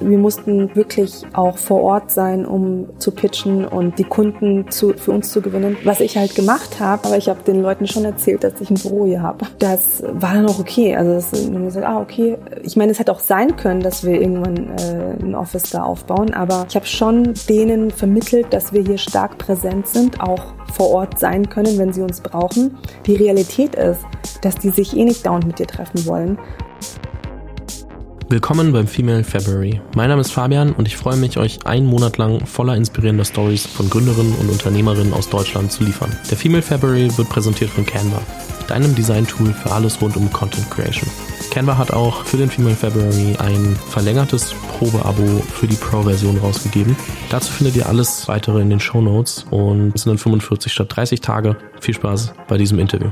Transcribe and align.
Wir 0.00 0.18
mussten 0.18 0.74
wirklich 0.74 1.22
auch 1.32 1.58
vor 1.58 1.82
Ort 1.82 2.10
sein, 2.10 2.46
um 2.46 2.88
zu 2.98 3.10
pitchen 3.10 3.64
und 3.64 3.98
die 3.98 4.04
Kunden 4.04 4.70
zu, 4.70 4.94
für 4.94 5.12
uns 5.12 5.30
zu 5.30 5.40
gewinnen. 5.40 5.76
Was 5.84 6.00
ich 6.00 6.16
halt 6.16 6.34
gemacht 6.34 6.80
habe, 6.80 7.06
aber 7.06 7.16
ich 7.16 7.28
habe 7.28 7.42
den 7.42 7.62
Leuten 7.62 7.86
schon 7.86 8.04
erzählt, 8.04 8.44
dass 8.44 8.60
ich 8.60 8.70
ein 8.70 8.76
Büro 8.76 9.06
hier 9.06 9.22
habe. 9.22 9.46
Das 9.58 10.02
war 10.02 10.34
dann 10.34 10.46
auch 10.46 10.58
okay. 10.58 10.96
Also 10.96 11.12
das, 11.14 11.52
wenn 11.52 11.64
gesagt, 11.64 11.86
ah 11.86 12.00
okay. 12.00 12.36
Ich 12.62 12.76
meine, 12.76 12.92
es 12.92 12.98
hätte 12.98 13.12
auch 13.12 13.20
sein 13.20 13.56
können, 13.56 13.80
dass 13.80 14.04
wir 14.04 14.20
irgendwann 14.20 14.76
äh, 14.78 15.24
ein 15.24 15.34
Office 15.34 15.70
da 15.70 15.82
aufbauen, 15.82 16.34
aber 16.34 16.66
ich 16.68 16.76
habe 16.76 16.86
schon 16.86 17.34
denen 17.48 17.90
vermittelt, 17.90 18.52
dass 18.52 18.72
wir 18.72 18.82
hier 18.82 18.98
stark 18.98 19.38
präsent 19.38 19.86
sind, 19.88 20.20
auch 20.20 20.54
vor 20.72 20.90
Ort 20.90 21.18
sein 21.18 21.48
können, 21.48 21.78
wenn 21.78 21.92
sie 21.92 22.02
uns 22.02 22.20
brauchen. 22.20 22.76
Die 23.06 23.14
Realität 23.14 23.74
ist, 23.74 24.00
dass 24.42 24.56
die 24.56 24.70
sich 24.70 24.96
eh 24.96 25.04
nicht 25.04 25.26
dauernd 25.26 25.46
mit 25.46 25.58
dir 25.58 25.66
treffen 25.66 26.06
wollen. 26.06 26.38
Willkommen 28.30 28.72
beim 28.72 28.86
Female 28.86 29.24
February. 29.24 29.80
Mein 29.96 30.10
Name 30.10 30.20
ist 30.20 30.32
Fabian 30.32 30.72
und 30.74 30.86
ich 30.86 30.98
freue 30.98 31.16
mich, 31.16 31.38
euch 31.38 31.64
einen 31.64 31.86
Monat 31.86 32.18
lang 32.18 32.44
voller 32.44 32.76
inspirierender 32.76 33.24
Stories 33.24 33.64
von 33.64 33.88
Gründerinnen 33.88 34.34
und 34.34 34.50
Unternehmerinnen 34.50 35.14
aus 35.14 35.30
Deutschland 35.30 35.72
zu 35.72 35.82
liefern. 35.82 36.14
Der 36.30 36.36
Female 36.36 36.60
February 36.60 37.10
wird 37.16 37.30
präsentiert 37.30 37.70
von 37.70 37.86
Canva, 37.86 38.20
deinem 38.68 38.94
Design-Tool 38.94 39.54
für 39.54 39.72
alles 39.72 40.02
rund 40.02 40.18
um 40.18 40.30
Content 40.30 40.70
Creation. 40.70 41.08
Canva 41.50 41.78
hat 41.78 41.90
auch 41.90 42.26
für 42.26 42.36
den 42.36 42.50
Female 42.50 42.76
February 42.76 43.34
ein 43.38 43.74
verlängertes 43.88 44.54
Probeabo 44.76 45.42
für 45.54 45.66
die 45.66 45.76
Pro-Version 45.76 46.36
rausgegeben. 46.36 46.96
Dazu 47.30 47.50
findet 47.50 47.76
ihr 47.76 47.88
alles 47.88 48.28
weitere 48.28 48.60
in 48.60 48.68
den 48.68 48.80
Show 48.80 49.00
Notes 49.00 49.46
und 49.50 49.94
es 49.94 50.02
sind 50.02 50.10
dann 50.10 50.18
45 50.18 50.70
statt 50.70 50.94
30 50.94 51.22
Tage. 51.22 51.56
Viel 51.80 51.94
Spaß 51.94 52.34
bei 52.46 52.58
diesem 52.58 52.78
Interview. 52.78 53.08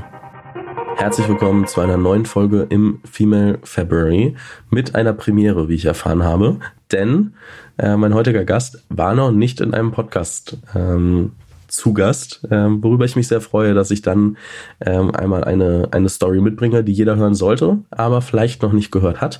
Herzlich 0.97 1.29
willkommen 1.29 1.67
zu 1.67 1.79
einer 1.79 1.95
neuen 1.95 2.25
Folge 2.25 2.65
im 2.69 3.01
Female 3.05 3.59
February 3.63 4.35
mit 4.71 4.95
einer 4.95 5.13
Premiere, 5.13 5.69
wie 5.69 5.75
ich 5.75 5.85
erfahren 5.85 6.23
habe. 6.23 6.57
Denn 6.91 7.35
äh, 7.77 7.95
mein 7.95 8.15
heutiger 8.15 8.43
Gast 8.45 8.83
war 8.89 9.13
noch 9.13 9.31
nicht 9.31 9.61
in 9.61 9.75
einem 9.75 9.91
Podcast 9.91 10.57
ähm, 10.75 11.33
zu 11.67 11.93
Gast, 11.93 12.41
ähm, 12.49 12.83
worüber 12.83 13.05
ich 13.05 13.15
mich 13.15 13.27
sehr 13.27 13.41
freue, 13.41 13.73
dass 13.73 13.91
ich 13.91 14.01
dann 14.01 14.37
ähm, 14.79 15.13
einmal 15.13 15.43
eine, 15.43 15.89
eine 15.91 16.09
Story 16.09 16.41
mitbringe, 16.41 16.83
die 16.83 16.93
jeder 16.93 17.15
hören 17.15 17.35
sollte, 17.35 17.79
aber 17.91 18.21
vielleicht 18.21 18.61
noch 18.61 18.73
nicht 18.73 18.91
gehört 18.91 19.21
hat. 19.21 19.39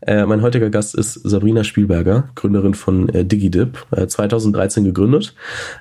Äh, 0.00 0.26
mein 0.26 0.42
heutiger 0.42 0.70
Gast 0.70 0.94
ist 0.94 1.14
Sabrina 1.14 1.64
Spielberger, 1.64 2.28
Gründerin 2.34 2.74
von 2.74 3.08
äh, 3.08 3.24
DigiDip, 3.24 3.86
äh, 3.90 4.06
2013 4.06 4.84
gegründet. 4.84 5.34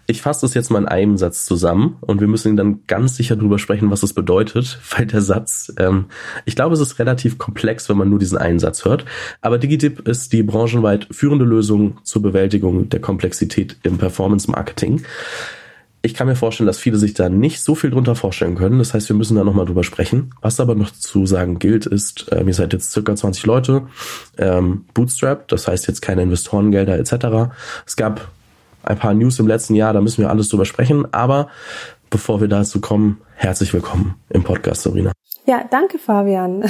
Ich 0.08 0.22
fasse 0.22 0.42
das 0.42 0.53
jetzt 0.53 0.72
mal 0.72 0.80
in 0.80 0.88
einem 0.88 1.17
Satz 1.17 1.45
zusammen 1.45 1.97
und 2.02 2.22
wir 2.22 2.28
müssen 2.28 2.56
dann 2.56 2.81
ganz 2.88 3.18
sicher 3.18 3.36
drüber 3.36 3.59
sprechen, 3.59 3.92
was 3.92 4.03
es 4.03 4.14
bedeutet, 4.14 4.80
weil 4.97 5.06
der 5.06 5.22
Satz, 5.22 5.73
ähm, 5.78 6.06
ich 6.45 6.56
glaube, 6.56 6.73
es 6.73 6.80
ist 6.80 7.00
relativ 7.00 7.38
komplex, 7.38 7.90
wenn 7.90 7.97
man 7.97 8.09
nur 8.09 8.20
diesen 8.20 8.38
einen 8.38 8.59
Satz 8.59 8.86
hört, 8.86 9.06
aber 9.42 9.58
DigiDip 9.58 10.08
ist 10.08 10.34
die 10.34 10.44
branchenweit 10.44 11.08
führende 11.12 11.45
Lösung 11.45 11.97
zur 12.03 12.22
Bewältigung 12.22 12.90
der 12.90 13.02
Komplexität 13.02 13.78
im 13.84 13.97
Performance 13.97 14.50
Marketing 14.50 15.02
ich 16.06 16.14
kann 16.14 16.28
mir 16.28 16.36
vorstellen, 16.36 16.68
dass 16.68 16.80
viele 16.80 16.98
sich 16.98 17.14
da 17.14 17.30
nicht 17.30 17.64
so 17.64 17.76
viel 17.76 17.90
drunter 17.90 18.16
vorstellen 18.16 18.56
können. 18.56 18.78
Das 18.78 18.94
heißt, 18.94 19.08
wir 19.08 19.16
müssen 19.16 19.38
da 19.38 19.46
nochmal 19.46 19.66
drüber 19.66 19.86
sprechen. 19.86 20.32
Was 20.42 20.59
aber 20.59 20.76
noch 20.76 20.92
zu 20.92 21.26
sagen 21.26 21.59
gilt, 21.59 21.86
ist, 21.86 22.30
äh, 22.30 22.44
ihr 22.44 22.54
seid 22.54 22.73
jetzt 22.73 22.92
circa 22.92 23.16
20 23.16 23.46
Leute, 23.46 23.84
ähm, 24.38 24.84
Bootstrap, 24.94 25.48
das 25.48 25.70
heißt 25.70 25.88
jetzt 25.88 26.02
keine 26.02 26.24
Investorengelder 26.24 27.00
etc. 27.00 27.54
Es 27.88 27.96
gab 27.96 28.28
ein 28.84 29.00
paar 29.00 29.14
News 29.14 29.40
im 29.40 29.48
letzten 29.48 29.76
Jahr, 29.76 29.94
da 29.94 30.02
müssen 30.02 30.22
wir 30.22 30.30
alles 30.30 30.50
drüber 30.50 30.66
sprechen. 30.66 31.08
Aber 31.14 31.48
bevor 32.09 32.42
wir 32.42 32.50
dazu 32.50 32.81
kommen, 32.81 33.22
herzlich 33.36 33.74
willkommen 33.74 34.16
im 34.28 34.44
Podcast, 34.44 34.81
Sabrina. 34.81 35.14
Ja, 35.46 35.64
danke, 35.72 36.00
Fabian. 36.00 36.66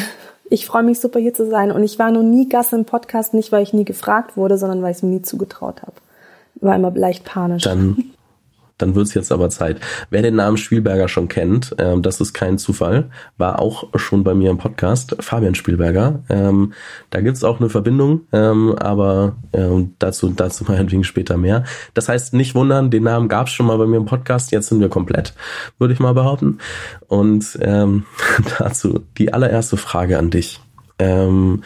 Ich 0.51 0.67
freue 0.67 0.83
mich 0.83 0.99
super 0.99 1.19
hier 1.19 1.33
zu 1.33 1.49
sein 1.49 1.71
und 1.71 1.83
ich 1.83 1.97
war 1.97 2.11
noch 2.11 2.21
nie 2.21 2.47
Gast 2.49 2.73
im 2.73 2.85
Podcast, 2.85 3.33
nicht 3.33 3.51
weil 3.51 3.63
ich 3.63 3.73
nie 3.73 3.85
gefragt 3.85 4.37
wurde, 4.37 4.59
sondern 4.59 4.83
weil 4.83 4.91
ich 4.91 4.97
es 4.97 5.03
mir 5.03 5.09
nie 5.09 5.21
zugetraut 5.23 5.81
habe. 5.81 5.93
War 6.61 6.75
immer 6.75 6.91
leicht 6.91 7.25
panisch. 7.25 7.63
Dann 7.63 8.13
Dann 8.83 8.95
wird 8.95 9.07
es 9.07 9.13
jetzt 9.13 9.31
aber 9.31 9.49
Zeit. 9.49 9.79
Wer 10.09 10.23
den 10.23 10.35
Namen 10.35 10.57
Spielberger 10.57 11.07
schon 11.07 11.29
kennt, 11.29 11.73
ähm, 11.79 12.01
das 12.01 12.19
ist 12.19 12.33
kein 12.33 12.57
Zufall, 12.57 13.11
war 13.37 13.59
auch 13.59 13.97
schon 13.97 14.25
bei 14.25 14.33
mir 14.33 14.51
im 14.51 14.57
Podcast, 14.57 15.15
Fabian 15.21 15.55
Spielberger. 15.55 16.19
Ähm, 16.27 16.73
da 17.09 17.21
gibt's 17.21 17.45
auch 17.45 17.61
eine 17.61 17.69
Verbindung, 17.69 18.27
ähm, 18.33 18.75
aber 18.77 19.37
ähm, 19.53 19.93
dazu, 19.99 20.31
dazu 20.31 20.65
meinetwegen 20.67 21.05
später 21.05 21.37
mehr. 21.37 21.63
Das 21.93 22.09
heißt, 22.09 22.33
nicht 22.33 22.55
wundern, 22.55 22.91
den 22.91 23.03
Namen 23.03 23.29
gab's 23.29 23.53
schon 23.53 23.67
mal 23.67 23.77
bei 23.77 23.85
mir 23.85 23.95
im 23.95 24.05
Podcast, 24.05 24.51
jetzt 24.51 24.67
sind 24.67 24.81
wir 24.81 24.89
komplett, 24.89 25.33
würde 25.79 25.93
ich 25.93 26.01
mal 26.01 26.13
behaupten. 26.13 26.57
Und 27.07 27.57
ähm, 27.61 28.05
dazu 28.59 28.99
die 29.17 29.31
allererste 29.31 29.77
Frage 29.77 30.19
an 30.19 30.29
dich. 30.29 30.59
Ähm, 30.99 31.63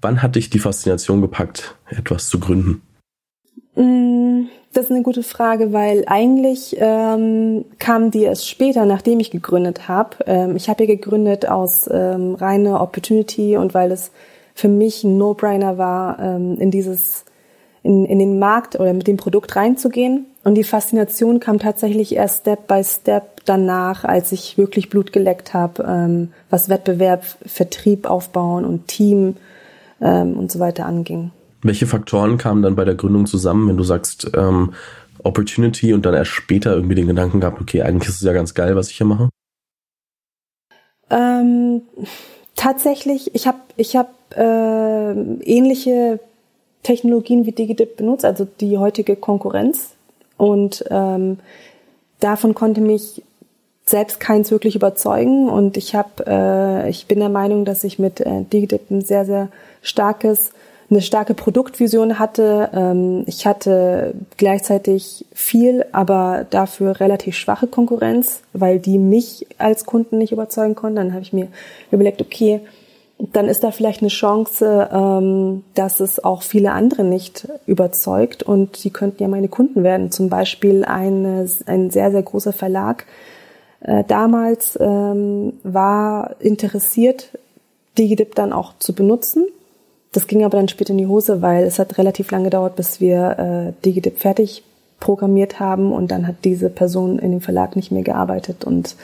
wann 0.00 0.20
hat 0.20 0.34
dich 0.34 0.50
die 0.50 0.58
Faszination 0.58 1.20
gepackt, 1.20 1.76
etwas 1.86 2.28
zu 2.28 2.40
gründen? 2.40 2.82
Mm 3.76 4.25
das 4.76 4.86
ist 4.86 4.90
eine 4.90 5.02
gute 5.02 5.22
Frage, 5.22 5.72
weil 5.72 6.04
eigentlich 6.06 6.76
ähm, 6.78 7.64
kam 7.78 8.10
die 8.10 8.24
erst 8.24 8.48
später, 8.48 8.84
nachdem 8.84 9.20
ich 9.20 9.30
gegründet 9.30 9.88
habe. 9.88 10.18
Ähm, 10.26 10.54
ich 10.56 10.68
habe 10.68 10.84
ja 10.84 10.94
gegründet 10.94 11.48
aus 11.48 11.88
ähm, 11.90 12.34
reiner 12.34 12.82
Opportunity 12.82 13.56
und 13.56 13.72
weil 13.72 13.90
es 13.90 14.10
für 14.54 14.68
mich 14.68 15.02
ein 15.02 15.16
No-Brainer 15.16 15.78
war, 15.78 16.18
ähm, 16.18 16.58
in 16.58 16.70
dieses 16.70 17.24
in, 17.82 18.04
in 18.04 18.18
den 18.18 18.38
Markt 18.38 18.78
oder 18.78 18.92
mit 18.92 19.06
dem 19.06 19.16
Produkt 19.16 19.56
reinzugehen. 19.56 20.26
Und 20.44 20.56
die 20.56 20.64
Faszination 20.64 21.40
kam 21.40 21.58
tatsächlich 21.58 22.14
erst 22.14 22.40
Step 22.40 22.66
by 22.66 22.82
Step 22.84 23.40
danach, 23.46 24.04
als 24.04 24.32
ich 24.32 24.58
wirklich 24.58 24.90
Blut 24.90 25.12
geleckt 25.12 25.54
habe, 25.54 25.84
ähm, 25.88 26.32
was 26.50 26.68
Wettbewerb, 26.68 27.24
Vertrieb 27.46 28.10
aufbauen 28.10 28.64
und 28.64 28.88
Team 28.88 29.36
ähm, 30.02 30.36
und 30.36 30.52
so 30.52 30.58
weiter 30.58 30.84
anging. 30.84 31.30
Welche 31.66 31.86
Faktoren 31.86 32.38
kamen 32.38 32.62
dann 32.62 32.76
bei 32.76 32.84
der 32.84 32.94
Gründung 32.94 33.26
zusammen, 33.26 33.68
wenn 33.68 33.76
du 33.76 33.84
sagst 33.84 34.30
ähm, 34.34 34.72
Opportunity 35.22 35.92
und 35.92 36.06
dann 36.06 36.14
erst 36.14 36.30
später 36.30 36.74
irgendwie 36.74 36.94
den 36.94 37.08
Gedanken 37.08 37.40
gehabt, 37.40 37.60
okay, 37.60 37.82
eigentlich 37.82 38.08
ist 38.08 38.16
es 38.16 38.22
ja 38.22 38.32
ganz 38.32 38.54
geil, 38.54 38.76
was 38.76 38.90
ich 38.90 38.96
hier 38.96 39.06
mache? 39.06 39.28
Ähm, 41.10 41.82
tatsächlich, 42.54 43.34
ich 43.34 43.46
habe 43.46 43.58
ich 43.76 43.96
hab, 43.96 44.14
äh, 44.36 45.12
ähnliche 45.12 46.20
Technologien 46.82 47.46
wie 47.46 47.52
DigiDip 47.52 47.96
benutzt, 47.96 48.24
also 48.24 48.46
die 48.60 48.78
heutige 48.78 49.16
Konkurrenz. 49.16 49.94
Und 50.36 50.84
ähm, 50.90 51.38
davon 52.20 52.54
konnte 52.54 52.80
mich 52.80 53.22
selbst 53.86 54.20
keins 54.20 54.50
wirklich 54.50 54.76
überzeugen. 54.76 55.48
Und 55.48 55.76
ich 55.76 55.94
habe, 55.94 56.24
äh, 56.26 56.90
ich 56.90 57.06
bin 57.06 57.20
der 57.20 57.28
Meinung, 57.28 57.64
dass 57.64 57.84
ich 57.84 57.98
mit 57.98 58.20
äh, 58.20 58.42
DigiDip 58.52 58.90
ein 58.90 59.02
sehr, 59.02 59.24
sehr 59.24 59.48
starkes 59.82 60.52
eine 60.88 61.00
starke 61.00 61.34
Produktvision 61.34 62.18
hatte. 62.18 62.70
Ähm, 62.72 63.24
ich 63.26 63.46
hatte 63.46 64.14
gleichzeitig 64.36 65.24
viel, 65.32 65.84
aber 65.92 66.46
dafür 66.48 67.00
relativ 67.00 67.36
schwache 67.36 67.66
Konkurrenz, 67.66 68.42
weil 68.52 68.78
die 68.78 68.98
mich 68.98 69.46
als 69.58 69.84
Kunden 69.84 70.18
nicht 70.18 70.32
überzeugen 70.32 70.74
konnten. 70.74 70.96
Dann 70.96 71.12
habe 71.12 71.22
ich 71.22 71.32
mir 71.32 71.48
überlegt, 71.90 72.20
okay, 72.20 72.60
dann 73.18 73.48
ist 73.48 73.64
da 73.64 73.70
vielleicht 73.70 74.02
eine 74.02 74.10
Chance, 74.10 74.88
ähm, 74.92 75.64
dass 75.74 76.00
es 76.00 76.22
auch 76.22 76.42
viele 76.42 76.72
andere 76.72 77.02
nicht 77.02 77.48
überzeugt 77.66 78.42
und 78.42 78.84
die 78.84 78.90
könnten 78.90 79.22
ja 79.22 79.28
meine 79.28 79.48
Kunden 79.48 79.82
werden. 79.82 80.10
Zum 80.10 80.28
Beispiel 80.28 80.84
eine, 80.84 81.48
ein 81.66 81.90
sehr, 81.90 82.10
sehr 82.10 82.22
großer 82.22 82.52
Verlag 82.52 83.06
äh, 83.80 84.04
damals 84.04 84.78
ähm, 84.80 85.54
war 85.62 86.36
interessiert, 86.40 87.30
DigiDip 87.96 88.34
dann 88.34 88.52
auch 88.52 88.74
zu 88.78 88.94
benutzen 88.94 89.46
das 90.16 90.26
ging 90.26 90.44
aber 90.44 90.56
dann 90.56 90.68
später 90.68 90.90
in 90.90 90.98
die 90.98 91.06
Hose, 91.06 91.42
weil 91.42 91.64
es 91.64 91.78
hat 91.78 91.98
relativ 91.98 92.30
lange 92.30 92.44
gedauert, 92.44 92.76
bis 92.76 93.00
wir 93.00 93.38
äh, 93.38 93.84
DigiDip 93.84 94.18
fertig 94.18 94.64
programmiert 94.98 95.60
haben 95.60 95.92
und 95.92 96.10
dann 96.10 96.26
hat 96.26 96.36
diese 96.44 96.70
Person 96.70 97.18
in 97.18 97.32
dem 97.32 97.40
Verlag 97.42 97.76
nicht 97.76 97.92
mehr 97.92 98.02
gearbeitet 98.02 98.64
und 98.64 98.96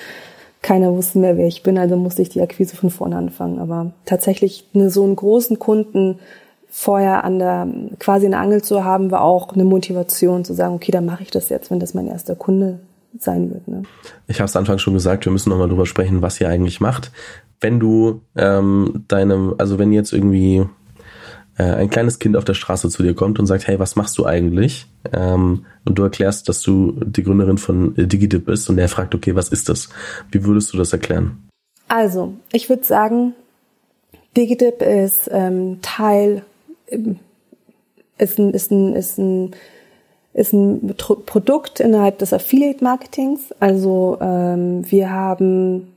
keiner 0.62 0.92
wusste 0.92 1.18
mehr, 1.18 1.36
wer 1.36 1.46
ich 1.46 1.62
bin, 1.62 1.76
also 1.76 1.96
musste 1.96 2.22
ich 2.22 2.28
die 2.28 2.40
Akquise 2.40 2.76
von 2.76 2.90
vorne 2.90 3.16
anfangen. 3.16 3.58
Aber 3.58 3.92
tatsächlich 4.06 4.64
eine, 4.74 4.90
so 4.90 5.02
einen 5.02 5.16
großen 5.16 5.58
Kunden 5.58 6.20
vorher 6.70 7.24
an 7.24 7.38
der 7.38 7.68
quasi 7.98 8.26
eine 8.26 8.38
Angel 8.38 8.62
zu 8.62 8.84
haben, 8.84 9.10
war 9.10 9.22
auch 9.22 9.52
eine 9.52 9.64
Motivation 9.64 10.44
zu 10.44 10.54
sagen, 10.54 10.74
okay, 10.74 10.92
dann 10.92 11.04
mache 11.04 11.24
ich 11.24 11.30
das 11.30 11.48
jetzt, 11.48 11.70
wenn 11.70 11.80
das 11.80 11.94
mein 11.94 12.06
erster 12.06 12.36
Kunde 12.36 12.78
sein 13.18 13.50
wird. 13.50 13.68
Ne? 13.68 13.82
Ich 14.28 14.38
habe 14.38 14.46
es 14.46 14.56
Anfang 14.56 14.78
schon 14.78 14.94
gesagt, 14.94 15.26
wir 15.26 15.32
müssen 15.32 15.50
nochmal 15.50 15.68
drüber 15.68 15.84
sprechen, 15.84 16.22
was 16.22 16.40
ihr 16.40 16.48
eigentlich 16.48 16.80
macht. 16.80 17.10
Wenn 17.60 17.78
du 17.78 18.22
ähm, 18.36 19.04
deinem, 19.08 19.54
also 19.58 19.78
wenn 19.78 19.92
jetzt 19.92 20.12
irgendwie 20.12 20.64
äh, 21.58 21.64
ein 21.64 21.90
kleines 21.90 22.18
Kind 22.18 22.36
auf 22.36 22.44
der 22.44 22.54
Straße 22.54 22.88
zu 22.88 23.02
dir 23.02 23.14
kommt 23.14 23.38
und 23.38 23.46
sagt, 23.46 23.66
hey, 23.66 23.78
was 23.78 23.96
machst 23.96 24.16
du 24.18 24.26
eigentlich? 24.26 24.86
Ähm, 25.12 25.66
und 25.84 25.98
du 25.98 26.02
erklärst, 26.02 26.48
dass 26.48 26.62
du 26.62 26.92
die 27.04 27.22
Gründerin 27.22 27.58
von 27.58 27.94
DigiDip 27.96 28.46
bist 28.46 28.70
und 28.70 28.76
der 28.76 28.88
fragt, 28.88 29.14
okay, 29.14 29.34
was 29.34 29.48
ist 29.50 29.68
das? 29.68 29.88
Wie 30.30 30.44
würdest 30.44 30.72
du 30.72 30.78
das 30.78 30.92
erklären? 30.92 31.48
Also, 31.88 32.34
ich 32.52 32.68
würde 32.68 32.84
sagen, 32.84 33.34
DigiDip 34.36 34.80
ist 34.80 35.28
ähm, 35.30 35.80
Teil, 35.82 36.42
ähm, 36.88 37.18
ist 38.18 38.38
ein, 38.38 38.54
ist 38.54 38.70
ein, 38.70 38.94
ist 38.94 39.18
ein, 39.18 39.50
ist 40.32 40.54
ein 40.54 40.94
Produkt 40.96 41.80
innerhalb 41.80 42.18
des 42.18 42.32
Affiliate-Marketings. 42.32 43.52
Also 43.60 44.16
ähm, 44.22 44.90
wir 44.90 45.10
haben 45.10 45.88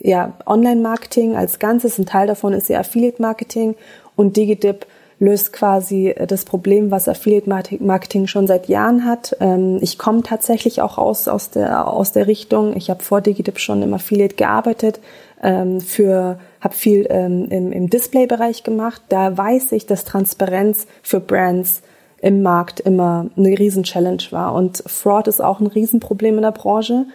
ja, 0.00 0.32
Online-Marketing 0.46 1.36
als 1.36 1.60
Ganzes, 1.60 1.98
ein 1.98 2.06
Teil 2.06 2.26
davon 2.26 2.52
ist 2.52 2.68
ja 2.68 2.80
Affiliate-Marketing 2.80 3.76
und 4.20 4.36
DigiDip 4.36 4.84
löst 5.18 5.52
quasi 5.52 6.14
das 6.28 6.44
Problem, 6.44 6.90
was 6.90 7.08
Affiliate 7.08 7.48
Marketing 7.48 8.26
schon 8.26 8.46
seit 8.46 8.68
Jahren 8.68 9.06
hat. 9.06 9.34
Ähm, 9.40 9.78
ich 9.80 9.98
komme 9.98 10.22
tatsächlich 10.22 10.82
auch 10.82 10.98
aus, 10.98 11.26
aus, 11.26 11.50
der, 11.50 11.88
aus 11.88 12.12
der 12.12 12.26
Richtung. 12.26 12.76
Ich 12.76 12.90
habe 12.90 13.02
vor 13.02 13.22
Digitip 13.22 13.58
schon 13.58 13.82
im 13.82 13.94
Affiliate 13.94 14.34
gearbeitet, 14.34 15.00
ähm, 15.42 15.80
für 15.80 16.38
habe 16.60 16.74
viel 16.74 17.06
ähm, 17.08 17.48
im, 17.50 17.72
im 17.72 17.88
Display-Bereich 17.88 18.62
gemacht. 18.62 19.00
Da 19.08 19.36
weiß 19.36 19.72
ich, 19.72 19.86
dass 19.86 20.04
Transparenz 20.04 20.86
für 21.02 21.20
Brands 21.20 21.80
im 22.20 22.42
Markt 22.42 22.80
immer 22.80 23.30
eine 23.38 23.58
Riesen-Challenge 23.58 24.24
war. 24.32 24.54
Und 24.54 24.82
Fraud 24.86 25.28
ist 25.28 25.40
auch 25.40 25.60
ein 25.60 25.66
Riesenproblem 25.66 26.36
in 26.36 26.42
der 26.42 26.52
Branche, 26.52 27.06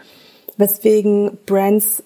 weswegen 0.57 1.37
Brands 1.45 2.03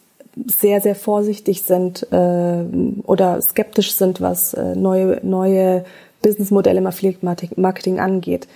sehr, 0.47 0.81
sehr 0.81 0.95
vorsichtig 0.95 1.63
sind 1.63 2.07
äh, 2.11 2.63
oder 3.03 3.41
skeptisch 3.41 3.93
sind, 3.95 4.21
was 4.21 4.53
äh, 4.53 4.75
neue, 4.75 5.19
neue 5.23 5.85
Businessmodelle 6.21 6.79
im 6.79 6.87
Affiliate 6.87 7.25
Marketing 7.55 7.99
angeht. 7.99 8.47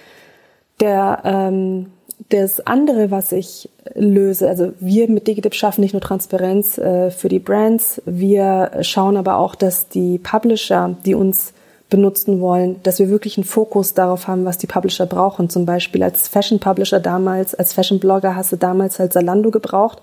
Der, 0.80 1.21
ähm, 1.24 1.88
das 2.30 2.59
andere, 2.65 3.12
was 3.12 3.31
ich 3.31 3.69
löse, 3.95 4.47
also 4.47 4.74
wir 4.80 5.09
mit 5.09 5.27
Digitip 5.27 5.53
schaffen 5.53 5.81
nicht 5.81 5.94
nur 5.94 6.01
Transparenz 6.01 6.77
äh, 6.77 7.12
für 7.12 7.30
die 7.30 7.39
Brands, 7.39 8.01
wir 8.06 8.71
schauen 8.81 9.18
aber 9.18 9.38
auch, 9.38 9.56
dass 9.56 9.89
die 9.89 10.18
Publisher, 10.18 10.95
die 11.06 11.15
uns 11.15 11.53
benutzen 11.89 12.41
wollen, 12.41 12.81
dass 12.81 12.97
wir 12.97 13.09
wirklich 13.09 13.38
einen 13.38 13.44
Fokus 13.44 13.94
darauf 13.94 14.27
haben, 14.27 14.45
was 14.45 14.57
die 14.57 14.65
Publisher 14.65 15.06
brauchen. 15.06 15.50
Zum 15.50 15.68
Beispiel 15.68 16.01
als 16.01 16.27
Fashion 16.27 16.59
Publisher 16.59 17.00
damals, 17.00 17.53
als 17.53 17.71
Fashion 17.71 18.00
Blogger 18.00 18.36
hast 18.36 18.51
du 18.51 18.56
damals 18.56 18.97
halt 18.97 19.13
Zalando 19.13 19.51
gebraucht 19.51 20.01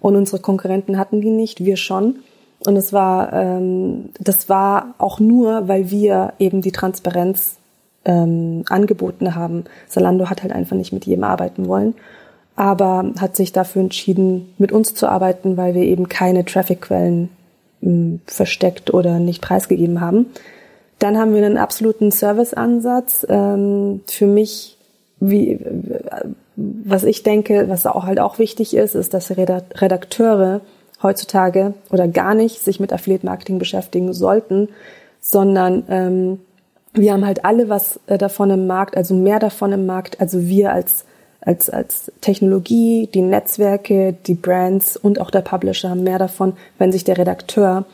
und 0.00 0.16
unsere 0.16 0.40
Konkurrenten 0.40 0.98
hatten 0.98 1.20
die 1.20 1.30
nicht, 1.30 1.64
wir 1.64 1.76
schon. 1.76 2.16
Und 2.66 2.76
es 2.76 2.92
war, 2.92 3.32
ähm, 3.32 4.10
das 4.18 4.48
war 4.48 4.94
auch 4.98 5.20
nur, 5.20 5.68
weil 5.68 5.90
wir 5.90 6.34
eben 6.38 6.60
die 6.60 6.72
Transparenz 6.72 7.56
ähm, 8.04 8.64
angeboten 8.68 9.34
haben. 9.34 9.64
Zalando 9.88 10.28
hat 10.28 10.42
halt 10.42 10.52
einfach 10.52 10.76
nicht 10.76 10.92
mit 10.92 11.06
jedem 11.06 11.24
arbeiten 11.24 11.68
wollen, 11.68 11.94
aber 12.56 13.12
hat 13.18 13.36
sich 13.36 13.52
dafür 13.52 13.82
entschieden, 13.82 14.52
mit 14.58 14.72
uns 14.72 14.94
zu 14.94 15.08
arbeiten, 15.08 15.56
weil 15.56 15.74
wir 15.74 15.82
eben 15.82 16.08
keine 16.08 16.44
Traffic-Quellen 16.44 17.30
ähm, 17.82 18.20
versteckt 18.26 18.92
oder 18.92 19.18
nicht 19.18 19.42
preisgegeben 19.42 20.00
haben. 20.00 20.26
Dann 20.98 21.16
haben 21.16 21.34
wir 21.34 21.44
einen 21.44 21.56
absoluten 21.56 22.12
Service-Ansatz. 22.12 23.26
Ähm, 23.28 24.02
für 24.06 24.26
mich, 24.26 24.76
wie, 25.18 25.58
was 26.84 27.04
ich 27.04 27.22
denke, 27.22 27.68
was 27.68 27.86
auch 27.86 28.04
halt 28.04 28.20
auch 28.20 28.38
wichtig 28.38 28.74
ist, 28.74 28.94
ist, 28.94 29.14
dass 29.14 29.30
Redakteure 29.30 30.60
heutzutage 31.02 31.74
oder 31.90 32.08
gar 32.08 32.34
nicht 32.34 32.60
sich 32.60 32.80
mit 32.80 32.92
Affiliate 32.92 33.24
Marketing 33.24 33.58
beschäftigen 33.58 34.12
sollten, 34.12 34.68
sondern 35.20 35.84
ähm, 35.88 36.40
wir 36.92 37.12
haben 37.12 37.24
halt 37.24 37.44
alle 37.44 37.68
was 37.68 38.00
äh, 38.06 38.18
davon 38.18 38.50
im 38.50 38.66
Markt, 38.66 38.96
also 38.96 39.14
mehr 39.14 39.38
davon 39.38 39.72
im 39.72 39.86
Markt, 39.86 40.20
also 40.20 40.46
wir 40.46 40.72
als 40.72 41.04
als, 41.42 41.70
als 41.70 42.12
Technologie, 42.20 43.08
die 43.14 43.22
Netzwerke, 43.22 44.14
die 44.26 44.34
Brands 44.34 44.98
und 44.98 45.22
auch 45.22 45.30
der 45.30 45.40
Publisher 45.40 45.88
haben 45.88 46.02
mehr 46.02 46.18
davon, 46.18 46.52
wenn 46.78 46.92
sich 46.92 47.04
der 47.04 47.16
Redakteur 47.16 47.86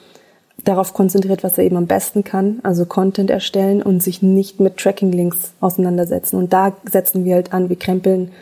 darauf 0.65 0.95
konzentriert, 0.95 1.45
was 1.45 1.57
er 1.59 1.65
eben 1.65 1.77
am 1.77 1.87
besten 1.87 2.25
kann, 2.25 2.59
also 2.63 2.87
Content 2.87 3.31
erstellen 3.31 3.83
und 3.83 4.03
sich 4.03 4.23
nicht 4.23 4.59
mit 4.59 4.79
Tracking-Links 4.79 5.53
auseinandersetzen. 5.61 6.37
Und 6.37 6.53
da 6.53 6.73
setzen 6.91 7.25
wir 7.25 7.37
halt 7.37 7.53
an, 7.53 7.69
wir 7.69 7.77
krempeln 7.77 8.33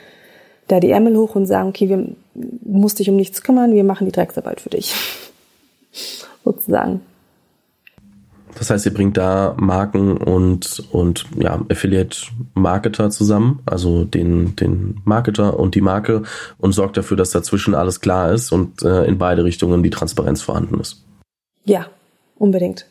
da 0.69 0.81
die 0.81 0.91
Ärmel 0.91 1.17
hoch 1.17 1.35
und 1.35 1.47
sagen, 1.47 1.69
okay, 1.69 1.89
wir 1.89 2.09
musst 2.65 2.99
dich 2.99 3.11
um 3.11 3.17
nichts 3.17 3.43
kümmern, 3.43 3.75
wir 3.75 3.85
machen 3.85 4.07
die 4.07 4.13
Drecksarbeit 4.13 4.61
für 4.61 4.71
dich. 4.71 4.95
Sozusagen. 6.45 7.01
Das 8.57 8.71
heißt, 8.71 8.87
ihr 8.87 8.95
bringt 8.95 9.17
da 9.17 9.55
Marken 9.59 10.17
und, 10.17 10.85
und 10.93 11.27
ja, 11.37 11.61
Affiliate-Marketer 11.69 13.11
zusammen, 13.11 13.61
also 13.67 14.05
den, 14.05 14.55
den 14.57 15.01
Marketer 15.05 15.59
und 15.59 15.75
die 15.75 15.81
Marke 15.81 16.23
und 16.59 16.73
sorgt 16.73 16.97
dafür, 16.97 17.17
dass 17.17 17.31
dazwischen 17.31 17.75
alles 17.75 18.01
klar 18.01 18.33
ist 18.33 18.53
und 18.53 18.83
äh, 18.83 19.05
in 19.07 19.19
beide 19.19 19.45
Richtungen 19.45 19.83
die 19.83 19.91
Transparenz 19.91 20.43
vorhanden 20.43 20.79
ist. 20.79 21.05
Ja, 21.65 21.87
unbedingt. 22.37 22.87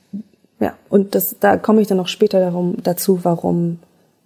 Ja, 0.60 0.74
und 0.90 1.16
das, 1.16 1.38
da 1.40 1.58
komme 1.58 1.81
ich 1.81 1.88
dann 1.88 1.98
noch 1.98 2.08
später 2.08 2.40
darum, 2.40 2.78
dazu, 2.84 3.24
warum 3.24 3.80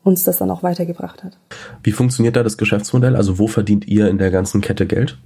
uns 0.07 0.23
das 0.23 0.37
dann 0.37 0.49
auch 0.49 0.63
weitergebracht 0.63 1.23
hat. 1.25 1.37
Wie 1.83 1.91
funktioniert 1.91 2.37
da 2.37 2.43
das 2.43 2.57
Geschäftsmodell? 2.57 3.17
Also 3.17 3.37
wo 3.39 3.47
verdient 3.47 3.87
ihr 3.87 4.07
in 4.07 4.17
der 4.17 4.31
ganzen 4.31 4.61
Kette 4.61 4.87
Geld? 4.87 5.17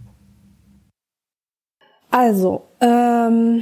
Also, 2.10 2.64
ähm, 2.82 3.62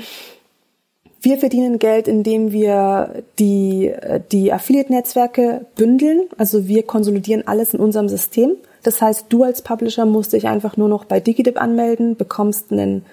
wir 1.21 1.37
verdienen 1.37 1.77
Geld, 1.77 2.07
indem 2.07 2.53
wir 2.53 3.23
die, 3.37 3.93
die 4.31 4.53
Affiliate-Netzwerke 4.53 5.65
bündeln. 5.75 6.21
Also 6.37 6.67
wir 6.69 6.83
konsolidieren 6.83 7.45
alles 7.45 7.73
in 7.73 7.81
unserem 7.81 8.07
System. 8.07 8.55
Das 8.83 9.01
heißt, 9.01 9.25
du 9.27 9.43
als 9.43 9.61
Publisher 9.61 10.05
musst 10.05 10.31
dich 10.31 10.47
einfach 10.47 10.77
nur 10.77 10.87
noch 10.87 11.03
bei 11.03 11.19
DigiDip 11.19 11.61
anmelden, 11.61 12.15
bekommst 12.15 12.71
einen, 12.71 13.03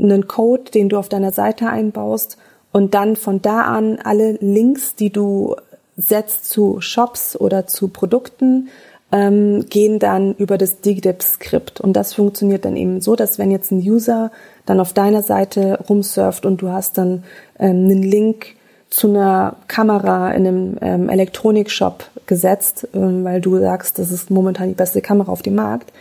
einen 0.00 0.26
Code, 0.26 0.72
den 0.72 0.88
du 0.88 0.98
auf 0.98 1.08
deiner 1.08 1.30
Seite 1.30 1.68
einbaust 1.68 2.38
und 2.72 2.94
dann 2.94 3.14
von 3.14 3.40
da 3.40 3.62
an 3.62 4.00
alle 4.02 4.32
Links, 4.40 4.96
die 4.96 5.10
du 5.10 5.54
setzt 5.96 6.48
zu 6.48 6.80
Shops 6.80 7.36
oder 7.38 7.66
zu 7.66 7.88
Produkten, 7.88 8.68
ähm, 9.12 9.66
gehen 9.68 9.98
dann 9.98 10.34
über 10.34 10.58
das 10.58 10.80
DigDip-Skript. 10.80 11.80
Und 11.80 11.94
das 11.94 12.14
funktioniert 12.14 12.64
dann 12.64 12.76
eben 12.76 13.00
so, 13.00 13.16
dass 13.16 13.38
wenn 13.38 13.50
jetzt 13.50 13.70
ein 13.70 13.78
User 13.78 14.30
dann 14.66 14.80
auf 14.80 14.92
deiner 14.92 15.22
Seite 15.22 15.78
rumsurft 15.88 16.44
und 16.44 16.60
du 16.60 16.70
hast 16.70 16.98
dann 16.98 17.24
ähm, 17.58 17.84
einen 17.84 18.02
Link 18.02 18.56
zu 18.90 19.08
einer 19.08 19.56
Kamera 19.68 20.32
in 20.32 20.46
einem 20.46 20.78
ähm, 20.80 21.08
Elektronikshop 21.08 22.04
gesetzt, 22.26 22.88
ähm, 22.94 23.24
weil 23.24 23.40
du 23.40 23.58
sagst, 23.58 23.98
das 23.98 24.10
ist 24.10 24.30
momentan 24.30 24.68
die 24.68 24.74
beste 24.74 25.00
Kamera 25.00 25.30
auf 25.30 25.42
dem 25.42 25.54
Markt, 25.54 25.92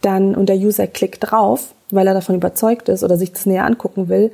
dann 0.00 0.34
und 0.34 0.48
der 0.48 0.56
User 0.56 0.86
klickt 0.86 1.30
drauf, 1.30 1.74
weil 1.90 2.06
er 2.06 2.14
davon 2.14 2.36
überzeugt 2.36 2.88
ist 2.88 3.02
oder 3.02 3.16
sich 3.16 3.32
das 3.32 3.46
näher 3.46 3.64
angucken 3.64 4.08
will, 4.08 4.30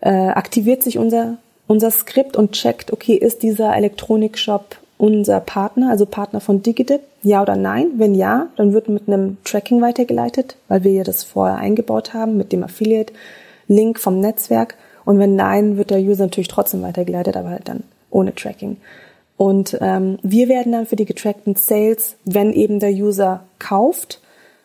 äh, 0.00 0.10
aktiviert 0.10 0.82
sich 0.82 0.98
unser 0.98 1.38
unser 1.66 1.90
Skript 1.90 2.36
und 2.36 2.52
checkt, 2.52 2.92
okay, 2.92 3.14
ist 3.14 3.42
dieser 3.42 3.74
Elektronikshop 3.74 4.76
unser 4.98 5.40
Partner, 5.40 5.90
also 5.90 6.06
Partner 6.06 6.40
von 6.40 6.62
Digidip? 6.62 7.00
Ja 7.22 7.42
oder 7.42 7.56
nein? 7.56 7.92
Wenn 7.96 8.14
ja, 8.14 8.48
dann 8.56 8.72
wird 8.72 8.88
mit 8.88 9.08
einem 9.08 9.38
Tracking 9.44 9.80
weitergeleitet, 9.80 10.56
weil 10.68 10.84
wir 10.84 10.92
ja 10.92 11.04
das 11.04 11.24
vorher 11.24 11.56
eingebaut 11.56 12.14
haben 12.14 12.36
mit 12.36 12.52
dem 12.52 12.62
Affiliate-Link 12.62 13.98
vom 13.98 14.20
Netzwerk. 14.20 14.76
Und 15.04 15.18
wenn 15.18 15.36
nein, 15.36 15.76
wird 15.76 15.90
der 15.90 16.00
User 16.00 16.24
natürlich 16.24 16.48
trotzdem 16.48 16.82
weitergeleitet, 16.82 17.36
aber 17.36 17.50
halt 17.50 17.68
dann 17.68 17.82
ohne 18.10 18.34
Tracking. 18.34 18.76
Und 19.36 19.76
ähm, 19.80 20.18
wir 20.22 20.48
werden 20.48 20.72
dann 20.72 20.86
für 20.86 20.96
die 20.96 21.06
getrackten 21.06 21.56
Sales, 21.56 22.16
wenn 22.24 22.52
eben 22.52 22.78
der 22.78 22.92
User 22.92 23.42
kauft, 23.58 24.20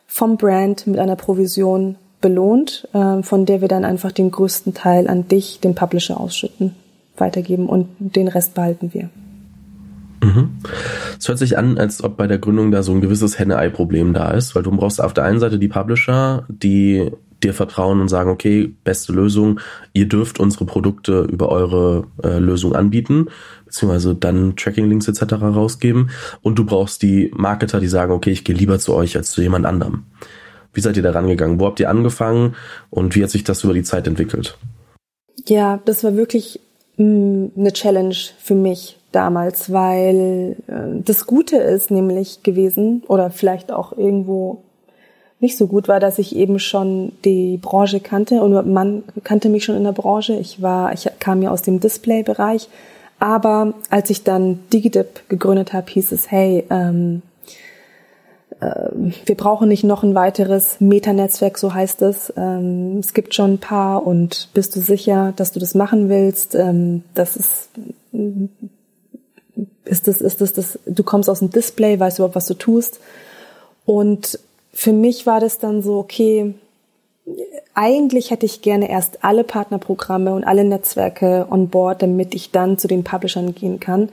vom 0.06 0.38
Brand 0.38 0.86
mit 0.86 1.00
einer 1.00 1.16
Provision 1.16 1.96
belohnt, 2.22 2.88
äh, 2.94 3.24
von 3.24 3.46
der 3.46 3.62
wir 3.62 3.68
dann 3.68 3.86
einfach 3.86 4.12
den 4.12 4.32
größten 4.32 4.74
Teil 4.74 5.08
an 5.08 5.28
dich, 5.28 5.60
den 5.60 5.76
Publisher, 5.76 6.20
ausschütten 6.20 6.76
weitergeben 7.20 7.68
und 7.68 7.88
den 8.00 8.28
Rest 8.28 8.54
behalten 8.54 8.94
wir. 8.94 9.10
Mhm. 10.24 10.50
Es 11.18 11.28
hört 11.28 11.38
sich 11.38 11.58
an, 11.58 11.78
als 11.78 12.04
ob 12.04 12.18
bei 12.18 12.28
der 12.28 12.38
Gründung 12.38 12.72
da 12.72 12.84
so 12.84 12.92
ein 12.92 13.02
gewisses 13.02 13.40
Henne-Ei-Problem 13.40 14.14
da 14.14 14.32
ist, 14.32 14.56
weil 14.56 14.64
du 14.64 14.72
brauchst 14.72 15.02
auf 15.02 15.14
der 15.14 15.24
einen 15.24 15.40
Seite 15.40 15.60
die 15.60 15.68
Publisher, 15.68 16.46
die 16.50 17.12
dir 17.44 17.54
vertrauen 17.54 18.02
und 18.02 18.10
sagen, 18.10 18.30
okay, 18.30 18.74
beste 18.84 19.14
Lösung, 19.14 19.60
ihr 19.94 20.08
dürft 20.08 20.40
unsere 20.40 20.66
Produkte 20.66 21.22
über 21.22 21.50
eure 21.50 22.08
äh, 22.22 22.38
Lösung 22.38 22.76
anbieten, 22.76 23.28
beziehungsweise 23.66 24.16
dann 24.16 24.58
Tracking-Links 24.58 25.08
etc. 25.08 25.36
rausgeben. 25.42 26.10
Und 26.42 26.60
du 26.60 26.66
brauchst 26.66 27.02
die 27.02 27.32
Marketer, 27.34 27.80
die 27.80 27.88
sagen, 27.88 28.12
okay, 28.12 28.32
ich 28.32 28.44
gehe 28.44 28.56
lieber 28.56 28.80
zu 28.80 28.94
euch 28.94 29.16
als 29.16 29.32
zu 29.32 29.42
jemand 29.42 29.66
anderem. 29.66 30.04
Wie 30.74 30.82
seid 30.82 30.98
ihr 30.98 31.04
da 31.04 31.12
rangegangen? 31.12 31.60
Wo 31.60 31.66
habt 31.66 31.80
ihr 31.80 31.90
angefangen 31.90 32.56
und 32.90 33.16
wie 33.16 33.24
hat 33.24 33.30
sich 33.30 33.44
das 33.44 33.64
über 33.64 33.74
die 33.74 33.84
Zeit 33.84 34.06
entwickelt? 34.06 34.58
Ja, 35.46 35.80
das 35.86 36.04
war 36.04 36.16
wirklich 36.16 36.60
eine 37.00 37.72
Challenge 37.74 38.16
für 38.40 38.56
mich 38.56 38.98
damals, 39.12 39.72
weil 39.72 40.56
äh, 40.68 41.02
das 41.04 41.26
Gute 41.26 41.58
ist 41.58 41.92
nämlich 41.92 42.44
gewesen 42.44 43.04
oder 43.08 43.30
vielleicht 43.30 43.72
auch 43.72 43.98
irgendwo 43.98 44.62
nicht 45.40 45.58
so 45.58 45.68
gut 45.68 45.88
war, 45.88 46.00
dass 46.00 46.20
ich 46.20 46.36
eben 46.36 46.60
schon 46.60 47.14
die 47.24 47.58
Branche 47.58 48.02
kannte 48.02 48.42
und 48.42 48.72
man 48.72 49.04
kannte 49.24 49.48
mich 49.50 49.64
schon 49.64 49.78
in 49.78 49.86
der 49.86 49.94
Branche. 49.94 50.34
Ich 50.36 50.62
war, 50.62 50.92
ich 50.94 51.10
kam 51.20 51.42
ja 51.42 51.50
aus 51.50 51.62
dem 51.62 51.80
Display-Bereich, 51.80 52.68
aber 53.20 53.74
als 53.90 54.10
ich 54.10 54.24
dann 54.24 54.60
Digidip 54.74 55.30
gegründet 55.30 55.72
habe, 55.72 55.90
hieß 55.90 56.12
es, 56.12 56.30
hey, 56.30 56.66
ähm, 56.70 57.22
äh, 57.22 57.29
wir 58.62 59.36
brauchen 59.36 59.70
nicht 59.70 59.86
noch 59.86 60.04
ein 60.04 60.16
weiteres 60.16 60.82
Metanetzwerk, 60.82 61.58
so 61.58 61.74
heißt 61.74 62.02
es. 62.02 62.34
Ähm, 62.36 62.98
es 63.00 63.14
gibt 63.14 63.34
schon 63.34 63.54
ein 63.54 63.60
paar 63.60 64.06
und 64.06 64.50
bist 64.54 64.76
du 64.76 64.82
sicher, 64.82 65.32
dass 65.36 65.54
du 65.54 65.60
das 65.60 65.76
machen 65.76 66.10
willst? 66.10 66.56
Ähm, 66.56 67.04
das 67.14 67.38
ist, 67.38 67.70
ist 69.86 70.08
das, 70.08 70.20
ist 70.20 70.42
das, 70.42 70.54
das, 70.54 70.80
du 70.86 71.04
kommst 71.04 71.30
aus 71.30 71.40
dem 71.40 71.52
Display, 71.52 72.00
weißt 72.00 72.20
überhaupt, 72.20 72.36
was 72.36 72.48
du 72.48 72.54
tust. 72.54 73.00
Und 73.86 74.40
für 74.74 74.92
mich 74.94 75.26
war 75.26 75.40
das 75.40 75.58
dann 75.60 75.82
so, 75.82 75.98
okay, 75.98 76.54
eigentlich 77.74 78.30
hätte 78.30 78.46
ich 78.46 78.62
gerne 78.62 78.90
erst 78.90 79.24
alle 79.24 79.46
Partnerprogramme 79.46 80.34
und 80.34 80.44
alle 80.44 80.66
Netzwerke 80.66 81.48
on 81.50 81.70
board, 81.70 82.02
damit 82.02 82.36
ich 82.36 82.52
dann 82.52 82.78
zu 82.78 82.90
den 82.90 83.06
Publishern 83.06 83.56
gehen 83.56 83.80
kann. 83.80 84.10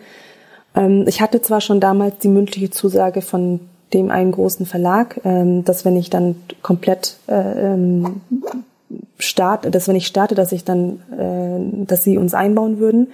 Ähm, 0.76 1.04
ich 1.08 1.20
hatte 1.20 1.42
zwar 1.42 1.60
schon 1.60 1.80
damals 1.80 2.18
die 2.18 2.28
mündliche 2.28 2.70
Zusage 2.70 3.22
von 3.22 3.58
dem 3.92 4.10
einen 4.10 4.32
großen 4.32 4.66
Verlag, 4.66 5.20
ähm, 5.24 5.64
dass 5.64 5.84
wenn 5.84 5.96
ich 5.96 6.10
dann 6.10 6.36
komplett 6.62 7.16
äh, 7.28 7.72
ähm, 7.72 8.20
starte, 9.18 9.70
dass 9.70 9.88
wenn 9.88 9.96
ich 9.96 10.06
starte, 10.06 10.34
dass 10.34 10.52
ich 10.52 10.64
dann, 10.64 11.00
äh, 11.16 11.86
dass 11.86 12.04
sie 12.04 12.18
uns 12.18 12.34
einbauen 12.34 12.78
würden. 12.78 13.08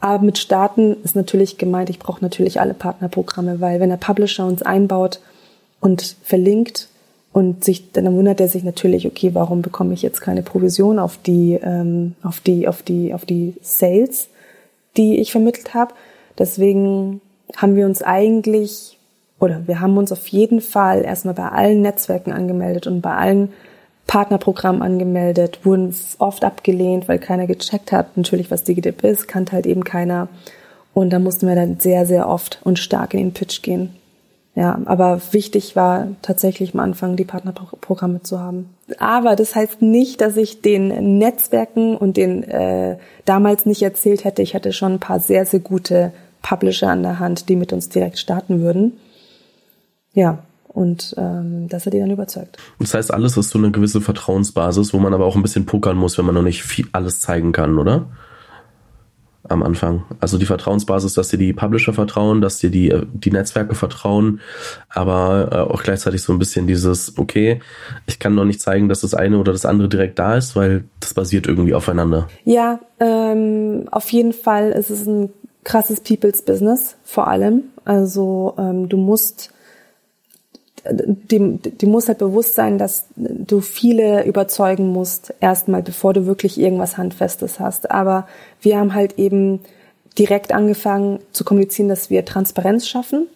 Aber 0.00 0.24
mit 0.24 0.38
Starten 0.38 0.96
ist 1.04 1.14
natürlich 1.14 1.58
gemeint, 1.58 1.88
ich 1.88 1.98
brauche 1.98 2.22
natürlich 2.22 2.60
alle 2.60 2.74
Partnerprogramme, 2.74 3.60
weil 3.60 3.80
wenn 3.80 3.90
der 3.90 3.96
Publisher 3.96 4.46
uns 4.46 4.62
einbaut 4.62 5.20
und 5.80 6.16
verlinkt 6.22 6.88
und 7.32 7.64
sich, 7.64 7.92
dann 7.92 8.12
wundert 8.14 8.40
er 8.40 8.48
sich 8.48 8.64
natürlich, 8.64 9.06
okay, 9.06 9.30
warum 9.32 9.62
bekomme 9.62 9.94
ich 9.94 10.02
jetzt 10.02 10.20
keine 10.20 10.42
Provision 10.42 10.98
auf 10.98 11.18
die, 11.18 11.58
ähm, 11.62 12.14
auf 12.22 12.40
die, 12.40 12.68
auf 12.68 12.82
die, 12.82 13.14
auf 13.14 13.24
die 13.24 13.54
Sales, 13.62 14.28
die 14.96 15.18
ich 15.18 15.32
vermittelt 15.32 15.72
habe. 15.72 15.94
Deswegen 16.38 17.20
haben 17.56 17.76
wir 17.76 17.86
uns 17.86 18.02
eigentlich, 18.02 18.98
oder 19.42 19.66
wir 19.66 19.80
haben 19.80 19.98
uns 19.98 20.12
auf 20.12 20.28
jeden 20.28 20.60
Fall 20.60 21.04
erstmal 21.04 21.34
bei 21.34 21.48
allen 21.48 21.82
Netzwerken 21.82 22.30
angemeldet 22.32 22.86
und 22.86 23.00
bei 23.00 23.16
allen 23.16 23.52
Partnerprogramm 24.06 24.82
angemeldet, 24.82 25.60
wurden 25.64 25.92
oft 26.18 26.44
abgelehnt, 26.44 27.08
weil 27.08 27.18
keiner 27.18 27.48
gecheckt 27.48 27.90
hat, 27.90 28.16
natürlich, 28.16 28.52
was 28.52 28.62
DigiDip 28.62 29.02
ist, 29.02 29.26
kannte 29.26 29.52
halt 29.52 29.66
eben 29.66 29.82
keiner. 29.82 30.28
Und 30.94 31.10
da 31.10 31.18
mussten 31.18 31.48
wir 31.48 31.56
dann 31.56 31.80
sehr, 31.80 32.06
sehr 32.06 32.28
oft 32.28 32.60
und 32.62 32.78
stark 32.78 33.14
in 33.14 33.20
den 33.20 33.32
Pitch 33.34 33.62
gehen. 33.62 33.96
Ja, 34.54 34.78
aber 34.84 35.20
wichtig 35.32 35.74
war 35.74 36.08
tatsächlich 36.20 36.74
am 36.74 36.80
Anfang 36.80 37.16
die 37.16 37.24
Partnerprogramme 37.24 38.22
zu 38.22 38.38
haben. 38.38 38.68
Aber 38.98 39.34
das 39.34 39.56
heißt 39.56 39.82
nicht, 39.82 40.20
dass 40.20 40.36
ich 40.36 40.62
den 40.62 41.18
Netzwerken 41.18 41.96
und 41.96 42.16
den 42.16 42.44
äh, 42.44 42.96
damals 43.24 43.66
nicht 43.66 43.82
erzählt 43.82 44.24
hätte. 44.24 44.42
Ich 44.42 44.54
hatte 44.54 44.72
schon 44.72 44.92
ein 44.92 45.00
paar 45.00 45.18
sehr, 45.18 45.46
sehr 45.46 45.60
gute 45.60 46.12
Publisher 46.42 46.90
an 46.90 47.02
der 47.02 47.18
Hand, 47.18 47.48
die 47.48 47.56
mit 47.56 47.72
uns 47.72 47.88
direkt 47.88 48.18
starten 48.18 48.60
würden. 48.60 48.98
Ja, 50.14 50.38
und 50.68 51.14
ähm, 51.18 51.68
das 51.68 51.86
hat 51.86 51.92
die 51.92 51.98
dann 51.98 52.10
überzeugt. 52.10 52.56
Das 52.78 52.94
heißt, 52.94 53.12
alles 53.12 53.36
ist 53.36 53.50
so 53.50 53.58
eine 53.58 53.70
gewisse 53.70 54.00
Vertrauensbasis, 54.00 54.94
wo 54.94 54.98
man 54.98 55.12
aber 55.12 55.26
auch 55.26 55.36
ein 55.36 55.42
bisschen 55.42 55.66
pokern 55.66 55.96
muss, 55.96 56.16
wenn 56.18 56.24
man 56.24 56.34
noch 56.34 56.42
nicht 56.42 56.62
viel 56.62 56.86
alles 56.92 57.20
zeigen 57.20 57.52
kann, 57.52 57.78
oder? 57.78 58.06
Am 59.48 59.62
Anfang. 59.62 60.04
Also 60.20 60.38
die 60.38 60.46
Vertrauensbasis, 60.46 61.14
dass 61.14 61.28
dir 61.28 61.36
die 61.36 61.52
Publisher 61.52 61.92
vertrauen, 61.92 62.40
dass 62.40 62.58
dir 62.58 62.70
die, 62.70 62.94
die 63.12 63.32
Netzwerke 63.32 63.74
vertrauen, 63.74 64.40
aber 64.88 65.48
äh, 65.52 65.72
auch 65.72 65.82
gleichzeitig 65.82 66.22
so 66.22 66.32
ein 66.32 66.38
bisschen 66.38 66.66
dieses, 66.66 67.18
okay, 67.18 67.60
ich 68.06 68.18
kann 68.18 68.34
noch 68.34 68.44
nicht 68.44 68.60
zeigen, 68.60 68.88
dass 68.88 69.00
das 69.00 69.14
eine 69.14 69.38
oder 69.38 69.52
das 69.52 69.66
andere 69.66 69.88
direkt 69.88 70.18
da 70.18 70.36
ist, 70.36 70.56
weil 70.56 70.84
das 71.00 71.12
basiert 71.12 71.46
irgendwie 71.48 71.74
aufeinander. 71.74 72.28
Ja, 72.44 72.80
ähm, 73.00 73.88
auf 73.90 74.08
jeden 74.10 74.32
Fall 74.32 74.70
ist 74.70 74.90
es 74.90 75.06
ein 75.06 75.30
krasses 75.64 76.00
People's 76.00 76.42
Business, 76.42 76.96
vor 77.04 77.28
allem. 77.28 77.64
Also 77.84 78.54
ähm, 78.56 78.88
du 78.88 78.96
musst 78.96 79.51
dem, 80.84 81.60
dem 81.62 81.90
muss 81.90 82.08
halt 82.08 82.18
bewusst 82.18 82.54
sein, 82.54 82.78
dass 82.78 83.06
du 83.16 83.60
viele 83.60 84.24
überzeugen 84.24 84.88
musst, 84.88 85.32
erstmal, 85.40 85.82
bevor 85.82 86.12
du 86.12 86.26
wirklich 86.26 86.58
irgendwas 86.58 86.96
Handfestes 86.96 87.60
hast. 87.60 87.90
Aber 87.90 88.26
wir 88.60 88.78
haben 88.78 88.94
halt 88.94 89.18
eben 89.18 89.60
direkt 90.18 90.52
angefangen 90.52 91.20
zu 91.32 91.44
kommunizieren, 91.44 91.88
dass 91.88 92.10
wir 92.10 92.24
Transparenz 92.24 92.86
schaffen. 92.86 93.28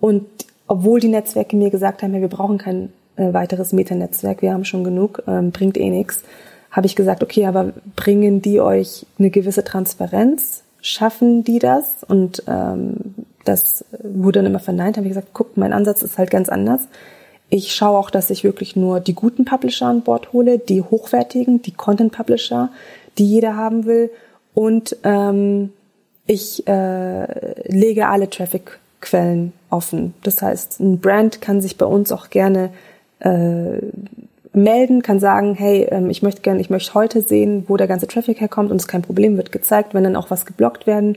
Und 0.00 0.26
obwohl 0.66 1.00
die 1.00 1.08
Netzwerke 1.08 1.56
mir 1.56 1.70
gesagt 1.70 2.02
haben, 2.02 2.14
ja, 2.14 2.20
wir 2.20 2.28
brauchen 2.28 2.58
kein 2.58 2.92
äh, 3.16 3.32
weiteres 3.32 3.72
Metanetzwerk, 3.72 4.42
wir 4.42 4.52
haben 4.52 4.64
schon 4.64 4.84
genug, 4.84 5.22
ähm, 5.26 5.50
bringt 5.50 5.76
eh 5.76 5.90
nichts, 5.90 6.22
habe 6.70 6.86
ich 6.86 6.96
gesagt, 6.96 7.22
okay, 7.22 7.46
aber 7.46 7.72
bringen 7.94 8.42
die 8.42 8.60
euch 8.60 9.06
eine 9.18 9.30
gewisse 9.30 9.64
Transparenz? 9.64 10.62
Schaffen 10.80 11.42
die 11.42 11.58
das? 11.58 12.04
Und 12.06 12.42
ähm, 12.46 13.14
das 13.48 13.84
wurde 14.02 14.40
dann 14.40 14.46
immer 14.46 14.58
verneint. 14.58 14.96
habe 14.96 15.06
ich 15.06 15.14
gesagt, 15.14 15.28
guck, 15.32 15.56
mein 15.56 15.72
Ansatz 15.72 16.02
ist 16.02 16.18
halt 16.18 16.30
ganz 16.30 16.48
anders. 16.48 16.82
Ich 17.48 17.74
schaue 17.74 17.98
auch, 17.98 18.10
dass 18.10 18.30
ich 18.30 18.42
wirklich 18.42 18.74
nur 18.74 18.98
die 19.00 19.14
guten 19.14 19.44
Publisher 19.44 19.86
an 19.86 20.02
Bord 20.02 20.32
hole, 20.32 20.58
die 20.58 20.82
hochwertigen, 20.82 21.62
die 21.62 21.70
Content 21.70 22.12
Publisher, 22.12 22.70
die 23.18 23.26
jeder 23.26 23.56
haben 23.56 23.86
will. 23.86 24.10
Und 24.54 24.96
ähm, 25.04 25.72
ich 26.26 26.66
äh, 26.66 27.70
lege 27.70 28.08
alle 28.08 28.28
Traffic-Quellen 28.28 29.52
offen. 29.70 30.14
Das 30.24 30.42
heißt, 30.42 30.80
ein 30.80 30.98
Brand 30.98 31.40
kann 31.40 31.60
sich 31.60 31.78
bei 31.78 31.86
uns 31.86 32.10
auch 32.10 32.30
gerne 32.30 32.70
äh, 33.20 33.78
melden, 34.52 35.02
kann 35.02 35.20
sagen, 35.20 35.54
hey, 35.54 35.86
ähm, 35.90 36.10
ich 36.10 36.22
möchte 36.22 36.42
gerne, 36.42 36.60
ich 36.60 36.70
möchte 36.70 36.94
heute 36.94 37.22
sehen, 37.22 37.64
wo 37.68 37.76
der 37.76 37.86
ganze 37.86 38.08
Traffic 38.08 38.40
herkommt 38.40 38.72
und 38.72 38.78
es 38.78 38.84
ist 38.84 38.88
kein 38.88 39.02
Problem, 39.02 39.36
wird 39.36 39.52
gezeigt, 39.52 39.94
wenn 39.94 40.02
dann 40.02 40.16
auch 40.16 40.30
was 40.30 40.46
geblockt 40.46 40.88
werden 40.88 41.16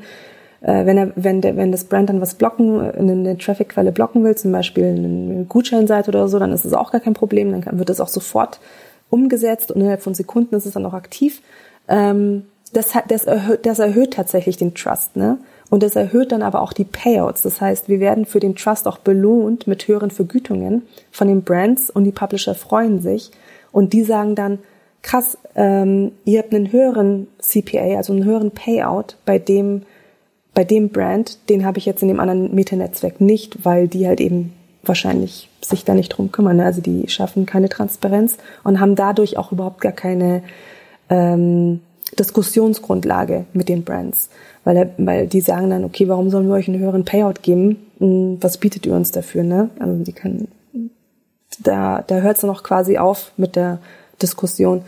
äh, 0.62 0.86
wenn 0.86 0.98
er, 0.98 1.12
wenn 1.16 1.42
der, 1.42 1.56
wenn 1.56 1.72
das 1.72 1.86
Brand 1.86 2.10
dann 2.10 2.22
was 2.22 2.36
blocken, 2.36 2.80
eine, 2.80 3.12
eine 3.12 3.38
Traffic-Quelle 3.38 3.92
blocken 3.92 4.24
will, 4.24 4.36
zum 4.36 4.52
Beispiel 4.52 4.86
eine 4.86 5.46
Gutscheinseite 5.46 6.10
oder 6.10 6.28
so, 6.28 6.40
dann 6.40 6.52
ist 6.52 6.66
es 6.66 6.74
auch 6.74 6.92
gar 6.92 7.02
kein 7.02 7.14
Problem, 7.14 7.52
dann 7.52 7.80
wird 7.80 7.90
das 7.90 8.02
auch 8.02 8.08
sofort 8.08 8.60
umgesetzt 9.10 9.72
und 9.72 9.82
innerhalb 9.82 10.02
von 10.02 10.14
Sekunden 10.14 10.56
ist 10.56 10.66
es 10.66 10.74
dann 10.74 10.86
auch 10.86 10.94
aktiv. 10.94 11.42
Ähm, 11.88 12.46
das, 12.74 12.94
das, 13.08 13.26
erhöht, 13.26 13.66
das 13.66 13.80
erhöht 13.80 14.14
tatsächlich 14.14 14.58
den 14.58 14.76
Trust, 14.76 15.16
ne? 15.16 15.40
Und 15.72 15.84
das 15.84 15.96
erhöht 15.96 16.32
dann 16.32 16.42
aber 16.42 16.62
auch 16.62 16.74
die 16.74 16.84
Payouts. 16.84 17.44
Das 17.44 17.62
heißt, 17.62 17.90
wir 17.90 18.00
werden 18.00 18.26
für 18.26 18.40
den 18.40 18.56
Trust 18.56 18.88
auch 18.88 18.98
belohnt 18.98 19.68
mit 19.68 19.88
höheren 19.88 20.10
Vergütungen 20.10 20.84
von 21.12 21.28
den 21.28 21.44
Brands 21.44 21.92
und 21.92 22.06
die 22.06 22.12
Publisher 22.12 22.56
freuen 22.56 23.02
sich 23.02 23.32
und 23.72 23.94
die 23.94 24.04
sagen 24.04 24.34
dann, 24.34 24.60
krass, 25.04 25.38
ähm, 25.56 26.12
ihr 26.26 26.40
habt 26.40 26.54
einen 26.54 26.72
höheren 26.72 27.28
CPA, 27.38 27.98
also 27.98 28.14
einen 28.14 28.26
höheren 28.26 28.52
Payout 28.52 29.16
bei 29.26 29.38
dem 29.38 29.84
bei 30.54 30.64
dem 30.64 30.90
Brand, 30.90 31.38
den 31.50 31.66
habe 31.66 31.78
ich 31.78 31.86
jetzt 31.86 32.02
in 32.02 32.08
dem 32.08 32.20
anderen 32.20 32.54
Meta-Netzwerk 32.54 33.22
nicht, 33.22 33.66
weil 33.66 33.88
die 33.88 34.08
halt 34.08 34.20
eben 34.20 34.54
wahrscheinlich 34.84 35.50
sich 35.62 35.86
da 35.86 35.94
nicht 35.94 36.10
drum 36.10 36.32
kümmern. 36.32 36.58
Ne? 36.58 36.66
Also 36.66 36.82
die 36.82 37.08
schaffen 37.08 37.46
keine 37.46 37.70
Transparenz 37.70 38.38
und 38.64 38.80
haben 38.80 38.96
dadurch 38.96 39.38
auch 39.38 39.52
überhaupt 39.52 39.82
gar 39.82 39.92
keine 39.92 40.42
ähm, 41.10 41.82
Diskussionsgrundlage 42.18 43.46
mit 43.54 43.70
den 43.70 43.84
Brands. 43.84 44.30
Weil, 44.64 44.94
weil 44.98 45.28
die 45.28 45.42
sagen 45.42 45.70
dann, 45.70 45.84
okay, 45.84 46.08
warum 46.08 46.30
sollen 46.30 46.48
wir 46.48 46.56
euch 46.56 46.68
einen 46.68 46.80
höheren 46.80 47.06
Payout 47.06 47.42
geben? 47.42 47.78
Hm, 48.00 48.38
was 48.42 48.58
bietet 48.58 48.86
ihr 48.86 48.94
uns 48.94 49.12
dafür? 49.12 49.44
Ne? 49.44 49.70
Also 49.80 50.04
die 50.04 50.14
kann, 50.14 50.48
da, 51.60 52.04
da 52.06 52.16
hört 52.18 52.36
es 52.36 52.42
dann 52.42 52.50
auch 52.50 52.64
quasi 52.64 52.98
auf 52.98 53.32
mit 53.38 53.56
der 53.56 53.80
Diskussion. 54.22 54.82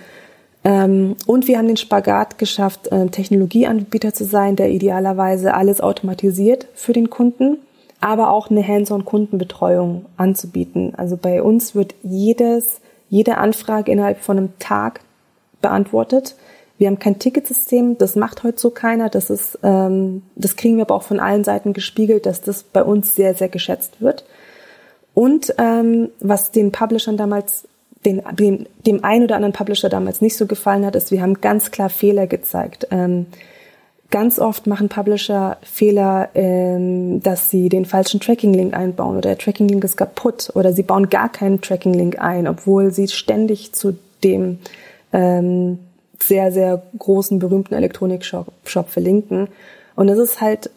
Ähm, 0.63 1.15
und 1.25 1.47
wir 1.47 1.57
haben 1.57 1.67
den 1.67 1.77
Spagat 1.77 2.37
geschafft, 2.37 2.91
äh, 2.91 3.07
Technologieanbieter 3.07 4.13
zu 4.13 4.25
sein, 4.25 4.55
der 4.55 4.69
idealerweise 4.69 5.53
alles 5.53 5.81
automatisiert 5.81 6.67
für 6.75 6.93
den 6.93 7.09
Kunden, 7.09 7.57
aber 7.99 8.31
auch 8.31 8.49
eine 8.49 8.67
Hands-on-Kundenbetreuung 8.67 10.05
anzubieten. 10.17 10.93
Also 10.95 11.17
bei 11.17 11.41
uns 11.41 11.73
wird 11.73 11.95
jedes, 12.03 12.81
jede 13.09 13.37
Anfrage 13.37 13.91
innerhalb 13.91 14.19
von 14.19 14.37
einem 14.37 14.59
Tag 14.59 15.01
beantwortet. 15.61 16.35
Wir 16.77 16.87
haben 16.87 16.99
kein 16.99 17.19
Ticketsystem, 17.19 17.97
das 17.99 18.15
macht 18.15 18.43
heute 18.43 18.59
so 18.59 18.71
keiner. 18.71 19.09
Das 19.09 19.29
ist, 19.29 19.59
ähm, 19.61 20.23
das 20.35 20.55
kriegen 20.55 20.77
wir 20.77 20.85
aber 20.85 20.95
auch 20.95 21.03
von 21.03 21.19
allen 21.19 21.43
Seiten 21.43 21.73
gespiegelt, 21.73 22.25
dass 22.25 22.41
das 22.41 22.63
bei 22.63 22.83
uns 22.83 23.15
sehr, 23.15 23.35
sehr 23.35 23.49
geschätzt 23.49 24.01
wird. 24.01 24.25
Und 25.13 25.53
ähm, 25.57 26.09
was 26.19 26.51
den 26.51 26.71
Publishern 26.71 27.17
damals 27.17 27.67
den, 28.05 28.21
dem, 28.33 28.65
dem 28.85 29.03
einen 29.03 29.25
oder 29.25 29.35
anderen 29.35 29.53
Publisher 29.53 29.89
damals 29.89 30.21
nicht 30.21 30.35
so 30.35 30.47
gefallen 30.47 30.85
hat, 30.85 30.95
ist, 30.95 31.11
wir 31.11 31.21
haben 31.21 31.41
ganz 31.41 31.71
klar 31.71 31.89
Fehler 31.89 32.27
gezeigt. 32.27 32.87
Ähm, 32.91 33.27
ganz 34.09 34.39
oft 34.39 34.67
machen 34.67 34.89
Publisher 34.89 35.57
Fehler, 35.61 36.29
ähm, 36.33 37.21
dass 37.21 37.49
sie 37.49 37.69
den 37.69 37.85
falschen 37.85 38.19
Tracking-Link 38.19 38.75
einbauen 38.75 39.17
oder 39.17 39.29
der 39.29 39.37
Tracking-Link 39.37 39.83
ist 39.83 39.97
kaputt 39.97 40.51
oder 40.55 40.73
sie 40.73 40.83
bauen 40.83 41.09
gar 41.09 41.31
keinen 41.31 41.61
Tracking-Link 41.61 42.19
ein, 42.19 42.47
obwohl 42.47 42.91
sie 42.91 43.07
ständig 43.07 43.73
zu 43.73 43.97
dem 44.23 44.59
ähm, 45.13 45.79
sehr, 46.21 46.51
sehr 46.51 46.83
großen, 46.97 47.39
berühmten 47.39 47.73
Elektronik-Shop 47.73 48.47
Shop 48.65 48.89
verlinken. 48.89 49.47
Und 49.95 50.07
das 50.07 50.19
ist 50.19 50.41
halt 50.41 50.69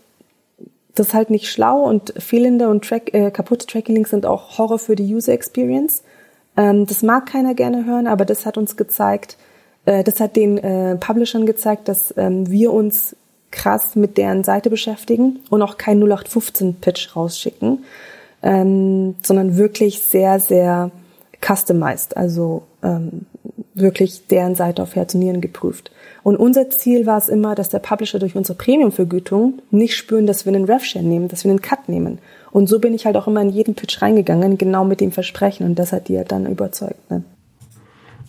das 0.95 1.09
ist 1.09 1.15
halt 1.15 1.31
nicht 1.31 1.51
schlau 1.51 1.83
und 1.83 2.15
fehlende 2.19 2.69
und 2.69 2.85
track, 2.85 3.13
äh, 3.15 3.31
kaputte 3.31 3.67
Tracking-Links 3.67 4.11
sind 4.11 4.27
auch 4.27 4.59
Horror 4.59 4.79
für 4.79 4.95
die 4.95 5.13
User 5.13 5.33
Experience. 5.33 6.05
Ähm, 6.57 6.87
das 6.87 7.03
mag 7.03 7.27
keiner 7.27 7.55
gerne 7.55 7.85
hören, 7.85 8.07
aber 8.07 8.25
das 8.25 8.47
hat 8.47 8.57
uns 8.59 8.77
gezeigt, 8.77 9.37
äh, 9.85 10.05
das 10.05 10.21
hat 10.21 10.37
den 10.37 10.59
äh, 10.59 10.97
Publishern 10.97 11.47
gezeigt, 11.47 11.89
dass 11.89 12.15
ähm, 12.17 12.51
wir 12.51 12.73
uns 12.73 13.17
krass 13.51 13.95
mit 13.95 14.19
deren 14.19 14.43
Seite 14.45 14.71
beschäftigen 14.71 15.41
und 15.51 15.63
auch 15.63 15.79
kein 15.79 16.03
0815-Pitch 16.03 17.15
rausschicken, 17.15 17.85
ähm, 18.43 19.15
sondern 19.23 19.57
wirklich 19.57 20.01
sehr, 20.01 20.41
sehr 20.41 20.91
customized, 21.41 22.17
also 22.17 22.63
ähm, 22.83 23.27
wirklich 23.75 24.27
deren 24.27 24.55
Seite 24.55 24.83
auf 24.83 24.97
Herz 24.97 25.15
und 25.15 25.21
Nieren 25.21 25.41
geprüft. 25.41 25.91
Und 26.23 26.37
unser 26.37 26.71
Ziel 26.71 27.07
war 27.07 27.19
es 27.19 27.29
immer, 27.29 27.55
dass 27.55 27.69
der 27.69 27.81
Publisher 27.81 28.19
durch 28.19 28.35
unsere 28.35 28.57
Premium-Vergütung 28.57 29.61
nicht 29.71 29.97
spüren, 29.97 30.27
dass 30.27 30.47
wir 30.47 30.55
einen 30.55 30.65
RevShare 30.65 31.05
nehmen, 31.05 31.29
dass 31.29 31.45
wir 31.45 31.51
einen 31.51 31.63
Cut 31.63 31.89
nehmen. 31.89 32.19
Und 32.55 32.69
so 32.69 32.79
bin 32.79 32.95
ich 32.95 33.05
halt 33.05 33.17
auch 33.17 33.27
immer 33.27 33.43
in 33.43 33.51
jeden 33.51 33.75
Pitch 33.75 34.01
reingegangen, 34.01 34.59
genau 34.59 34.85
mit 34.85 35.01
dem 35.01 35.11
Versprechen. 35.11 35.67
Und 35.67 35.77
das 35.77 35.93
hat 35.93 36.07
die 36.07 36.17
halt 36.17 36.31
dann 36.31 36.47
überzeugt. 36.47 37.11
Ne? 37.11 37.25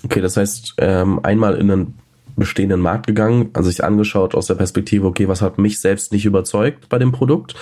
Okay, 0.03 0.19
das 0.19 0.35
heißt, 0.35 0.73
ähm, 0.79 1.19
einmal 1.21 1.57
in 1.57 1.69
einen 1.69 1.93
bestehenden 2.35 2.79
Markt 2.79 3.05
gegangen, 3.05 3.51
also 3.53 3.69
sich 3.69 3.83
angeschaut 3.83 4.33
aus 4.33 4.47
der 4.47 4.55
Perspektive, 4.55 5.05
okay, 5.05 5.27
was 5.27 5.43
hat 5.43 5.59
mich 5.59 5.79
selbst 5.79 6.11
nicht 6.11 6.25
überzeugt 6.25 6.89
bei 6.89 6.97
dem 6.97 7.11
Produkt, 7.11 7.53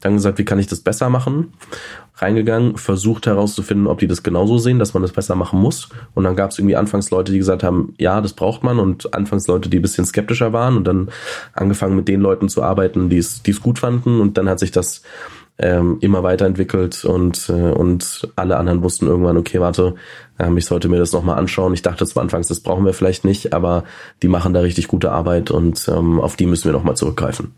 dann 0.00 0.14
gesagt, 0.14 0.38
wie 0.38 0.44
kann 0.44 0.58
ich 0.58 0.66
das 0.66 0.80
besser 0.80 1.08
machen, 1.08 1.52
reingegangen, 2.16 2.76
versucht 2.76 3.26
herauszufinden, 3.26 3.86
ob 3.86 4.00
die 4.00 4.08
das 4.08 4.24
genauso 4.24 4.58
sehen, 4.58 4.80
dass 4.80 4.92
man 4.92 5.02
das 5.02 5.12
besser 5.12 5.36
machen 5.36 5.60
muss 5.60 5.88
und 6.14 6.24
dann 6.24 6.34
gab 6.34 6.50
es 6.50 6.58
irgendwie 6.58 6.76
anfangs 6.76 7.10
Leute, 7.10 7.30
die 7.30 7.38
gesagt 7.38 7.62
haben, 7.62 7.94
ja, 7.96 8.20
das 8.20 8.32
braucht 8.32 8.64
man 8.64 8.80
und 8.80 9.14
anfangs 9.14 9.46
Leute, 9.46 9.68
die 9.68 9.78
ein 9.78 9.82
bisschen 9.82 10.04
skeptischer 10.04 10.52
waren 10.52 10.76
und 10.76 10.84
dann 10.84 11.10
angefangen 11.54 11.94
mit 11.94 12.08
den 12.08 12.20
Leuten 12.20 12.48
zu 12.48 12.62
arbeiten, 12.62 13.08
die 13.08 13.18
es, 13.18 13.42
die 13.44 13.52
es 13.52 13.62
gut 13.62 13.78
fanden 13.78 14.20
und 14.20 14.36
dann 14.36 14.48
hat 14.48 14.58
sich 14.58 14.72
das 14.72 15.02
ähm, 15.58 15.98
immer 16.00 16.22
weiterentwickelt 16.22 17.04
und, 17.04 17.48
äh, 17.48 17.52
und 17.52 18.28
alle 18.36 18.56
anderen 18.56 18.82
wussten 18.82 19.06
irgendwann, 19.06 19.36
okay, 19.36 19.60
warte, 19.60 19.96
ähm, 20.38 20.56
ich 20.56 20.66
sollte 20.66 20.88
mir 20.88 20.98
das 20.98 21.12
nochmal 21.12 21.38
anschauen. 21.38 21.74
Ich 21.74 21.82
dachte 21.82 22.06
zu 22.06 22.20
Anfangs, 22.20 22.46
das 22.46 22.60
brauchen 22.60 22.84
wir 22.84 22.92
vielleicht 22.92 23.24
nicht, 23.24 23.52
aber 23.52 23.84
die 24.22 24.28
machen 24.28 24.54
da 24.54 24.60
richtig 24.60 24.86
gute 24.86 25.10
Arbeit 25.10 25.50
und 25.50 25.88
ähm, 25.88 26.20
auf 26.20 26.36
die 26.36 26.46
müssen 26.46 26.66
wir 26.66 26.72
nochmal 26.72 26.96
zurückgreifen. 26.96 27.54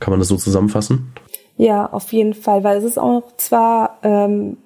Kann 0.00 0.10
man 0.10 0.20
das 0.20 0.28
so 0.28 0.36
zusammenfassen? 0.36 1.12
Ja, 1.58 1.86
auf 1.86 2.12
jeden 2.12 2.34
Fall, 2.34 2.64
weil 2.64 2.78
es 2.78 2.84
ist 2.84 2.98
auch 2.98 3.24
zwar, 3.36 3.98
ähm, 4.02 4.56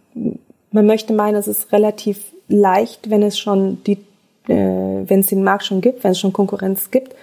man 0.73 0.87
möchte 0.87 1.13
meinen, 1.13 1.37
es 1.37 1.49
ist 1.49 1.73
relativ 1.73 2.21
leicht, 2.49 3.11
wenn 3.11 3.23
es 3.23 3.39
schon 3.39 3.83
die, 3.85 3.99
äh, 4.49 5.05
wenn 5.07 5.21
es 5.21 5.27
den 5.27 5.43
Markt 5.43 5.65
schon 5.65 5.81
gibt, 5.81 6.05
wenn 6.05 6.13
es 6.13 6.21
schon 6.21 6.33
Konkurrenz 6.33 6.91
gibt, 6.91 7.15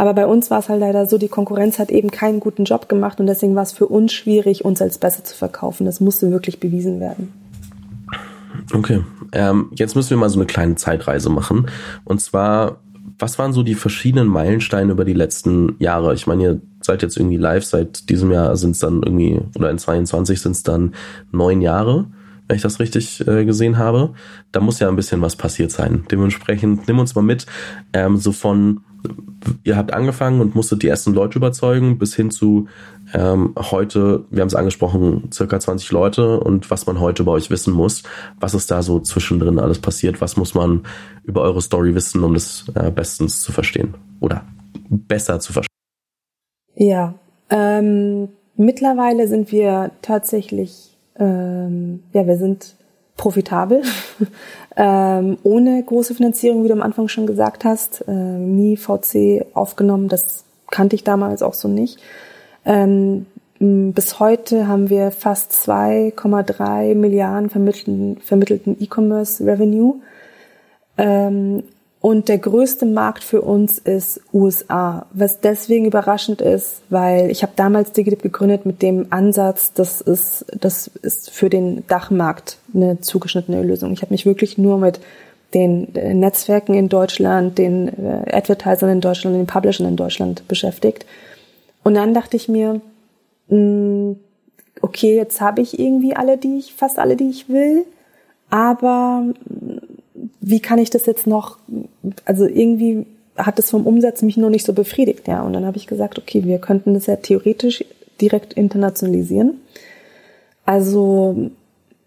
aber 0.00 0.14
bei 0.14 0.26
uns 0.26 0.50
war 0.50 0.60
es 0.60 0.70
halt 0.70 0.80
leider 0.80 1.04
so, 1.04 1.18
die 1.18 1.28
Konkurrenz 1.28 1.78
hat 1.78 1.90
eben 1.90 2.10
keinen 2.10 2.40
guten 2.40 2.64
Job 2.64 2.88
gemacht 2.88 3.20
und 3.20 3.26
deswegen 3.26 3.54
war 3.54 3.64
es 3.64 3.72
für 3.72 3.84
uns 3.84 4.14
schwierig, 4.14 4.64
uns 4.64 4.80
als 4.80 4.96
besser 4.96 5.24
zu 5.24 5.36
verkaufen. 5.36 5.84
Das 5.84 6.00
musste 6.00 6.30
wirklich 6.30 6.58
bewiesen 6.58 7.00
werden. 7.00 7.30
Okay, 8.72 9.04
ähm, 9.32 9.68
jetzt 9.74 9.96
müssen 9.96 10.08
wir 10.08 10.16
mal 10.16 10.30
so 10.30 10.38
eine 10.38 10.46
kleine 10.46 10.76
Zeitreise 10.76 11.28
machen. 11.28 11.66
Und 12.04 12.22
zwar, 12.22 12.78
was 13.18 13.38
waren 13.38 13.52
so 13.52 13.62
die 13.62 13.74
verschiedenen 13.74 14.26
Meilensteine 14.26 14.90
über 14.90 15.04
die 15.04 15.12
letzten 15.12 15.76
Jahre? 15.80 16.14
Ich 16.14 16.26
meine, 16.26 16.42
ihr 16.44 16.60
seid 16.80 17.02
jetzt 17.02 17.18
irgendwie 17.18 17.36
live, 17.36 17.66
seit 17.66 18.08
diesem 18.08 18.30
Jahr 18.30 18.56
sind 18.56 18.70
es 18.70 18.78
dann 18.78 19.02
irgendwie, 19.02 19.38
oder 19.54 19.70
in 19.70 19.76
22 19.76 20.40
sind 20.40 20.52
es 20.52 20.62
dann 20.62 20.94
neun 21.30 21.60
Jahre 21.60 22.06
wenn 22.48 22.56
ich 22.56 22.62
das 22.62 22.80
richtig 22.80 23.24
äh, 23.28 23.44
gesehen 23.44 23.78
habe. 23.78 24.12
Da 24.50 24.58
muss 24.58 24.80
ja 24.80 24.88
ein 24.88 24.96
bisschen 24.96 25.22
was 25.22 25.36
passiert 25.36 25.70
sein. 25.70 26.04
Dementsprechend 26.10 26.88
nimm 26.88 26.98
uns 26.98 27.14
mal 27.14 27.22
mit, 27.22 27.46
ähm, 27.92 28.16
so 28.16 28.32
von 28.32 28.80
ihr 29.64 29.76
habt 29.76 29.92
angefangen 29.92 30.40
und 30.40 30.54
musstet 30.54 30.82
die 30.82 30.88
ersten 30.88 31.12
Leute 31.12 31.38
überzeugen, 31.38 31.98
bis 31.98 32.14
hin 32.14 32.30
zu 32.30 32.68
ähm, 33.12 33.54
heute, 33.56 34.24
wir 34.30 34.40
haben 34.40 34.48
es 34.48 34.54
angesprochen, 34.54 35.30
circa 35.32 35.58
20 35.58 35.90
Leute 35.90 36.40
und 36.40 36.70
was 36.70 36.86
man 36.86 37.00
heute 37.00 37.24
bei 37.24 37.32
euch 37.32 37.50
wissen 37.50 37.74
muss. 37.74 38.02
Was 38.38 38.54
ist 38.54 38.70
da 38.70 38.82
so 38.82 39.00
zwischendrin 39.00 39.58
alles 39.58 39.78
passiert? 39.78 40.20
Was 40.20 40.36
muss 40.36 40.54
man 40.54 40.82
über 41.24 41.42
eure 41.42 41.60
Story 41.60 41.94
wissen, 41.94 42.22
um 42.22 42.34
das 42.34 42.66
äh, 42.74 42.90
bestens 42.90 43.42
zu 43.42 43.52
verstehen? 43.52 43.94
Oder 44.20 44.44
besser 44.88 45.40
zu 45.40 45.52
verstehen? 45.52 45.70
Ja, 46.74 47.14
ähm, 47.50 48.28
mittlerweile 48.56 49.28
sind 49.28 49.50
wir 49.52 49.90
tatsächlich, 50.02 50.96
ähm, 51.16 52.04
ja, 52.12 52.26
wir 52.26 52.36
sind 52.36 52.76
profitabel, 53.16 53.82
ähm, 54.76 55.38
ohne 55.42 55.82
große 55.82 56.14
Finanzierung, 56.14 56.64
wie 56.64 56.68
du 56.68 56.74
am 56.74 56.82
Anfang 56.82 57.08
schon 57.08 57.26
gesagt 57.26 57.64
hast, 57.64 58.04
äh, 58.06 58.12
nie 58.12 58.76
VC 58.76 59.46
aufgenommen, 59.54 60.08
das 60.08 60.44
kannte 60.70 60.96
ich 60.96 61.04
damals 61.04 61.42
auch 61.42 61.54
so 61.54 61.68
nicht. 61.68 61.98
Ähm, 62.64 63.26
bis 63.58 64.20
heute 64.20 64.68
haben 64.68 64.88
wir 64.88 65.10
fast 65.10 65.52
2,3 65.52 66.94
Milliarden 66.94 67.50
vermittelten, 67.50 68.76
E-Commerce 68.80 69.44
Revenue. 69.44 69.96
Ähm, 70.96 71.64
und 72.00 72.28
der 72.28 72.38
größte 72.38 72.86
Markt 72.86 73.22
für 73.22 73.42
uns 73.42 73.78
ist 73.78 74.22
USA, 74.32 75.04
was 75.12 75.40
deswegen 75.40 75.84
überraschend 75.84 76.40
ist, 76.40 76.80
weil 76.88 77.30
ich 77.30 77.42
habe 77.42 77.52
damals 77.56 77.92
Digidip 77.92 78.22
gegründet 78.22 78.64
mit 78.64 78.80
dem 78.80 79.08
Ansatz, 79.10 79.74
das 79.74 80.00
ist, 80.00 80.46
das 80.58 80.88
ist 80.88 81.30
für 81.30 81.50
den 81.50 81.86
Dachmarkt 81.88 82.56
eine 82.74 83.00
zugeschnittene 83.00 83.62
Lösung. 83.62 83.92
Ich 83.92 84.00
habe 84.00 84.14
mich 84.14 84.24
wirklich 84.24 84.56
nur 84.56 84.78
mit 84.78 85.00
den 85.52 85.94
äh, 85.94 86.14
Netzwerken 86.14 86.72
in 86.74 86.88
Deutschland, 86.88 87.58
den 87.58 87.88
äh, 87.88 88.32
Advertisern 88.32 88.88
in 88.88 89.00
Deutschland, 89.02 89.36
den 89.36 89.46
Publishern 89.46 89.86
in 89.86 89.96
Deutschland 89.96 90.48
beschäftigt. 90.48 91.04
Und 91.82 91.94
dann 91.94 92.14
dachte 92.14 92.36
ich 92.36 92.48
mir, 92.48 92.80
mh, 93.48 93.56
hm, 93.56 94.20
okay, 94.80 95.16
jetzt 95.16 95.42
habe 95.42 95.60
ich 95.60 95.78
irgendwie 95.78 96.16
alle, 96.16 96.38
die 96.38 96.56
ich, 96.56 96.72
fast 96.72 96.98
alle, 96.98 97.16
die 97.16 97.28
ich 97.28 97.50
will, 97.50 97.84
aber 98.48 99.24
wie 100.40 100.60
kann 100.60 100.78
ich 100.78 100.90
das 100.90 101.06
jetzt 101.06 101.26
noch, 101.26 101.58
also 102.24 102.46
irgendwie 102.46 103.06
hat 103.36 103.58
es 103.58 103.70
vom 103.70 103.86
Umsatz 103.86 104.22
mich 104.22 104.36
noch 104.36 104.50
nicht 104.50 104.66
so 104.66 104.72
befriedigt, 104.72 105.28
ja. 105.28 105.42
Und 105.42 105.52
dann 105.52 105.64
habe 105.64 105.76
ich 105.76 105.86
gesagt, 105.86 106.18
okay, 106.18 106.44
wir 106.44 106.58
könnten 106.58 106.94
das 106.94 107.06
ja 107.06 107.16
theoretisch 107.16 107.84
direkt 108.20 108.52
internationalisieren. 108.54 109.60
Also 110.64 111.50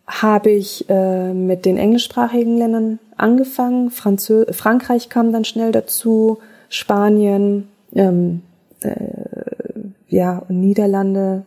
habe 0.06 0.52
ich 0.52 0.86
äh, 0.90 1.34
mit 1.34 1.66
den 1.66 1.78
englischsprachigen 1.78 2.58
Ländern 2.58 3.00
angefangen. 3.18 3.90
Franzö 3.90 4.46
Frankreich 4.52 5.10
kam 5.10 5.32
dann 5.32 5.46
schnell 5.46 5.72
dazu, 5.72 6.40
Spanien, 6.70 7.68
ähm, 7.96 8.42
äh, 8.82 8.92
ja, 10.10 10.44
und 10.48 10.60
Niederlande. 10.60 11.44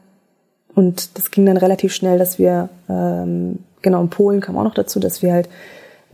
Und 0.74 1.16
das 1.16 1.30
ging 1.30 1.46
dann 1.46 1.56
relativ 1.56 1.94
schnell, 1.94 2.18
dass 2.18 2.38
wir, 2.38 2.68
ähm, 2.88 3.60
genau, 3.82 4.02
in 4.02 4.10
Polen 4.10 4.40
kam 4.40 4.56
auch 4.56 4.64
noch 4.64 4.74
dazu, 4.74 5.00
dass 5.00 5.22
wir 5.22 5.32
halt 5.32 5.48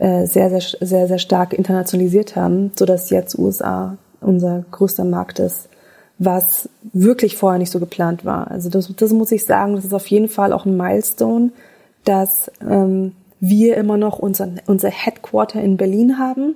äh, 0.03 0.27
sehr, 0.27 0.49
sehr, 0.49 0.59
sehr, 0.81 1.07
sehr 1.07 1.17
stark 1.17 1.53
internationalisiert 1.53 2.35
haben, 2.35 2.71
so 2.75 2.83
dass 2.83 3.09
jetzt 3.09 3.39
USA 3.39 3.95
unser 4.19 4.65
größter 4.69 5.05
Markt 5.05 5.39
ist, 5.39 5.69
was 6.19 6.67
wirklich 6.91 7.37
vorher 7.37 7.57
nicht 7.57 7.71
so 7.71 7.79
geplant 7.79 8.25
war. 8.25 8.51
Also 8.51 8.69
das, 8.69 8.93
das 8.93 9.13
muss 9.13 9.31
ich 9.31 9.45
sagen, 9.45 9.77
das 9.77 9.85
ist 9.85 9.93
auf 9.93 10.07
jeden 10.07 10.27
Fall 10.27 10.51
auch 10.51 10.65
ein 10.65 10.75
Milestone, 10.75 11.51
dass 12.03 12.51
ähm, 12.69 13.13
wir 13.39 13.77
immer 13.77 13.95
noch 13.95 14.19
unser, 14.19 14.49
unser 14.65 14.89
Headquarter 14.89 15.61
in 15.61 15.77
Berlin 15.77 16.19
haben. 16.19 16.55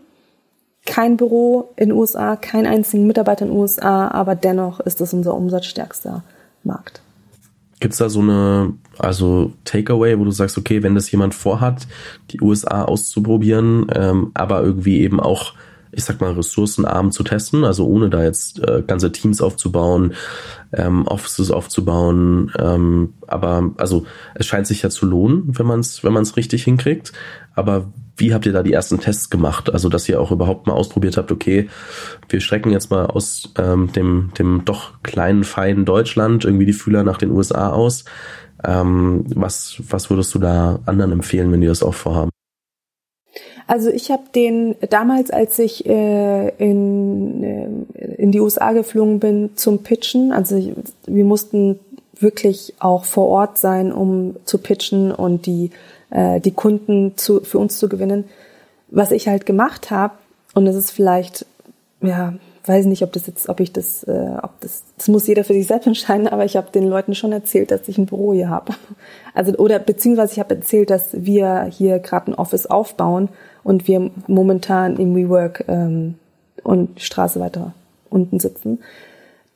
Kein 0.85 1.15
Büro 1.15 1.69
in 1.77 1.93
USA, 1.93 2.35
kein 2.35 2.67
einzigen 2.67 3.07
Mitarbeiter 3.07 3.45
in 3.45 3.51
USA, 3.53 4.09
aber 4.09 4.35
dennoch 4.35 4.81
ist 4.81 4.99
das 4.99 5.13
unser 5.13 5.33
umsatzstärkster 5.33 6.21
Markt. 6.65 7.01
Gibt's 7.79 7.99
da 7.99 8.09
so 8.09 8.19
eine, 8.19 8.73
also 8.99 9.53
Takeaway, 9.65 10.17
wo 10.19 10.25
du 10.25 10.31
sagst, 10.31 10.57
okay, 10.57 10.83
wenn 10.83 10.95
das 10.95 11.11
jemand 11.11 11.35
vorhat, 11.35 11.87
die 12.31 12.41
USA 12.41 12.83
auszuprobieren, 12.83 13.87
ähm, 13.93 14.31
aber 14.33 14.63
irgendwie 14.63 14.99
eben 15.01 15.19
auch, 15.19 15.53
ich 15.91 16.03
sag 16.03 16.21
mal, 16.21 16.33
ressourcenarm 16.33 17.11
zu 17.11 17.23
testen, 17.23 17.63
also 17.63 17.87
ohne 17.87 18.09
da 18.09 18.23
jetzt 18.23 18.59
äh, 18.59 18.83
ganze 18.85 19.11
Teams 19.11 19.41
aufzubauen, 19.41 20.13
ähm, 20.73 21.07
Offices 21.07 21.51
aufzubauen, 21.51 22.51
ähm, 22.59 23.13
aber 23.27 23.71
also 23.77 24.05
es 24.35 24.45
scheint 24.45 24.67
sich 24.67 24.81
ja 24.81 24.89
zu 24.89 25.05
lohnen, 25.05 25.57
wenn 25.57 25.65
man 25.65 25.79
es 25.79 26.03
wenn 26.03 26.13
man 26.13 26.25
richtig 26.25 26.63
hinkriegt. 26.63 27.13
Aber 27.55 27.87
wie 28.17 28.33
habt 28.33 28.47
ihr 28.47 28.51
da 28.51 28.63
die 28.63 28.73
ersten 28.73 28.99
Tests 28.99 29.29
gemacht? 29.29 29.71
Also, 29.71 29.89
dass 29.89 30.09
ihr 30.09 30.19
auch 30.19 30.31
überhaupt 30.31 30.65
mal 30.65 30.73
ausprobiert 30.73 31.17
habt, 31.17 31.31
okay, 31.31 31.69
wir 32.29 32.41
strecken 32.41 32.71
jetzt 32.71 32.89
mal 32.89 33.05
aus 33.05 33.53
ähm, 33.57 33.91
dem, 33.93 34.31
dem 34.37 34.65
doch 34.65 35.01
kleinen, 35.03 35.43
feinen 35.43 35.85
Deutschland 35.85 36.43
irgendwie 36.43 36.65
die 36.65 36.73
Fühler 36.73 37.03
nach 37.03 37.19
den 37.19 37.31
USA 37.31 37.69
aus. 37.69 38.05
Ähm, 38.63 39.25
was, 39.35 39.81
was 39.89 40.09
würdest 40.09 40.33
du 40.35 40.39
da 40.39 40.79
anderen 40.85 41.11
empfehlen, 41.11 41.51
wenn 41.51 41.61
die 41.61 41.67
das 41.67 41.83
auch 41.83 41.93
vorhaben? 41.93 42.31
Also 43.67 43.89
ich 43.89 44.11
habe 44.11 44.23
den 44.33 44.75
damals, 44.89 45.29
als 45.29 45.59
ich 45.59 45.85
äh, 45.85 46.49
in, 46.57 47.43
äh, 47.43 48.05
in 48.15 48.31
die 48.31 48.39
USA 48.39 48.71
geflogen 48.71 49.19
bin 49.19 49.51
zum 49.55 49.83
Pitchen, 49.83 50.31
also 50.31 50.55
ich, 50.55 50.73
wir 51.05 51.25
mussten 51.25 51.79
wirklich 52.19 52.73
auch 52.79 53.05
vor 53.05 53.27
Ort 53.27 53.57
sein, 53.57 53.91
um 53.91 54.37
zu 54.45 54.57
pitchen 54.57 55.11
und 55.11 55.45
die 55.45 55.71
äh, 56.09 56.39
die 56.39 56.51
Kunden 56.51 57.17
zu, 57.17 57.41
für 57.41 57.59
uns 57.59 57.77
zu 57.77 57.89
gewinnen. 57.89 58.25
Was 58.89 59.11
ich 59.11 59.27
halt 59.27 59.45
gemacht 59.45 59.91
habe, 59.91 60.13
und 60.53 60.65
das 60.65 60.75
ist 60.75 60.91
vielleicht, 60.91 61.45
ja, 62.01 62.33
weiß 62.67 62.85
nicht, 62.85 63.03
ob 63.03 63.13
das 63.13 63.27
jetzt, 63.27 63.49
ob 63.49 63.59
ich 63.59 63.71
das, 63.71 64.03
äh, 64.03 64.37
ob 64.41 64.59
das, 64.61 64.83
das 64.97 65.07
muss 65.07 65.27
jeder 65.27 65.43
für 65.43 65.53
sich 65.53 65.67
selbst 65.67 65.87
entscheiden, 65.87 66.27
aber 66.27 66.45
ich 66.45 66.57
habe 66.57 66.71
den 66.71 66.87
Leuten 66.87 67.15
schon 67.15 67.31
erzählt, 67.31 67.71
dass 67.71 67.87
ich 67.87 67.97
ein 67.97 68.05
Büro 68.05 68.33
hier 68.33 68.49
habe. 68.49 68.73
Also 69.33 69.53
oder 69.57 69.77
beziehungsweise 69.77 70.33
ich 70.33 70.39
habe 70.39 70.55
erzählt, 70.55 70.89
dass 70.89 71.09
wir 71.13 71.65
hier 71.65 71.99
gerade 71.99 72.31
ein 72.31 72.33
Office 72.33 72.65
aufbauen 72.65 73.29
und 73.63 73.87
wir 73.87 74.09
momentan 74.25 74.97
im 74.97 75.15
WeWork 75.15 75.65
ähm, 75.67 76.15
und 76.63 76.99
Straße 76.99 77.39
weiter 77.39 77.73
unten 78.09 78.39
sitzen 78.39 78.79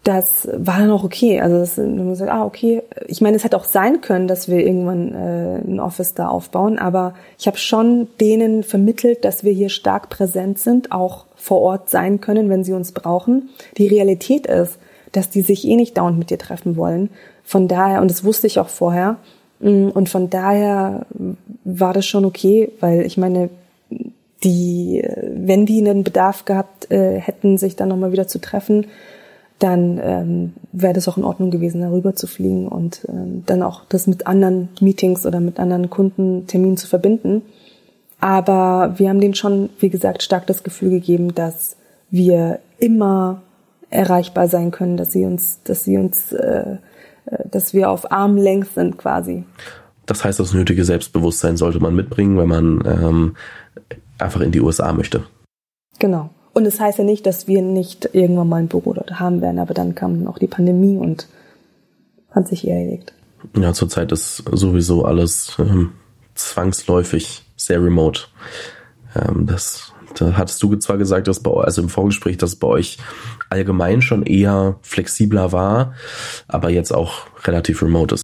das 0.03 0.47
war 0.51 0.91
auch 0.91 1.03
okay. 1.03 1.41
Also 1.41 1.59
das, 1.59 1.77
man 1.77 2.09
gesagt, 2.09 2.31
ah 2.31 2.43
okay. 2.43 2.81
Ich 3.07 3.21
meine, 3.21 3.37
es 3.37 3.43
hätte 3.43 3.57
auch 3.57 3.65
sein 3.65 4.01
können, 4.01 4.27
dass 4.27 4.49
wir 4.49 4.65
irgendwann 4.65 5.13
äh, 5.13 5.57
ein 5.59 5.79
Office 5.79 6.15
da 6.15 6.27
aufbauen, 6.27 6.79
aber 6.79 7.13
ich 7.37 7.45
habe 7.45 7.57
schon 7.57 8.07
denen 8.19 8.63
vermittelt, 8.63 9.23
dass 9.23 9.43
wir 9.43 9.51
hier 9.51 9.69
stark 9.69 10.09
präsent 10.09 10.57
sind, 10.57 10.91
auch 10.91 11.25
vor 11.35 11.61
Ort 11.61 11.89
sein 11.89 12.19
können, 12.19 12.49
wenn 12.49 12.63
sie 12.63 12.73
uns 12.73 12.93
brauchen. 12.93 13.49
Die 13.77 13.87
Realität 13.87 14.47
ist, 14.47 14.79
dass 15.11 15.29
die 15.29 15.41
sich 15.41 15.67
eh 15.67 15.75
nicht 15.75 15.97
dauernd 15.97 16.17
mit 16.17 16.31
dir 16.31 16.39
treffen 16.39 16.77
wollen. 16.77 17.09
Von 17.43 17.67
daher, 17.67 18.01
und 18.01 18.09
das 18.09 18.23
wusste 18.23 18.47
ich 18.47 18.59
auch 18.59 18.69
vorher, 18.69 19.17
mm, 19.59 19.89
und 19.89 20.09
von 20.09 20.31
daher 20.31 21.05
war 21.63 21.93
das 21.93 22.07
schon 22.07 22.25
okay, 22.25 22.71
weil 22.79 23.05
ich 23.05 23.17
meine, 23.17 23.49
die, 24.43 25.07
wenn 25.35 25.67
die 25.67 25.79
einen 25.79 26.03
Bedarf 26.03 26.45
gehabt 26.45 26.89
äh, 26.89 27.19
hätten, 27.19 27.59
sich 27.59 27.75
dann 27.75 27.89
nochmal 27.89 28.11
wieder 28.11 28.27
zu 28.27 28.39
treffen, 28.39 28.87
dann 29.61 29.99
ähm, 30.01 30.53
wäre 30.71 30.93
das 30.93 31.07
auch 31.07 31.17
in 31.17 31.23
Ordnung 31.23 31.51
gewesen, 31.51 31.81
darüber 31.81 32.15
zu 32.15 32.25
fliegen 32.25 32.67
und 32.67 33.05
ähm, 33.07 33.43
dann 33.45 33.61
auch 33.61 33.85
das 33.89 34.07
mit 34.07 34.25
anderen 34.25 34.69
Meetings 34.81 35.25
oder 35.25 35.39
mit 35.39 35.59
anderen 35.59 35.89
Kundenterminen 35.89 36.77
zu 36.77 36.87
verbinden. 36.87 37.43
Aber 38.19 38.95
wir 38.97 39.09
haben 39.09 39.21
denen 39.21 39.35
schon, 39.35 39.69
wie 39.79 39.89
gesagt, 39.89 40.23
stark 40.23 40.47
das 40.47 40.63
Gefühl 40.63 40.89
gegeben, 40.89 41.35
dass 41.35 41.75
wir 42.09 42.59
immer 42.79 43.41
erreichbar 43.89 44.47
sein 44.47 44.71
können, 44.71 44.97
dass 44.97 45.11
sie 45.11 45.25
uns, 45.25 45.59
dass 45.63 45.83
sie 45.83 45.97
uns, 45.97 46.31
äh, 46.31 46.77
äh 47.25 47.49
dass 47.49 47.73
wir 47.73 47.89
auf 47.89 48.11
Armlängs 48.11 48.73
sind 48.73 48.97
quasi. 48.97 49.43
Das 50.07 50.23
heißt, 50.23 50.39
das 50.39 50.53
nötige 50.53 50.85
Selbstbewusstsein 50.85 51.57
sollte 51.57 51.79
man 51.79 51.95
mitbringen, 51.95 52.37
wenn 52.37 52.49
man 52.49 52.83
ähm, 52.85 53.35
einfach 54.17 54.41
in 54.41 54.51
die 54.51 54.61
USA 54.61 54.91
möchte. 54.93 55.23
Genau. 55.99 56.31
Und 56.53 56.65
es 56.65 56.75
das 56.75 56.81
heißt 56.81 56.97
ja 56.99 57.03
nicht, 57.03 57.25
dass 57.25 57.47
wir 57.47 57.61
nicht 57.61 58.09
irgendwann 58.13 58.49
mal 58.49 58.57
ein 58.57 58.67
Büro 58.67 58.93
dort 58.93 59.19
haben 59.19 59.41
werden, 59.41 59.59
aber 59.59 59.73
dann 59.73 59.95
kam 59.95 60.27
auch 60.27 60.37
die 60.37 60.47
Pandemie 60.47 60.97
und 60.97 61.27
hat 62.31 62.47
sich 62.47 62.67
erledigt. 62.67 63.13
Ja, 63.57 63.73
zurzeit 63.73 64.11
ist 64.11 64.43
sowieso 64.51 65.05
alles 65.05 65.55
ähm, 65.59 65.93
zwangsläufig 66.35 67.43
sehr 67.55 67.81
remote. 67.81 68.23
Ähm, 69.15 69.45
das, 69.47 69.93
da 70.17 70.37
hattest 70.37 70.61
du 70.61 70.75
zwar 70.75 70.97
gesagt, 70.97 71.27
dass 71.27 71.39
bei 71.39 71.51
also 71.51 71.81
im 71.81 71.89
Vorgespräch, 71.89 72.37
dass 72.37 72.55
bei 72.55 72.67
euch 72.67 72.97
allgemein 73.49 74.01
schon 74.01 74.23
eher 74.23 74.77
flexibler 74.81 75.51
war, 75.51 75.93
aber 76.47 76.69
jetzt 76.69 76.93
auch 76.93 77.27
relativ 77.45 77.81
remote 77.81 78.15
ist. 78.15 78.23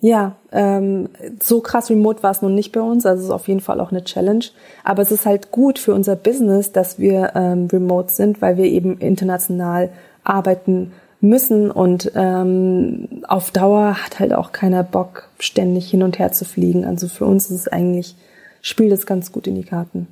Ja, 0.00 0.36
ähm, 0.52 1.08
so 1.42 1.60
krass 1.60 1.90
remote 1.90 2.22
war 2.22 2.30
es 2.30 2.40
nun 2.40 2.54
nicht 2.54 2.70
bei 2.72 2.80
uns, 2.80 3.04
also 3.04 3.20
es 3.20 3.28
ist 3.28 3.34
auf 3.34 3.48
jeden 3.48 3.60
Fall 3.60 3.80
auch 3.80 3.90
eine 3.90 4.04
Challenge. 4.04 4.44
Aber 4.84 5.02
es 5.02 5.10
ist 5.10 5.26
halt 5.26 5.50
gut 5.50 5.78
für 5.78 5.92
unser 5.92 6.14
Business, 6.14 6.70
dass 6.70 6.98
wir 6.98 7.32
ähm, 7.34 7.68
remote 7.72 8.12
sind, 8.12 8.40
weil 8.40 8.56
wir 8.56 8.66
eben 8.66 8.98
international 8.98 9.90
arbeiten 10.22 10.92
müssen 11.20 11.70
und 11.70 12.12
ähm, 12.14 13.08
auf 13.26 13.50
Dauer 13.50 13.96
hat 14.04 14.20
halt 14.20 14.32
auch 14.32 14.52
keiner 14.52 14.84
Bock, 14.84 15.28
ständig 15.40 15.90
hin 15.90 16.04
und 16.04 16.18
her 16.18 16.30
zu 16.32 16.44
fliegen. 16.44 16.84
Also 16.84 17.08
für 17.08 17.24
uns 17.24 17.46
ist 17.46 17.60
es 17.60 17.68
eigentlich, 17.68 18.14
spielt 18.62 18.92
es 18.92 19.04
ganz 19.04 19.32
gut 19.32 19.48
in 19.48 19.56
die 19.56 19.64
Karten. 19.64 20.06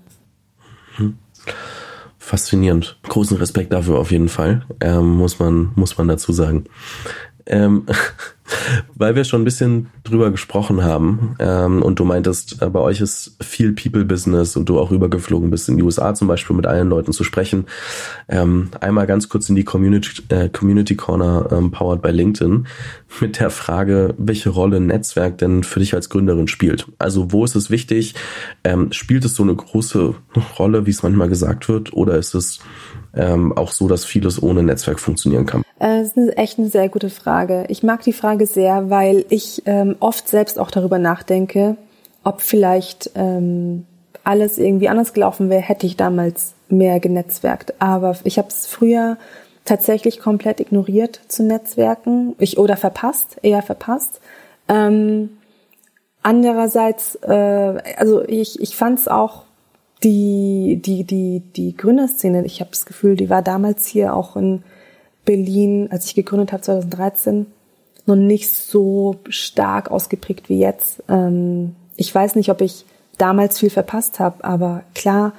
Hm. 0.96 1.16
Faszinierend. 2.18 2.98
Großen 3.04 3.36
Respekt 3.36 3.72
dafür 3.72 4.00
auf 4.00 4.10
jeden 4.10 4.28
Fall, 4.28 4.66
ähm, 4.80 5.16
muss 5.16 5.38
man, 5.38 5.70
muss 5.76 5.96
man 5.96 6.08
dazu 6.08 6.32
sagen. 6.32 6.64
Ähm, 7.46 7.86
weil 8.94 9.14
wir 9.14 9.24
schon 9.24 9.42
ein 9.42 9.44
bisschen 9.44 9.88
drüber 10.04 10.30
gesprochen 10.30 10.82
haben 10.82 11.36
ähm, 11.38 11.82
und 11.82 11.98
du 11.98 12.04
meintest, 12.04 12.62
äh, 12.62 12.70
bei 12.70 12.80
euch 12.80 13.00
ist 13.00 13.36
viel 13.42 13.72
People-Business 13.72 14.56
und 14.56 14.68
du 14.68 14.78
auch 14.78 14.90
rübergeflogen 14.90 15.50
bist 15.50 15.68
in 15.68 15.76
die 15.76 15.82
USA 15.82 16.14
zum 16.14 16.28
Beispiel 16.28 16.56
mit 16.56 16.66
allen 16.66 16.88
Leuten 16.88 17.12
zu 17.12 17.24
sprechen. 17.24 17.66
Ähm, 18.28 18.70
einmal 18.80 19.06
ganz 19.06 19.28
kurz 19.28 19.48
in 19.48 19.56
die 19.56 19.64
Community, 19.64 20.22
äh, 20.28 20.48
Community 20.48 20.94
Corner 20.96 21.48
ähm, 21.50 21.70
powered 21.70 22.02
by 22.02 22.10
LinkedIn 22.10 22.66
mit 23.20 23.38
der 23.40 23.50
Frage, 23.50 24.14
welche 24.18 24.50
Rolle 24.50 24.80
Netzwerk 24.80 25.38
denn 25.38 25.64
für 25.64 25.80
dich 25.80 25.94
als 25.94 26.08
Gründerin 26.08 26.48
spielt. 26.48 26.86
Also 26.98 27.32
wo 27.32 27.44
ist 27.44 27.56
es 27.56 27.70
wichtig? 27.70 28.14
Ähm, 28.64 28.92
spielt 28.92 29.24
es 29.24 29.34
so 29.34 29.42
eine 29.42 29.54
große 29.54 30.14
Rolle, 30.58 30.86
wie 30.86 30.90
es 30.90 31.02
manchmal 31.02 31.28
gesagt 31.28 31.68
wird, 31.68 31.92
oder 31.92 32.16
ist 32.16 32.34
es 32.34 32.60
ähm, 33.16 33.56
auch 33.56 33.72
so, 33.72 33.88
dass 33.88 34.04
vieles 34.04 34.42
ohne 34.42 34.62
Netzwerk 34.62 35.00
funktionieren 35.00 35.46
kann? 35.46 35.62
Äh, 35.78 36.02
das 36.02 36.16
ist 36.16 36.38
echt 36.38 36.58
eine 36.58 36.68
sehr 36.68 36.88
gute 36.88 37.10
Frage. 37.10 37.64
Ich 37.68 37.82
mag 37.82 38.02
die 38.02 38.12
Frage 38.12 38.46
sehr, 38.46 38.90
weil 38.90 39.24
ich 39.30 39.62
ähm, 39.66 39.96
oft 40.00 40.28
selbst 40.28 40.58
auch 40.58 40.70
darüber 40.70 40.98
nachdenke, 40.98 41.76
ob 42.24 42.40
vielleicht 42.42 43.10
ähm, 43.14 43.86
alles 44.24 44.58
irgendwie 44.58 44.88
anders 44.88 45.12
gelaufen 45.12 45.50
wäre, 45.50 45.62
hätte 45.62 45.86
ich 45.86 45.96
damals 45.96 46.54
mehr 46.68 47.00
genetzwerkt. 47.00 47.74
Aber 47.78 48.16
ich 48.24 48.38
habe 48.38 48.48
es 48.48 48.66
früher 48.66 49.18
tatsächlich 49.64 50.18
komplett 50.20 50.60
ignoriert 50.60 51.20
zu 51.28 51.44
Netzwerken. 51.44 52.34
Ich 52.38 52.58
oder 52.58 52.76
verpasst, 52.76 53.36
eher 53.42 53.62
verpasst. 53.62 54.20
Ähm, 54.68 55.30
andererseits, 56.22 57.16
äh, 57.22 57.78
also 57.96 58.24
ich, 58.26 58.60
ich 58.60 58.76
fand 58.76 58.98
es 58.98 59.08
auch 59.08 59.45
die, 60.02 60.80
die, 60.84 61.04
die, 61.04 61.40
die 61.40 61.76
Gründerszene, 61.76 62.44
ich 62.44 62.60
habe 62.60 62.70
das 62.70 62.86
Gefühl, 62.86 63.16
die 63.16 63.30
war 63.30 63.42
damals 63.42 63.86
hier 63.86 64.14
auch 64.14 64.36
in 64.36 64.62
Berlin, 65.24 65.88
als 65.90 66.06
ich 66.06 66.14
gegründet 66.14 66.52
habe 66.52 66.62
2013, 66.62 67.46
noch 68.06 68.16
nicht 68.16 68.50
so 68.50 69.16
stark 69.28 69.90
ausgeprägt 69.90 70.48
wie 70.48 70.60
jetzt. 70.60 71.02
Ähm, 71.08 71.74
ich 71.96 72.14
weiß 72.14 72.36
nicht, 72.36 72.50
ob 72.50 72.60
ich 72.60 72.84
damals 73.18 73.58
viel 73.58 73.70
verpasst 73.70 74.20
habe, 74.20 74.44
aber 74.44 74.82
klar, 74.94 75.32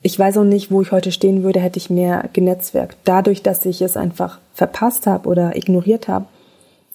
ich 0.00 0.18
weiß 0.18 0.38
auch 0.38 0.44
nicht, 0.44 0.70
wo 0.70 0.82
ich 0.82 0.90
heute 0.90 1.12
stehen 1.12 1.42
würde, 1.42 1.60
hätte 1.60 1.78
ich 1.78 1.90
mehr 1.90 2.28
genetzwerkt. 2.32 2.96
Dadurch, 3.04 3.42
dass 3.42 3.64
ich 3.66 3.82
es 3.82 3.96
einfach 3.96 4.38
verpasst 4.54 5.06
habe 5.06 5.28
oder 5.28 5.56
ignoriert 5.56 6.08
habe, 6.08 6.26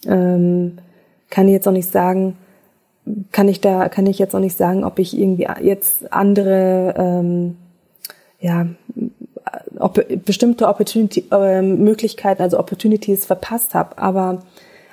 ähm, 0.05 0.79
kann 1.29 1.47
ich 1.47 1.53
jetzt 1.53 1.67
auch 1.67 1.73
nicht 1.73 1.91
sagen, 1.91 2.37
kann 3.31 3.47
ich 3.47 3.61
da, 3.61 3.89
kann 3.89 4.05
ich 4.05 4.19
jetzt 4.19 4.35
auch 4.35 4.39
nicht 4.39 4.57
sagen, 4.57 4.83
ob 4.83 4.99
ich 4.99 5.17
irgendwie 5.17 5.47
jetzt 5.61 6.11
andere, 6.11 6.93
ähm, 6.97 7.57
ja, 8.39 8.67
ob, 9.79 10.03
bestimmte 10.25 10.67
Opportunity, 10.67 11.25
äh, 11.31 11.61
Möglichkeiten, 11.61 12.41
also 12.41 12.59
Opportunities 12.59 13.25
verpasst 13.25 13.73
habe. 13.73 13.97
Aber 13.97 14.43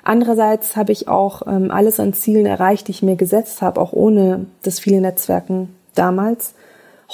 andererseits 0.03 0.75
habe 0.75 0.91
ich 0.91 1.07
auch 1.07 1.43
ähm, 1.47 1.71
alles 1.71 1.99
an 1.99 2.13
Zielen 2.13 2.45
erreicht, 2.45 2.87
die 2.87 2.91
ich 2.91 3.03
mir 3.03 3.15
gesetzt 3.15 3.61
habe, 3.61 3.81
auch 3.81 3.93
ohne 3.93 4.45
das 4.63 4.79
viele 4.79 5.01
Netzwerken 5.01 5.69
damals. 5.93 6.53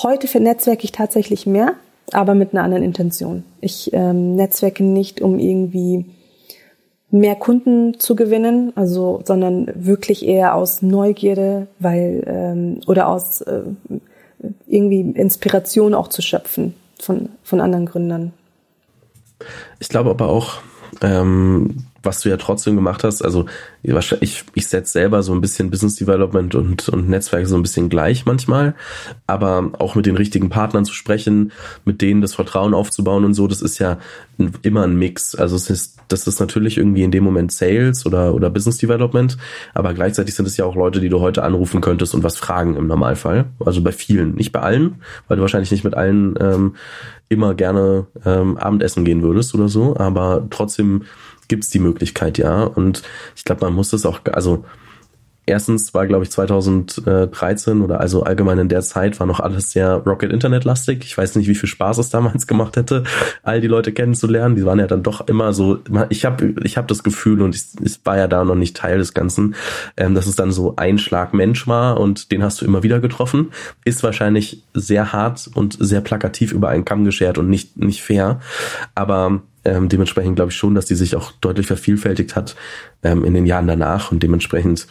Heute 0.03 0.27
vernetzwerke 0.27 0.83
ich 0.83 0.91
tatsächlich 0.91 1.45
mehr, 1.45 1.73
aber 2.11 2.35
mit 2.35 2.53
einer 2.53 2.63
anderen 2.63 2.83
Intention. 2.83 3.43
Ich 3.59 3.91
ähm, 3.93 4.35
netzwerke 4.35 4.83
nicht, 4.83 5.21
um 5.21 5.39
irgendwie 5.39 6.05
mehr 7.11 7.35
Kunden 7.35 7.99
zu 7.99 8.15
gewinnen, 8.15 8.71
also 8.75 9.21
sondern 9.25 9.71
wirklich 9.75 10.25
eher 10.25 10.55
aus 10.55 10.81
Neugierde, 10.81 11.67
weil 11.79 12.23
ähm, 12.25 12.79
oder 12.87 13.07
aus 13.07 13.41
äh, 13.41 13.61
irgendwie 14.67 15.01
Inspiration 15.01 15.93
auch 15.93 16.07
zu 16.07 16.21
schöpfen 16.21 16.73
von 16.99 17.29
von 17.43 17.61
anderen 17.61 17.85
Gründern. 17.85 18.33
Ich 19.79 19.89
glaube 19.89 20.11
aber 20.11 20.29
auch, 20.29 20.61
ähm, 21.01 21.85
was 22.03 22.21
du 22.21 22.29
ja 22.29 22.37
trotzdem 22.37 22.75
gemacht 22.75 23.03
hast, 23.03 23.21
also 23.21 23.45
ich, 23.83 24.45
ich 24.53 24.67
setze 24.67 24.91
selber 24.91 25.23
so 25.23 25.33
ein 25.33 25.41
bisschen 25.41 25.69
Business 25.69 25.95
Development 25.95 26.55
und, 26.55 26.89
und 26.89 27.09
Netzwerk 27.09 27.47
so 27.47 27.55
ein 27.55 27.61
bisschen 27.61 27.89
gleich 27.89 28.25
manchmal, 28.25 28.75
aber 29.27 29.71
auch 29.79 29.95
mit 29.95 30.05
den 30.05 30.17
richtigen 30.17 30.49
Partnern 30.49 30.85
zu 30.85 30.93
sprechen, 30.93 31.51
mit 31.85 32.01
denen 32.01 32.21
das 32.21 32.33
Vertrauen 32.33 32.73
aufzubauen 32.73 33.25
und 33.25 33.33
so, 33.33 33.47
das 33.47 33.61
ist 33.61 33.79
ja 33.79 33.97
immer 34.63 34.83
ein 34.83 34.95
Mix. 34.95 35.35
Also 35.35 35.55
es 35.55 35.69
ist, 35.69 35.99
das 36.07 36.27
ist 36.27 36.39
natürlich 36.39 36.77
irgendwie 36.77 37.03
in 37.03 37.11
dem 37.11 37.23
Moment 37.23 37.51
Sales 37.51 38.05
oder, 38.05 38.33
oder 38.33 38.49
Business 38.49 38.77
Development, 38.77 39.37
aber 39.73 39.93
gleichzeitig 39.93 40.35
sind 40.35 40.47
es 40.47 40.57
ja 40.57 40.65
auch 40.65 40.75
Leute, 40.75 40.99
die 40.99 41.09
du 41.09 41.19
heute 41.19 41.43
anrufen 41.43 41.81
könntest 41.81 42.13
und 42.15 42.23
was 42.23 42.37
fragen 42.37 42.75
im 42.75 42.87
Normalfall. 42.87 43.45
Also 43.63 43.81
bei 43.81 43.91
vielen, 43.91 44.35
nicht 44.35 44.51
bei 44.51 44.61
allen, 44.61 45.01
weil 45.27 45.37
du 45.37 45.41
wahrscheinlich 45.41 45.71
nicht 45.71 45.83
mit 45.83 45.93
allen 45.93 46.35
ähm, 46.39 46.75
immer 47.29 47.53
gerne 47.53 48.07
ähm, 48.25 48.57
Abendessen 48.57 49.05
gehen 49.05 49.21
würdest 49.21 49.55
oder 49.55 49.69
so, 49.69 49.95
aber 49.95 50.47
trotzdem 50.49 51.03
gibt's 51.51 51.69
die 51.69 51.79
Möglichkeit, 51.79 52.37
ja. 52.37 52.63
Und 52.63 53.03
ich 53.35 53.43
glaube, 53.43 53.65
man 53.65 53.73
muss 53.73 53.89
das 53.89 54.05
auch, 54.05 54.21
also 54.31 54.63
erstens 55.45 55.93
war, 55.93 56.07
glaube 56.07 56.23
ich, 56.23 56.31
2013 56.31 57.81
oder 57.81 57.99
also 57.99 58.23
allgemein 58.23 58.57
in 58.57 58.69
der 58.69 58.81
Zeit 58.81 59.19
war 59.19 59.27
noch 59.27 59.41
alles 59.41 59.71
sehr 59.71 59.95
Rocket 59.95 60.31
Internet 60.31 60.63
lastig. 60.63 61.03
Ich 61.03 61.17
weiß 61.17 61.35
nicht, 61.35 61.49
wie 61.49 61.55
viel 61.55 61.67
Spaß 61.67 61.97
es 61.97 62.09
damals 62.09 62.47
gemacht 62.51 62.77
hätte, 62.77 63.03
all 63.43 63.59
die 63.59 63.67
Leute 63.67 63.91
kennenzulernen. 63.91 64.55
Die 64.55 64.63
waren 64.63 64.79
ja 64.79 64.87
dann 64.87 65.03
doch 65.03 65.27
immer 65.27 65.51
so, 65.51 65.79
ich 66.09 66.23
habe 66.23 66.55
ich 66.63 66.77
hab 66.77 66.87
das 66.87 67.03
Gefühl 67.03 67.41
und 67.41 67.53
ich, 67.53 67.63
ich 67.83 67.99
war 68.05 68.17
ja 68.17 68.27
da 68.27 68.45
noch 68.45 68.55
nicht 68.55 68.77
Teil 68.77 68.97
des 68.97 69.13
Ganzen, 69.13 69.55
ähm, 69.97 70.15
dass 70.15 70.25
es 70.25 70.37
dann 70.37 70.53
so 70.53 70.77
ein 70.77 70.97
Schlag 70.97 71.33
Mensch 71.33 71.67
war 71.67 71.99
und 71.99 72.31
den 72.31 72.43
hast 72.43 72.61
du 72.61 72.65
immer 72.65 72.81
wieder 72.81 73.01
getroffen. 73.01 73.51
Ist 73.83 74.03
wahrscheinlich 74.03 74.63
sehr 74.73 75.11
hart 75.11 75.49
und 75.53 75.75
sehr 75.77 75.99
plakativ 75.99 76.53
über 76.53 76.69
einen 76.69 76.85
Kamm 76.85 77.03
geschert 77.03 77.37
und 77.37 77.49
nicht, 77.49 77.75
nicht 77.75 78.01
fair. 78.01 78.39
Aber 78.95 79.41
ähm, 79.65 79.89
dementsprechend 79.89 80.35
glaube 80.35 80.51
ich 80.51 80.57
schon, 80.57 80.75
dass 80.75 80.85
die 80.85 80.95
sich 80.95 81.15
auch 81.15 81.31
deutlich 81.33 81.67
vervielfältigt 81.67 82.35
hat 82.35 82.55
ähm, 83.03 83.23
in 83.23 83.33
den 83.33 83.45
Jahren 83.45 83.67
danach 83.67 84.11
und 84.11 84.23
dementsprechend 84.23 84.87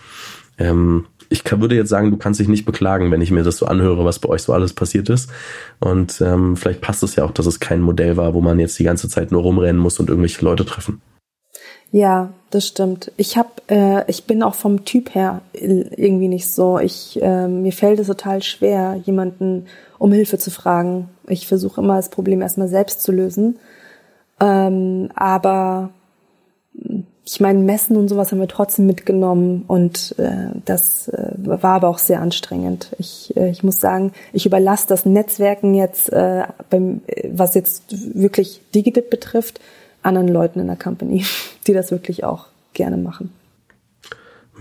ähm, 0.58 1.06
ich 1.32 1.44
kann, 1.44 1.60
würde 1.60 1.76
jetzt 1.76 1.88
sagen, 1.88 2.10
du 2.10 2.16
kannst 2.16 2.40
dich 2.40 2.48
nicht 2.48 2.64
beklagen, 2.64 3.12
wenn 3.12 3.22
ich 3.22 3.30
mir 3.30 3.44
das 3.44 3.56
so 3.56 3.66
anhöre, 3.66 4.04
was 4.04 4.18
bei 4.18 4.28
euch 4.28 4.42
so 4.42 4.52
alles 4.52 4.72
passiert 4.72 5.08
ist. 5.08 5.30
Und 5.78 6.20
ähm, 6.20 6.56
vielleicht 6.56 6.80
passt 6.80 7.04
es 7.04 7.14
ja 7.14 7.24
auch, 7.24 7.30
dass 7.30 7.46
es 7.46 7.60
kein 7.60 7.80
Modell 7.80 8.16
war, 8.16 8.34
wo 8.34 8.40
man 8.40 8.58
jetzt 8.58 8.78
die 8.80 8.84
ganze 8.84 9.08
Zeit 9.08 9.30
nur 9.30 9.42
rumrennen 9.42 9.80
muss 9.80 10.00
und 10.00 10.10
irgendwelche 10.10 10.44
Leute 10.44 10.66
treffen. 10.66 11.00
Ja, 11.92 12.32
das 12.50 12.66
stimmt. 12.66 13.12
Ich 13.16 13.36
hab, 13.36 13.62
äh, 13.70 14.04
ich 14.08 14.24
bin 14.24 14.42
auch 14.42 14.54
vom 14.54 14.84
Typ 14.84 15.14
her 15.14 15.42
irgendwie 15.52 16.28
nicht 16.28 16.50
so. 16.50 16.78
Ich 16.78 17.20
äh, 17.22 17.48
mir 17.48 17.72
fällt 17.72 18.00
es 18.00 18.08
total 18.08 18.42
schwer, 18.42 19.00
jemanden 19.04 19.66
um 19.98 20.12
Hilfe 20.12 20.38
zu 20.38 20.50
fragen. 20.50 21.08
Ich 21.28 21.46
versuche 21.46 21.80
immer 21.80 21.96
das 21.96 22.10
Problem 22.10 22.42
erstmal 22.42 22.68
selbst 22.68 23.02
zu 23.02 23.12
lösen. 23.12 23.58
Ähm, 24.40 25.10
aber 25.14 25.90
ich 27.24 27.40
meine, 27.40 27.60
Messen 27.60 27.96
und 27.96 28.08
sowas 28.08 28.32
haben 28.32 28.40
wir 28.40 28.48
trotzdem 28.48 28.86
mitgenommen 28.86 29.64
und 29.68 30.14
äh, 30.18 30.48
das 30.64 31.08
äh, 31.08 31.32
war 31.36 31.76
aber 31.76 31.88
auch 31.88 31.98
sehr 31.98 32.20
anstrengend. 32.20 32.90
Ich, 32.98 33.36
äh, 33.36 33.50
ich 33.50 33.62
muss 33.62 33.78
sagen, 33.80 34.12
ich 34.32 34.46
überlasse 34.46 34.86
das 34.88 35.06
Netzwerken 35.06 35.74
jetzt, 35.74 36.12
äh, 36.12 36.44
beim, 36.70 37.02
was 37.30 37.54
jetzt 37.54 37.84
wirklich 38.16 38.60
Digidip 38.74 39.10
betrifft, 39.10 39.60
anderen 40.02 40.28
Leuten 40.28 40.58
in 40.60 40.66
der 40.66 40.76
Company, 40.76 41.24
die 41.66 41.72
das 41.72 41.90
wirklich 41.90 42.24
auch 42.24 42.46
gerne 42.72 42.96
machen. 42.96 43.32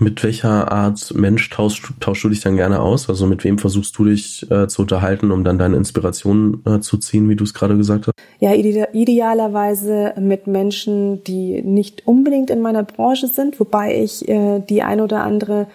Mit 0.02 0.24
welcher 0.24 0.72
Art 0.72 1.12
Mensch 1.14 1.50
tauschst, 1.50 1.92
tauschst 2.00 2.24
du 2.24 2.30
dich 2.30 2.40
dann 2.40 2.56
gerne 2.56 2.80
aus? 2.80 3.10
Also 3.10 3.26
mit 3.26 3.44
wem 3.44 3.58
versuchst 3.58 3.98
du 3.98 4.06
dich 4.06 4.50
äh, 4.50 4.66
zu 4.66 4.80
unterhalten, 4.80 5.30
um 5.30 5.44
dann 5.44 5.58
deine 5.58 5.76
Inspiration 5.76 6.62
äh, 6.64 6.80
zu 6.80 6.96
ziehen, 6.96 7.28
wie 7.28 7.36
du 7.36 7.44
es 7.44 7.52
gerade 7.52 7.76
gesagt 7.76 8.06
hast? 8.06 8.14
Ja, 8.38 8.54
ide 8.54 8.88
idealerweise 8.94 10.14
mit 10.18 10.46
Menschen, 10.46 11.22
die 11.24 11.60
nicht 11.60 12.06
unbedingt 12.06 12.48
in 12.48 12.62
meiner 12.62 12.82
Branche 12.82 13.26
sind, 13.26 13.60
wobei 13.60 14.02
ich 14.02 14.26
äh, 14.26 14.60
die 14.60 14.82
ein 14.82 15.02
oder 15.02 15.22
andere 15.22 15.66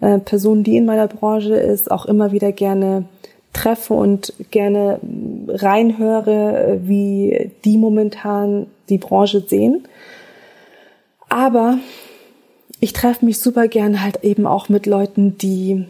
äh, 0.00 0.18
Person, 0.18 0.64
die 0.64 0.78
in 0.78 0.86
meiner 0.86 1.06
Branche 1.06 1.54
ist, 1.54 1.90
auch 1.90 2.06
immer 2.06 2.32
wieder 2.32 2.52
gerne 2.52 3.04
treffe 3.52 3.92
und 3.92 4.32
gerne 4.50 4.98
reinhöre, 5.46 6.80
wie 6.84 7.50
die 7.66 7.76
momentan 7.76 8.66
die 8.88 8.98
Branche 8.98 9.40
sehen. 9.46 9.86
Aber 11.28 11.78
ich 12.84 12.92
treffe 12.92 13.24
mich 13.24 13.38
super 13.38 13.66
gern 13.66 14.02
halt 14.02 14.24
eben 14.24 14.46
auch 14.46 14.68
mit 14.68 14.84
Leuten, 14.84 15.38
die 15.38 15.86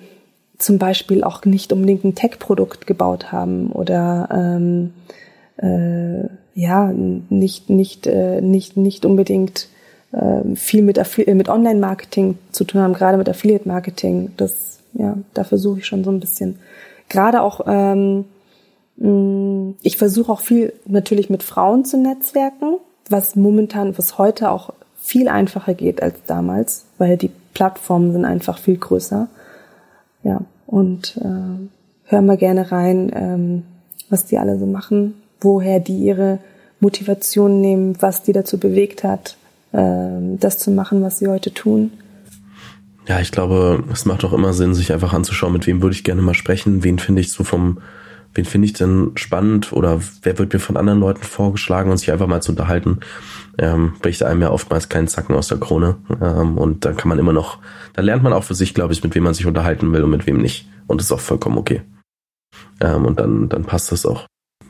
zum 0.59 0.79
Beispiel 0.79 1.25
auch 1.25 1.45
nicht 1.45 1.73
unbedingt 1.73 2.05
ein 2.05 2.15
Tech-Produkt 2.15 2.87
gebaut 2.87 3.33
haben 3.33 3.73
oder 3.73 4.29
ähm, 4.33 4.93
äh, 5.57 6.29
ja 6.55 6.93
nicht 6.93 7.69
nicht 7.69 8.07
äh, 8.07 8.41
nicht 8.41 8.77
nicht 8.77 9.05
unbedingt 9.05 9.67
äh, 10.13 10.55
viel 10.55 10.83
mit 10.83 10.97
äh, 10.99 11.35
mit 11.35 11.49
Online-Marketing 11.49 12.39
zu 12.53 12.63
tun 12.63 12.81
haben, 12.81 12.95
gerade 12.95 13.19
mit 13.19 13.29
Affiliate-Marketing. 13.29 14.31
Das 14.37 14.79
ja, 14.93 15.19
da 15.35 15.43
versuche 15.43 15.81
ich 15.81 15.87
schon 15.87 16.05
so 16.05 16.13
ein 16.13 16.21
bisschen. 16.21 16.61
Gerade 17.09 17.43
auch 17.43 17.63
ähm, 17.67 18.25
ich 19.83 19.97
versuche 19.97 20.31
auch 20.31 20.41
viel 20.41 20.73
natürlich 20.87 21.29
mit 21.29 21.43
Frauen 21.43 21.85
zu 21.85 21.97
netzwerken, 21.97 22.77
was 23.11 23.35
momentan, 23.35 23.99
was 23.99 24.17
heute 24.17 24.53
auch 24.53 24.73
viel 25.05 25.29
einfacher 25.29 25.75
geht 25.75 26.03
als 26.03 26.17
damals, 26.27 26.87
weil 26.97 27.19
die 27.19 27.31
Plattformen 27.53 28.13
sind 28.13 28.25
einfach 28.25 28.59
viel 28.59 28.79
größer. 28.79 29.29
Ja, 30.23 30.41
und 30.67 31.19
äh, 31.19 32.11
hören 32.11 32.27
wir 32.27 32.39
gerne 32.39 32.73
rein, 32.73 33.13
ähm, 33.15 33.63
was 34.09 34.25
die 34.25 34.39
alle 34.39 34.59
so 34.59 34.65
machen, 34.65 35.15
woher 35.43 35.79
die 35.79 35.99
ihre 35.99 36.39
Motivation 36.81 37.61
nehmen, 37.61 37.97
was 38.01 38.23
die 38.23 38.33
dazu 38.33 38.59
bewegt 38.59 39.05
hat, 39.05 39.37
äh, 39.73 40.39
das 40.41 40.57
zu 40.57 40.71
machen, 40.71 41.03
was 41.03 41.19
sie 41.19 41.29
heute 41.29 41.53
tun. 41.53 41.93
Ja, 43.07 43.21
ich 43.21 43.31
glaube, 43.31 43.85
es 43.93 44.07
macht 44.07 44.25
auch 44.25 44.33
immer 44.33 44.55
Sinn, 44.55 44.75
sich 44.75 44.91
einfach 44.91 45.13
anzuschauen, 45.13 45.53
mit 45.53 45.67
wem 45.67 45.83
würde 45.83 45.95
ich 45.95 46.05
gerne 46.05 46.23
mal 46.23 46.33
sprechen, 46.33 46.83
wen 46.83 46.99
finde 46.99 47.21
ich 47.21 47.31
so 47.31 47.45
vom 47.45 47.79
wen 48.33 48.45
finde 48.47 48.67
ich 48.67 48.73
denn 48.73 49.13
spannend 49.15 49.73
oder 49.73 50.01
wer 50.23 50.39
wird 50.39 50.53
mir 50.53 50.59
von 50.59 50.77
anderen 50.77 50.99
Leuten 50.99 51.23
vorgeschlagen 51.23 51.91
und 51.91 51.99
sich 51.99 52.11
einfach 52.11 52.27
mal 52.27 52.43
zu 52.43 52.53
unterhalten, 52.53 52.99
ähm, 53.59 53.95
bricht 54.01 54.23
einem 54.23 54.43
ja 54.43 54.51
oftmals 54.51 54.89
keinen 54.89 55.09
Zacken 55.09 55.35
aus 55.35 55.49
der 55.49 55.59
Krone. 55.59 55.97
Ähm, 56.21 56.59
und 56.59 56.85
dann 56.85 56.97
kann 56.97 57.09
man 57.09 57.19
immer 57.19 57.33
noch, 57.33 57.59
da 57.93 58.03
lernt 58.03 58.23
man 58.23 58.33
auch 58.33 58.45
für 58.45 58.55
sich, 58.55 58.75
glaube 58.75 58.93
ich, 58.93 59.03
mit 59.03 59.15
wem 59.15 59.25
man 59.25 59.35
sich 59.35 59.47
unterhalten 59.47 59.93
will 59.93 60.03
und 60.03 60.11
mit 60.11 60.27
wem 60.27 60.39
nicht. 60.39 60.69
Und 60.87 61.01
das 61.01 61.07
ist 61.07 61.13
auch 61.13 61.21
vollkommen 61.21 61.59
okay. 61.59 61.83
Ähm, 62.81 63.05
und 63.05 63.21
dann, 63.21 63.49
dann 63.49 63.65
passt 63.65 63.93
das 63.93 64.07
auch. 64.07 64.27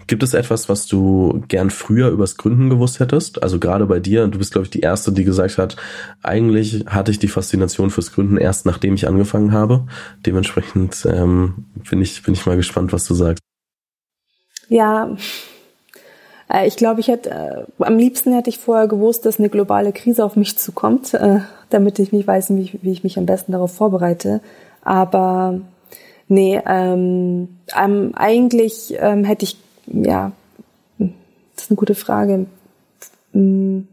Gibt 0.06 0.22
es 0.22 0.34
etwas, 0.34 0.68
was 0.68 0.86
du 0.86 1.42
gern 1.48 1.70
früher 1.70 2.10
übers 2.10 2.36
Gründen 2.36 2.68
gewusst 2.68 3.00
hättest? 3.00 3.42
Also 3.42 3.58
gerade 3.58 3.86
bei 3.86 4.00
dir, 4.00 4.26
du 4.28 4.38
bist, 4.38 4.52
glaube 4.52 4.66
ich, 4.66 4.70
die 4.70 4.80
Erste, 4.80 5.12
die 5.12 5.24
gesagt 5.24 5.56
hat, 5.56 5.76
eigentlich 6.22 6.84
hatte 6.86 7.10
ich 7.10 7.18
die 7.18 7.28
Faszination 7.28 7.90
fürs 7.90 8.12
Gründen 8.12 8.36
erst, 8.36 8.66
nachdem 8.66 8.94
ich 8.94 9.08
angefangen 9.08 9.52
habe. 9.52 9.86
Dementsprechend 10.26 11.06
ähm, 11.10 11.66
bin, 11.88 12.02
ich, 12.02 12.22
bin 12.22 12.34
ich 12.34 12.44
mal 12.44 12.56
gespannt, 12.56 12.92
was 12.92 13.06
du 13.06 13.14
sagst. 13.14 13.40
Ja, 14.68 15.16
ich 16.66 16.76
glaube, 16.76 17.00
ich 17.00 17.08
hätte 17.08 17.30
äh, 17.30 17.82
am 17.82 17.96
liebsten 17.98 18.32
hätte 18.32 18.50
ich 18.50 18.58
vorher 18.58 18.86
gewusst, 18.86 19.26
dass 19.26 19.38
eine 19.38 19.48
globale 19.48 19.92
Krise 19.92 20.24
auf 20.24 20.36
mich 20.36 20.58
zukommt, 20.58 21.14
äh, 21.14 21.40
damit 21.70 21.98
ich 21.98 22.12
mich 22.12 22.26
weiß, 22.26 22.50
wie, 22.50 22.78
ich 22.82 23.04
mich 23.04 23.18
am 23.18 23.26
besten 23.26 23.52
darauf 23.52 23.72
vorbereite. 23.72 24.40
Aber 24.82 25.60
nee, 26.28 26.60
ähm, 26.66 27.48
ähm, 27.76 28.12
eigentlich 28.14 28.94
ähm, 28.98 29.24
hätte 29.24 29.44
ich 29.44 29.56
ja, 29.86 30.32
das 30.98 31.64
ist 31.64 31.70
eine 31.70 31.76
gute 31.76 31.94
Frage. 31.94 32.46
Hm, 33.32 33.88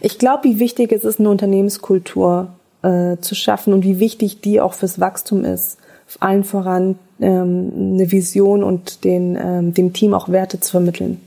ich 0.00 0.18
glaube, 0.18 0.44
wie 0.44 0.58
wichtig 0.58 0.92
es 0.92 1.04
ist, 1.04 1.20
eine 1.20 1.30
Unternehmenskultur 1.30 2.48
äh, 2.82 3.16
zu 3.18 3.34
schaffen 3.34 3.72
und 3.72 3.84
wie 3.84 3.98
wichtig 3.98 4.40
die 4.40 4.60
auch 4.60 4.74
fürs 4.74 5.00
Wachstum 5.00 5.44
ist. 5.44 5.78
Allen 6.20 6.44
voran 6.44 6.96
ähm, 7.20 7.72
eine 7.74 8.12
Vision 8.12 8.62
und 8.62 9.04
den, 9.04 9.36
ähm, 9.40 9.74
dem 9.74 9.92
Team 9.92 10.14
auch 10.14 10.28
Werte 10.28 10.60
zu 10.60 10.72
vermitteln. 10.72 11.20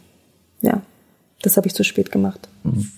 Ja, 0.67 0.82
das 1.41 1.56
habe 1.56 1.67
ich 1.67 1.73
zu 1.73 1.84
spät 1.84 2.12
gemacht. 2.12 2.49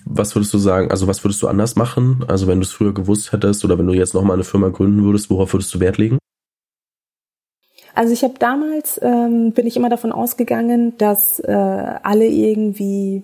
Was 0.04 0.34
würdest 0.34 0.52
du 0.52 0.58
sagen, 0.58 0.90
also 0.90 1.06
was 1.06 1.22
würdest 1.24 1.40
du 1.42 1.48
anders 1.48 1.76
machen? 1.76 2.24
Also 2.26 2.46
wenn 2.46 2.58
du 2.58 2.64
es 2.64 2.72
früher 2.72 2.92
gewusst 2.92 3.32
hättest 3.32 3.64
oder 3.64 3.78
wenn 3.78 3.86
du 3.86 3.92
jetzt 3.92 4.12
nochmal 4.12 4.34
eine 4.34 4.44
Firma 4.44 4.68
gründen 4.68 5.04
würdest, 5.04 5.30
worauf 5.30 5.54
würdest 5.54 5.72
du 5.72 5.80
Wert 5.80 5.98
legen? 5.98 6.18
Also 7.94 8.12
ich 8.12 8.24
habe 8.24 8.34
damals, 8.38 9.00
ähm, 9.02 9.52
bin 9.52 9.66
ich 9.66 9.76
immer 9.76 9.88
davon 9.88 10.12
ausgegangen, 10.12 10.96
dass 10.98 11.38
äh, 11.40 11.52
alle 11.52 12.26
irgendwie, 12.26 13.22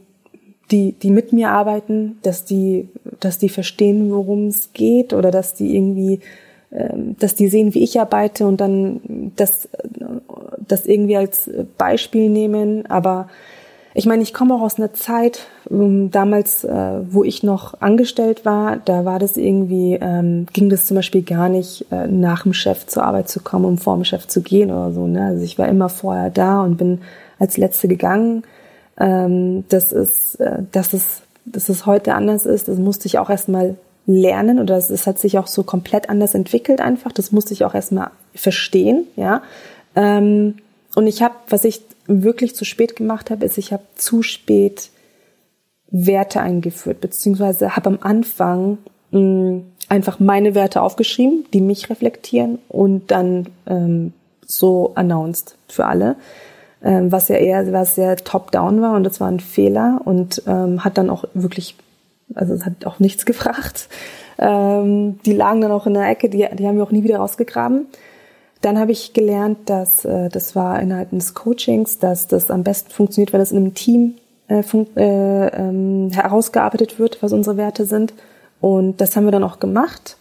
die, 0.70 0.92
die 0.92 1.10
mit 1.10 1.32
mir 1.32 1.50
arbeiten, 1.50 2.18
dass 2.22 2.44
die, 2.44 2.88
dass 3.20 3.38
die 3.38 3.48
verstehen, 3.48 4.10
worum 4.10 4.48
es 4.48 4.72
geht 4.72 5.12
oder 5.12 5.30
dass 5.30 5.54
die 5.54 5.74
irgendwie 5.74 6.20
ähm, 6.72 7.16
dass 7.18 7.34
die 7.34 7.48
sehen, 7.48 7.74
wie 7.74 7.84
ich 7.84 8.00
arbeite 8.00 8.46
und 8.46 8.60
dann 8.60 9.32
das, 9.36 9.68
das 10.58 10.84
irgendwie 10.84 11.16
als 11.16 11.48
Beispiel 11.78 12.28
nehmen. 12.28 12.86
Aber 12.86 13.28
ich 13.96 14.04
meine, 14.04 14.22
ich 14.22 14.34
komme 14.34 14.54
auch 14.54 14.60
aus 14.60 14.76
einer 14.76 14.92
Zeit, 14.92 15.46
ähm, 15.70 16.10
damals, 16.10 16.64
äh, 16.64 17.00
wo 17.10 17.24
ich 17.24 17.42
noch 17.42 17.80
angestellt 17.80 18.44
war, 18.44 18.76
da 18.84 19.06
war 19.06 19.18
das 19.18 19.38
irgendwie, 19.38 19.98
ähm, 19.98 20.46
ging 20.52 20.68
das 20.68 20.84
zum 20.84 20.96
Beispiel 20.96 21.22
gar 21.22 21.48
nicht, 21.48 21.86
äh, 21.90 22.06
nach 22.06 22.42
dem 22.42 22.52
Chef 22.52 22.86
zur 22.86 23.04
Arbeit 23.04 23.30
zu 23.30 23.40
kommen, 23.40 23.64
um 23.64 23.78
vor 23.78 23.94
dem 23.94 24.04
Chef 24.04 24.26
zu 24.26 24.42
gehen 24.42 24.70
oder 24.70 24.92
so. 24.92 25.06
Ne? 25.06 25.24
Also 25.24 25.42
ich 25.42 25.58
war 25.58 25.66
immer 25.68 25.88
vorher 25.88 26.28
da 26.28 26.62
und 26.62 26.76
bin 26.76 27.00
als 27.38 27.56
Letzte 27.56 27.88
gegangen. 27.88 28.44
das 28.98 29.92
ist, 29.92 30.40
äh, 30.40 30.62
dass 30.72 30.94
es, 30.94 31.22
dass 31.44 31.68
es 31.68 31.84
heute 31.84 32.14
anders 32.14 32.46
ist, 32.46 32.68
das 32.68 32.78
musste 32.78 33.06
ich 33.06 33.18
auch 33.18 33.28
erstmal 33.28 33.76
lernen 34.06 34.58
oder 34.58 34.76
es, 34.76 34.88
es 34.88 35.06
hat 35.06 35.18
sich 35.18 35.38
auch 35.38 35.46
so 35.46 35.64
komplett 35.64 36.08
anders 36.08 36.34
entwickelt 36.34 36.80
einfach. 36.80 37.12
Das 37.12 37.30
musste 37.30 37.52
ich 37.52 37.64
auch 37.64 37.74
erstmal 37.74 38.10
verstehen, 38.34 39.06
ja. 39.16 39.42
Ähm, 39.94 40.56
und 40.94 41.06
ich 41.06 41.22
habe, 41.22 41.34
was 41.50 41.64
ich 41.64 41.82
wirklich 42.06 42.54
zu 42.54 42.64
spät 42.64 42.96
gemacht 42.96 43.30
habe, 43.30 43.44
ist, 43.44 43.58
ich 43.58 43.72
habe 43.72 43.84
zu 43.94 44.22
spät 44.22 44.90
Werte 45.88 46.40
eingeführt, 46.40 47.00
beziehungsweise 47.00 47.76
habe 47.76 47.90
am 47.90 47.98
Anfang 48.00 48.78
mh, 49.10 49.20
mm, 49.20 49.62
einfach 49.88 50.18
meine 50.18 50.54
Werte 50.54 50.82
aufgeschrieben, 50.82 51.44
die 51.52 51.60
mich 51.60 51.90
reflektieren 51.90 52.58
und 52.68 53.10
dann 53.10 53.46
ähm, 53.66 54.12
so 54.44 54.92
announced 54.96 55.56
für 55.68 55.86
alle, 55.86 56.16
ähm, 56.82 57.12
was 57.12 57.28
ja 57.28 57.36
eher 57.36 57.72
was 57.72 57.94
sehr 57.94 58.16
top-down 58.16 58.82
war 58.82 58.96
und 58.96 59.04
das 59.04 59.20
war 59.20 59.28
ein 59.28 59.40
Fehler 59.40 60.00
und 60.04 60.42
ähm, 60.46 60.84
hat 60.84 60.98
dann 60.98 61.08
auch 61.08 61.24
wirklich 61.34 61.76
also 62.34 62.54
es 62.54 62.64
hat 62.64 62.84
auch 62.86 62.98
nichts 62.98 63.24
gefragt. 63.26 63.88
Ähm, 64.38 65.18
die 65.24 65.32
lagen 65.32 65.60
dann 65.60 65.72
auch 65.72 65.86
in 65.86 65.94
der 65.94 66.08
Ecke, 66.08 66.28
die, 66.28 66.46
die 66.52 66.66
haben 66.66 66.76
wir 66.76 66.82
auch 66.82 66.90
nie 66.90 67.04
wieder 67.04 67.18
rausgegraben. 67.18 67.86
Dann 68.62 68.78
habe 68.78 68.92
ich 68.92 69.12
gelernt, 69.12 69.58
dass 69.68 70.04
äh, 70.04 70.28
das 70.28 70.56
war 70.56 70.80
innerhalb 70.80 71.10
des 71.10 71.34
Coachings, 71.34 71.98
dass 71.98 72.26
das 72.26 72.50
am 72.50 72.62
besten 72.62 72.90
funktioniert, 72.90 73.32
wenn 73.32 73.40
es 73.40 73.52
in 73.52 73.58
einem 73.58 73.74
Team 73.74 74.14
äh, 74.48 74.60
äh, 74.60 75.48
ähm, 75.48 76.10
herausgearbeitet 76.12 76.98
wird, 76.98 77.22
was 77.22 77.32
unsere 77.32 77.56
Werte 77.56 77.84
sind. 77.84 78.14
Und 78.60 79.00
das 79.00 79.16
haben 79.16 79.24
wir 79.24 79.32
dann 79.32 79.44
auch 79.44 79.58
gemacht. 79.58 80.16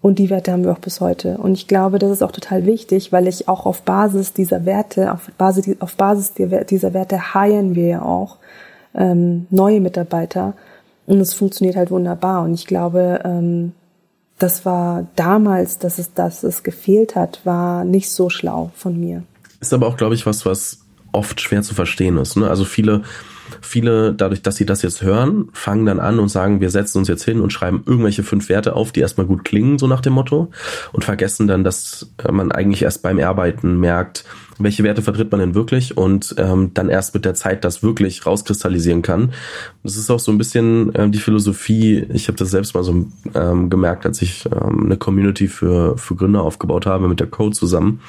Und 0.00 0.18
die 0.18 0.30
Werte 0.30 0.52
haben 0.52 0.64
wir 0.64 0.72
auch 0.72 0.78
bis 0.78 1.00
heute. 1.00 1.38
Und 1.38 1.54
ich 1.54 1.66
glaube, 1.66 1.98
das 1.98 2.10
ist 2.10 2.22
auch 2.22 2.30
total 2.30 2.66
wichtig, 2.66 3.12
weil 3.12 3.26
ich 3.26 3.48
auch 3.48 3.66
auf 3.66 3.82
Basis 3.82 4.32
dieser 4.32 4.64
Werte, 4.64 5.12
auf 5.12 5.30
Basis, 5.38 5.80
auf 5.80 5.96
Basis 5.96 6.34
dieser 6.34 6.94
Werte 6.94 7.34
heiern 7.34 7.74
wir 7.74 7.86
ja 7.86 8.02
auch 8.02 8.36
ähm, 8.94 9.46
neue 9.50 9.80
Mitarbeiter. 9.80 10.54
Und 11.06 11.20
es 11.20 11.34
funktioniert 11.34 11.76
halt 11.76 11.90
wunderbar. 11.90 12.42
Und 12.44 12.54
ich 12.54 12.66
glaube, 12.66 13.20
ähm, 13.24 13.72
das 14.38 14.64
war 14.64 15.06
damals, 15.16 15.78
dass 15.78 15.98
es, 15.98 16.14
dass 16.14 16.42
es 16.42 16.62
gefehlt 16.62 17.16
hat, 17.16 17.40
war 17.44 17.84
nicht 17.84 18.10
so 18.10 18.30
schlau 18.30 18.70
von 18.74 18.98
mir. 18.98 19.24
Ist 19.60 19.74
aber 19.74 19.86
auch, 19.86 19.96
glaube 19.96 20.14
ich, 20.14 20.26
was, 20.26 20.46
was 20.46 20.80
oft 21.12 21.40
schwer 21.40 21.62
zu 21.62 21.74
verstehen 21.74 22.16
ist. 22.18 22.36
Ne? 22.36 22.48
Also 22.48 22.64
viele, 22.64 23.02
viele, 23.60 24.14
dadurch, 24.14 24.42
dass 24.42 24.56
sie 24.56 24.66
das 24.66 24.82
jetzt 24.82 25.02
hören, 25.02 25.48
fangen 25.52 25.86
dann 25.86 25.98
an 25.98 26.20
und 26.20 26.28
sagen, 26.28 26.60
wir 26.60 26.70
setzen 26.70 26.98
uns 26.98 27.08
jetzt 27.08 27.24
hin 27.24 27.40
und 27.40 27.52
schreiben 27.52 27.82
irgendwelche 27.84 28.22
fünf 28.22 28.48
Werte 28.48 28.76
auf, 28.76 28.92
die 28.92 29.00
erstmal 29.00 29.26
gut 29.26 29.44
klingen, 29.44 29.78
so 29.78 29.86
nach 29.86 30.00
dem 30.00 30.12
Motto, 30.12 30.50
und 30.92 31.04
vergessen 31.04 31.48
dann, 31.48 31.64
dass 31.64 32.12
man 32.30 32.52
eigentlich 32.52 32.82
erst 32.82 33.02
beim 33.02 33.18
Arbeiten 33.18 33.80
merkt, 33.80 34.24
welche 34.58 34.82
Werte 34.84 35.02
vertritt 35.02 35.30
man 35.30 35.40
denn 35.40 35.54
wirklich 35.54 35.96
und 35.96 36.34
ähm, 36.38 36.72
dann 36.74 36.88
erst 36.88 37.14
mit 37.14 37.24
der 37.24 37.34
Zeit 37.34 37.64
das 37.64 37.82
wirklich 37.82 38.26
rauskristallisieren 38.26 39.02
kann. 39.02 39.32
Das 39.82 39.96
ist 39.96 40.10
auch 40.10 40.20
so 40.20 40.32
ein 40.32 40.38
bisschen 40.38 40.92
ähm, 40.94 41.12
die 41.12 41.18
Philosophie, 41.18 42.06
ich 42.12 42.28
habe 42.28 42.38
das 42.38 42.50
selbst 42.50 42.74
mal 42.74 42.84
so 42.84 43.06
ähm, 43.34 43.70
gemerkt, 43.70 44.06
als 44.06 44.22
ich 44.22 44.46
ähm, 44.46 44.86
eine 44.86 44.96
Community 44.96 45.48
für, 45.48 45.96
für 45.96 46.14
Gründer 46.14 46.42
aufgebaut 46.42 46.86
habe 46.86 47.08
mit 47.08 47.20
der 47.20 47.28
Code 47.28 47.56
zusammen, 47.56 48.00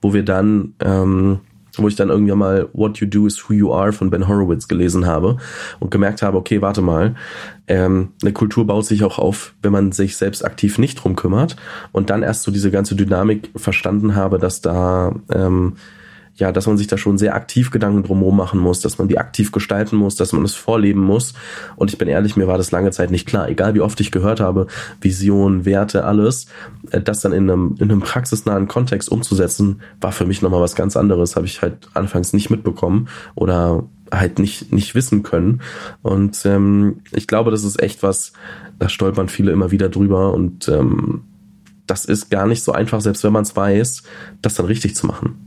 wo 0.00 0.14
wir 0.14 0.24
dann 0.24 0.74
ähm, 0.80 1.40
wo 1.78 1.88
ich 1.88 1.96
dann 1.96 2.08
irgendwann 2.08 2.38
mal 2.38 2.68
What 2.72 2.98
You 2.98 3.06
Do 3.06 3.26
is 3.26 3.48
Who 3.48 3.54
You 3.54 3.72
Are 3.72 3.92
von 3.92 4.10
Ben 4.10 4.28
Horowitz 4.28 4.68
gelesen 4.68 5.06
habe 5.06 5.36
und 5.78 5.90
gemerkt 5.90 6.22
habe, 6.22 6.38
okay, 6.38 6.62
warte 6.62 6.82
mal, 6.82 7.14
ähm, 7.68 8.12
eine 8.22 8.32
Kultur 8.32 8.66
baut 8.66 8.86
sich 8.86 9.04
auch 9.04 9.18
auf, 9.18 9.54
wenn 9.62 9.72
man 9.72 9.92
sich 9.92 10.16
selbst 10.16 10.44
aktiv 10.44 10.78
nicht 10.78 10.96
drum 10.96 11.16
kümmert 11.16 11.56
und 11.92 12.10
dann 12.10 12.22
erst 12.22 12.42
so 12.42 12.50
diese 12.50 12.70
ganze 12.70 12.96
Dynamik 12.96 13.50
verstanden 13.56 14.14
habe, 14.14 14.38
dass 14.38 14.60
da 14.60 15.14
ähm, 15.32 15.74
ja, 16.36 16.52
dass 16.52 16.66
man 16.66 16.76
sich 16.76 16.86
da 16.86 16.98
schon 16.98 17.18
sehr 17.18 17.34
aktiv 17.34 17.70
Gedanken 17.70 18.02
drumherum 18.02 18.36
machen 18.36 18.60
muss, 18.60 18.80
dass 18.80 18.98
man 18.98 19.08
die 19.08 19.18
aktiv 19.18 19.52
gestalten 19.52 19.96
muss, 19.96 20.16
dass 20.16 20.32
man 20.32 20.44
es 20.44 20.54
vorleben 20.54 21.00
muss. 21.00 21.32
Und 21.76 21.90
ich 21.90 21.98
bin 21.98 22.08
ehrlich, 22.08 22.36
mir 22.36 22.46
war 22.46 22.58
das 22.58 22.70
lange 22.70 22.90
Zeit 22.90 23.10
nicht 23.10 23.26
klar, 23.26 23.48
egal 23.48 23.74
wie 23.74 23.80
oft 23.80 23.98
ich 24.00 24.10
gehört 24.10 24.40
habe, 24.40 24.66
Vision, 25.00 25.64
Werte, 25.64 26.04
alles, 26.04 26.46
äh, 26.90 27.00
das 27.00 27.20
dann 27.20 27.32
in 27.32 27.50
einem, 27.50 27.76
in 27.78 27.90
einem 27.90 28.00
praxisnahen 28.00 28.68
Kontext 28.68 29.10
umzusetzen, 29.10 29.80
war 30.00 30.12
für 30.12 30.26
mich 30.26 30.42
nochmal 30.42 30.60
was 30.60 30.74
ganz 30.74 30.96
anderes, 30.96 31.36
habe 31.36 31.46
ich 31.46 31.62
halt 31.62 31.88
anfangs 31.94 32.32
nicht 32.32 32.50
mitbekommen 32.50 33.08
oder 33.34 33.84
halt 34.12 34.38
nicht, 34.38 34.72
nicht 34.72 34.94
wissen 34.94 35.22
können. 35.22 35.62
Und 36.02 36.44
ähm, 36.44 37.00
ich 37.12 37.26
glaube, 37.26 37.50
das 37.50 37.64
ist 37.64 37.82
echt 37.82 38.02
was, 38.02 38.32
da 38.78 38.88
stolpern 38.88 39.28
viele 39.28 39.52
immer 39.52 39.70
wieder 39.70 39.88
drüber 39.88 40.34
und 40.34 40.68
ähm, 40.68 41.22
das 41.86 42.04
ist 42.04 42.30
gar 42.30 42.46
nicht 42.46 42.62
so 42.62 42.72
einfach, 42.72 43.00
selbst 43.00 43.24
wenn 43.24 43.32
man 43.32 43.44
es 43.44 43.56
weiß, 43.56 44.02
das 44.42 44.54
dann 44.54 44.66
richtig 44.66 44.96
zu 44.96 45.06
machen. 45.06 45.45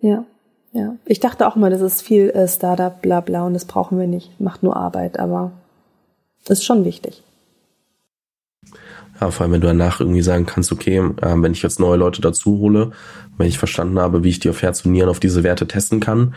Ja, 0.00 0.24
ja. 0.72 0.94
Ich 1.06 1.20
dachte 1.20 1.46
auch 1.46 1.56
mal, 1.56 1.70
das 1.70 1.80
ist 1.80 2.02
viel 2.02 2.30
äh, 2.30 2.48
Startup, 2.48 3.00
bla 3.00 3.20
bla 3.20 3.44
und 3.44 3.54
das 3.54 3.64
brauchen 3.64 3.98
wir 3.98 4.06
nicht. 4.06 4.40
Macht 4.40 4.62
nur 4.62 4.76
Arbeit, 4.76 5.18
aber 5.18 5.52
ist 6.48 6.64
schon 6.64 6.84
wichtig. 6.84 7.22
Ja, 9.20 9.30
vor 9.30 9.42
allem, 9.44 9.52
wenn 9.52 9.60
du 9.60 9.66
danach 9.66 10.00
irgendwie 10.00 10.22
sagen 10.22 10.46
kannst, 10.46 10.70
okay, 10.70 10.98
äh, 10.98 11.34
wenn 11.42 11.52
ich 11.52 11.62
jetzt 11.62 11.80
neue 11.80 11.96
Leute 11.96 12.20
dazu 12.20 12.58
hole, 12.58 12.92
wenn 13.36 13.48
ich 13.48 13.58
verstanden 13.58 13.98
habe, 13.98 14.22
wie 14.22 14.28
ich 14.28 14.40
die 14.40 14.50
auf 14.50 14.62
Herz 14.62 14.84
und 14.84 14.92
Nieren 14.92 15.08
auf 15.08 15.20
diese 15.20 15.42
Werte 15.42 15.66
testen 15.66 16.00
kann, 16.00 16.34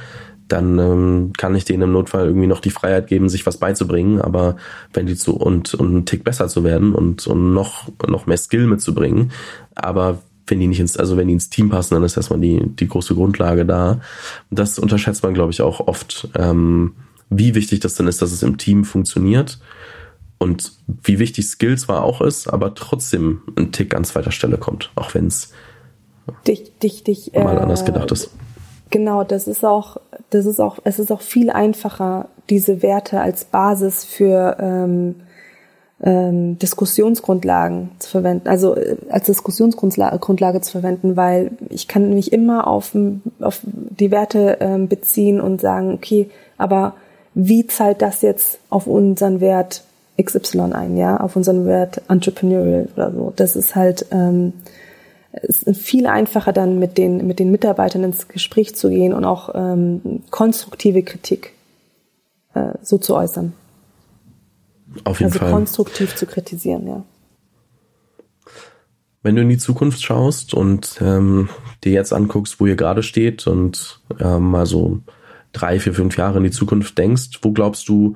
dann 0.47 0.79
ähm, 0.79 1.33
kann 1.37 1.55
ich 1.55 1.63
denen 1.63 1.83
im 1.83 1.91
Notfall 1.93 2.25
irgendwie 2.25 2.47
noch 2.47 2.59
die 2.59 2.71
Freiheit 2.71 3.07
geben, 3.07 3.29
sich 3.29 3.45
was 3.45 3.57
beizubringen. 3.57 4.19
Aber 4.19 4.57
wenn 4.93 5.05
die 5.05 5.15
zu 5.15 5.35
und, 5.35 5.73
und 5.75 5.87
einen 5.87 6.05
Tick 6.05 6.23
besser 6.23 6.47
zu 6.47 6.63
werden 6.63 6.93
und, 6.93 7.25
und 7.27 7.53
noch, 7.53 7.89
noch 8.07 8.25
mehr 8.25 8.37
Skill 8.37 8.65
mitzubringen, 8.67 9.31
aber 9.75 10.19
wenn 10.47 10.59
die 10.59 10.67
nicht 10.67 10.79
ins, 10.79 10.97
also 10.97 11.17
wenn 11.17 11.27
die 11.27 11.33
ins 11.33 11.49
Team 11.49 11.69
passen, 11.69 11.93
dann 11.93 12.03
ist 12.03 12.17
erstmal 12.17 12.39
die, 12.39 12.61
die 12.65 12.87
große 12.87 13.15
Grundlage 13.15 13.65
da. 13.65 14.01
Und 14.49 14.59
das 14.59 14.79
unterschätzt 14.79 15.23
man, 15.23 15.33
glaube 15.33 15.51
ich, 15.51 15.61
auch 15.61 15.87
oft, 15.87 16.29
ähm, 16.37 16.93
wie 17.29 17.55
wichtig 17.55 17.79
das 17.79 17.95
dann 17.95 18.07
ist, 18.07 18.21
dass 18.21 18.31
es 18.31 18.43
im 18.43 18.57
Team 18.57 18.83
funktioniert. 18.83 19.59
Und 20.37 20.71
wie 20.87 21.19
wichtig 21.19 21.47
Skill 21.47 21.77
zwar 21.77 22.03
auch 22.03 22.19
ist, 22.19 22.47
aber 22.47 22.73
trotzdem 22.73 23.41
ein 23.55 23.71
Tick 23.71 23.93
an 23.93 24.03
zweiter 24.03 24.31
Stelle 24.31 24.57
kommt, 24.57 24.91
auch 24.95 25.13
wenn 25.13 25.27
es 25.27 25.51
dich, 26.47 26.77
dich, 26.79 27.03
dich, 27.03 27.31
mal 27.33 27.57
äh, 27.57 27.59
anders 27.59 27.85
gedacht 27.85 28.11
ist. 28.11 28.31
Genau, 28.89 29.23
das 29.23 29.47
ist 29.47 29.63
auch, 29.63 29.97
das 30.31 30.45
ist 30.45 30.59
auch, 30.59 30.79
es 30.83 30.99
ist 30.99 31.11
auch 31.11 31.21
viel 31.21 31.49
einfacher, 31.49 32.27
diese 32.49 32.81
Werte 32.81 33.21
als 33.21 33.45
Basis 33.45 34.03
für 34.03 34.57
ähm, 34.59 35.15
ähm, 36.03 36.57
Diskussionsgrundlagen 36.57 37.91
zu 37.99 38.09
verwenden, 38.09 38.47
also 38.47 38.75
äh, 38.75 38.97
als 39.09 39.25
Diskussionsgrundlage 39.25 40.61
zu 40.61 40.71
verwenden, 40.71 41.15
weil 41.15 41.51
ich 41.69 41.87
kann 41.87 42.13
mich 42.13 42.33
immer 42.33 42.67
auf, 42.67 42.95
auf 43.39 43.59
die 43.63 44.11
Werte 44.11 44.57
ähm, 44.61 44.87
beziehen 44.87 45.39
und 45.39 45.61
sagen, 45.61 45.93
okay, 45.93 46.29
aber 46.57 46.95
wie 47.33 47.67
zahlt 47.67 48.01
das 48.01 48.21
jetzt 48.21 48.59
auf 48.69 48.87
unseren 48.87 49.41
Wert 49.41 49.83
XY 50.21 50.73
ein, 50.73 50.97
ja, 50.97 51.17
auf 51.17 51.35
unseren 51.35 51.65
Wert 51.65 52.01
Entrepreneurial 52.09 52.87
oder 52.95 53.11
so. 53.11 53.33
Das 53.35 53.55
ist 53.55 53.75
halt 53.75 54.07
ähm, 54.11 54.53
ist 55.33 55.69
viel 55.77 56.07
einfacher 56.07 56.51
dann 56.51 56.77
mit 56.77 56.97
den 56.97 57.25
mit 57.25 57.39
den 57.39 57.51
Mitarbeitern 57.51 58.03
ins 58.03 58.27
Gespräch 58.27 58.75
zu 58.75 58.89
gehen 58.89 59.13
und 59.13 59.23
auch 59.23 59.51
ähm, 59.55 60.23
konstruktive 60.29 61.03
Kritik 61.03 61.53
äh, 62.53 62.73
so 62.81 62.97
zu 62.97 63.15
äußern. 63.15 63.53
Auf 65.03 65.19
jeden 65.19 65.31
also 65.31 65.39
Fall. 65.39 65.51
konstruktiv 65.51 66.15
zu 66.15 66.25
kritisieren, 66.25 66.87
ja. 66.87 67.03
Wenn 69.23 69.35
du 69.35 69.43
in 69.43 69.49
die 69.49 69.57
Zukunft 69.57 70.01
schaust 70.01 70.53
und 70.53 70.99
ähm, 70.99 71.49
dir 71.83 71.91
jetzt 71.91 72.11
anguckst, 72.11 72.59
wo 72.59 72.65
ihr 72.65 72.75
gerade 72.75 73.03
steht 73.03 73.45
und 73.45 74.01
ähm, 74.19 74.49
mal 74.49 74.65
so 74.65 74.99
drei, 75.51 75.79
vier, 75.79 75.93
fünf 75.93 76.17
Jahre 76.17 76.39
in 76.39 76.43
die 76.43 76.51
Zukunft 76.51 76.97
denkst, 76.97 77.39
wo 77.43 77.51
glaubst 77.51 77.87
du, 77.87 78.15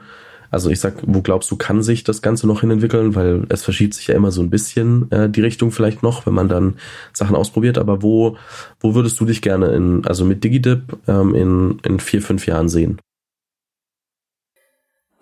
also 0.49 0.71
ich 0.71 0.79
sag, 0.79 0.95
wo 1.05 1.21
glaubst 1.21 1.51
du, 1.51 1.57
kann 1.57 1.83
sich 1.83 2.03
das 2.03 2.23
Ganze 2.23 2.47
noch 2.47 2.61
hinentwickeln? 2.61 3.13
Weil 3.13 3.45
es 3.49 3.63
verschiebt 3.63 3.93
sich 3.93 4.07
ja 4.07 4.15
immer 4.15 4.31
so 4.31 4.41
ein 4.41 4.49
bisschen 4.49 5.11
äh, 5.11 5.29
die 5.29 5.41
Richtung 5.41 5.71
vielleicht 5.71 6.01
noch, 6.01 6.25
wenn 6.25 6.33
man 6.33 6.49
dann 6.49 6.77
Sachen 7.13 7.35
ausprobiert. 7.35 7.77
Aber 7.77 8.01
wo, 8.01 8.37
wo 8.79 8.95
würdest 8.95 9.19
du 9.19 9.25
dich 9.25 9.43
gerne 9.43 9.67
in, 9.73 10.07
also 10.07 10.25
mit 10.25 10.43
DigiDip 10.43 10.97
ähm, 11.07 11.35
in, 11.35 11.79
in 11.83 11.99
vier, 11.99 12.21
fünf 12.21 12.47
Jahren 12.47 12.69
sehen? 12.69 12.99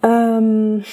Ähm 0.02 0.84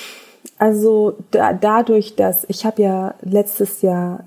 also 0.59 1.17
da, 1.31 1.53
dadurch, 1.53 2.17
dass 2.17 2.45
ich 2.49 2.65
habe 2.65 2.83
ja 2.83 3.15
letztes 3.23 3.83
Jahr 3.83 4.25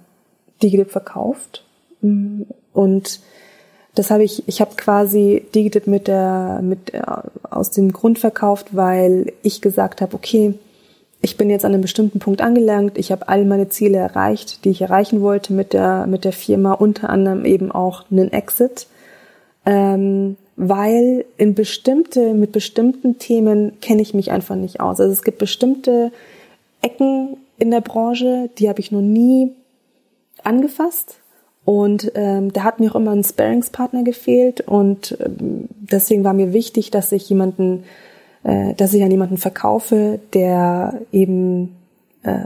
Digidip 0.61 0.91
verkauft 0.91 1.63
mm, 2.01 2.43
und 2.73 3.19
das 3.95 4.09
habe 4.09 4.23
ich, 4.23 4.47
ich 4.47 4.59
habe 4.59 4.75
quasi 4.75 5.45
Digidip 5.53 5.85
mit 5.85 6.07
der, 6.07 6.61
mit 6.63 6.93
äh, 6.93 7.01
aus 7.49 7.69
dem 7.69 7.93
Grund 7.93 8.17
verkauft, 8.17 8.75
weil 8.75 9.33
ich 9.43 9.61
gesagt 9.61 10.01
habe, 10.01 10.15
okay, 10.15 10.55
ich 11.21 11.37
bin 11.37 11.49
jetzt 11.49 11.63
an 11.63 11.73
einem 11.73 11.81
bestimmten 11.81 12.19
Punkt 12.19 12.41
angelangt, 12.41 12.97
ich 12.97 13.11
habe 13.11 13.29
all 13.29 13.45
meine 13.45 13.69
Ziele 13.69 13.97
erreicht, 13.97 14.65
die 14.65 14.71
ich 14.71 14.81
erreichen 14.81 15.21
wollte 15.21 15.53
mit 15.53 15.73
der 15.73 16.05
mit 16.07 16.25
der 16.25 16.33
Firma, 16.33 16.73
unter 16.73 17.09
anderem 17.09 17.45
eben 17.45 17.71
auch 17.71 18.03
einen 18.11 18.33
Exit. 18.33 18.87
Ähm, 19.65 20.35
weil 20.55 21.25
in 21.37 21.55
bestimmte, 21.55 22.33
mit 22.33 22.51
bestimmten 22.51 23.17
Themen 23.17 23.79
kenne 23.81 24.01
ich 24.01 24.13
mich 24.13 24.31
einfach 24.31 24.55
nicht 24.55 24.79
aus. 24.79 24.99
Also 24.99 25.11
es 25.11 25.23
gibt 25.23 25.39
bestimmte 25.39 26.11
Ecken 26.81 27.37
in 27.57 27.71
der 27.71 27.81
Branche, 27.81 28.49
die 28.57 28.69
habe 28.69 28.79
ich 28.79 28.91
noch 28.91 29.01
nie 29.01 29.51
angefasst. 30.43 31.15
Und 31.65 32.11
ähm, 32.15 32.51
da 32.51 32.63
hat 32.63 32.79
mir 32.79 32.91
auch 32.91 32.95
immer 32.95 33.11
ein 33.11 33.23
Sparingspartner 33.23 34.03
gefehlt 34.03 34.59
und 34.61 35.17
ähm, 35.23 35.69
deswegen 35.79 36.25
war 36.25 36.33
mir 36.33 36.51
wichtig, 36.51 36.91
dass 36.91 37.13
ich 37.13 37.29
jemanden, 37.29 37.85
äh, 38.43 38.73
dass 38.73 38.93
ich 38.93 39.01
an 39.01 39.11
jemanden 39.11 39.37
verkaufe, 39.37 40.19
der 40.33 40.99
eben 41.13 41.73
äh, 42.23 42.43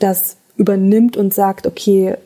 das 0.00 0.38
übernimmt 0.60 1.16
und 1.16 1.32
sagt, 1.32 1.66
okay, 1.66 2.16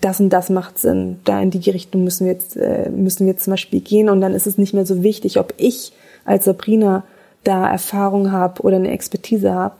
das 0.00 0.18
und 0.18 0.30
das 0.30 0.50
macht 0.50 0.76
Sinn, 0.76 1.20
da 1.22 1.40
in 1.40 1.52
die 1.52 1.70
Richtung 1.70 2.02
müssen 2.02 2.26
wir 2.26 2.32
jetzt, 2.32 2.56
äh, 2.56 2.90
müssen 2.90 3.26
wir 3.26 3.32
jetzt 3.32 3.44
zum 3.44 3.52
Beispiel 3.52 3.78
gehen 3.78 4.08
und 4.08 4.20
dann 4.20 4.34
ist 4.34 4.48
es 4.48 4.58
nicht 4.58 4.74
mehr 4.74 4.84
so 4.84 5.04
wichtig, 5.04 5.38
ob 5.38 5.54
ich 5.56 5.92
als 6.24 6.46
Sabrina 6.46 7.04
da 7.44 7.70
Erfahrung 7.70 8.32
habe 8.32 8.60
oder 8.62 8.74
eine 8.74 8.90
Expertise 8.90 9.54
habe, 9.54 9.76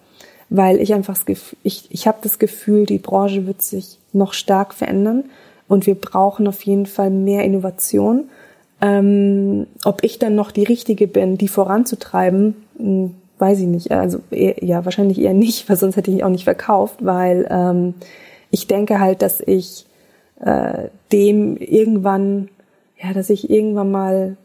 weil 0.51 0.81
ich 0.81 0.95
einfach 0.95 1.15
das 1.15 1.27
Gefühl, 1.27 1.59
ich, 1.65 1.89
ich 1.91 2.07
habe 2.07 2.19
das 2.23 2.39
Gefühl, 2.39 2.87
die 2.87 2.99
Branche 2.99 3.45
wird 3.45 3.61
sich 3.61 3.99
noch 4.13 4.35
stark 4.35 4.73
verändern 4.73 5.25
und 5.67 5.89
wir 5.89 5.97
brauchen 5.97 6.47
auf 6.47 6.63
jeden 6.63 6.87
Fall 6.87 7.11
mehr 7.11 7.43
Innovation. 7.43 8.29
Ähm, 8.81 9.67
ob 9.85 10.05
ich 10.05 10.21
dann 10.21 10.37
noch 10.37 10.53
die 10.53 10.63
Richtige 10.63 11.09
bin, 11.09 11.39
die 11.39 11.49
voranzutreiben, 11.49 12.55
weiß 13.39 13.61
ich 13.61 13.67
nicht. 13.67 13.91
Also 13.93 14.21
eher, 14.31 14.63
ja, 14.65 14.85
wahrscheinlich 14.85 15.21
eher 15.21 15.35
nicht, 15.35 15.69
weil 15.69 15.77
sonst 15.77 15.97
hätte 15.97 16.11
ich 16.11 16.25
auch 16.25 16.31
nicht 16.31 16.45
verkauft, 16.45 17.05
weil 17.05 17.47
ähm, 17.51 17.95
ich 18.51 18.67
denke 18.67 19.01
halt, 19.01 19.23
dass 19.23 19.41
ich 19.41 19.87
äh, 20.41 20.89
dem 21.13 21.57
irgendwann, 21.57 22.49
ja, 23.03 23.13
dass 23.13 23.31
ich 23.31 23.51
irgendwann 23.51 23.91
mal, 23.91 24.37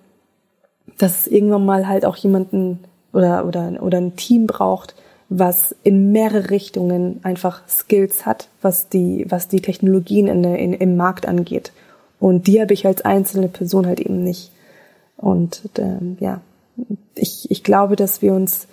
dass 0.98 1.28
irgendwann 1.28 1.66
mal 1.66 1.88
halt 1.88 2.06
auch 2.06 2.16
jemanden 2.16 2.80
oder 3.14 3.46
oder 3.46 3.82
oder 3.82 3.98
ein 3.98 4.16
Team 4.16 4.48
braucht, 4.48 4.96
was 5.30 5.76
in 5.84 6.12
mehrere 6.12 6.50
Richtungen 6.50 7.20
einfach 7.24 7.68
Skills 7.68 8.26
hat, 8.26 8.48
was 8.62 8.90
die 8.90 9.26
was 9.30 9.48
die 9.48 9.62
Technologien 9.62 10.28
in, 10.28 10.44
in, 10.44 10.74
im 10.74 10.96
Markt 10.98 11.28
angeht. 11.28 11.72
Und 12.20 12.48
die 12.48 12.62
habe 12.62 12.74
ich 12.74 12.86
als 12.86 13.04
einzelne 13.04 13.48
Person 13.48 13.88
halt 13.88 14.00
eben 14.00 14.24
nicht. 14.24 14.52
Und 15.18 15.62
ähm, 15.78 16.18
ja, 16.20 16.42
ich, 17.16 17.50
ich 17.50 17.64
glaube, 17.64 17.96
dass 17.96 18.22
wir 18.22 18.34
uns 18.34 18.68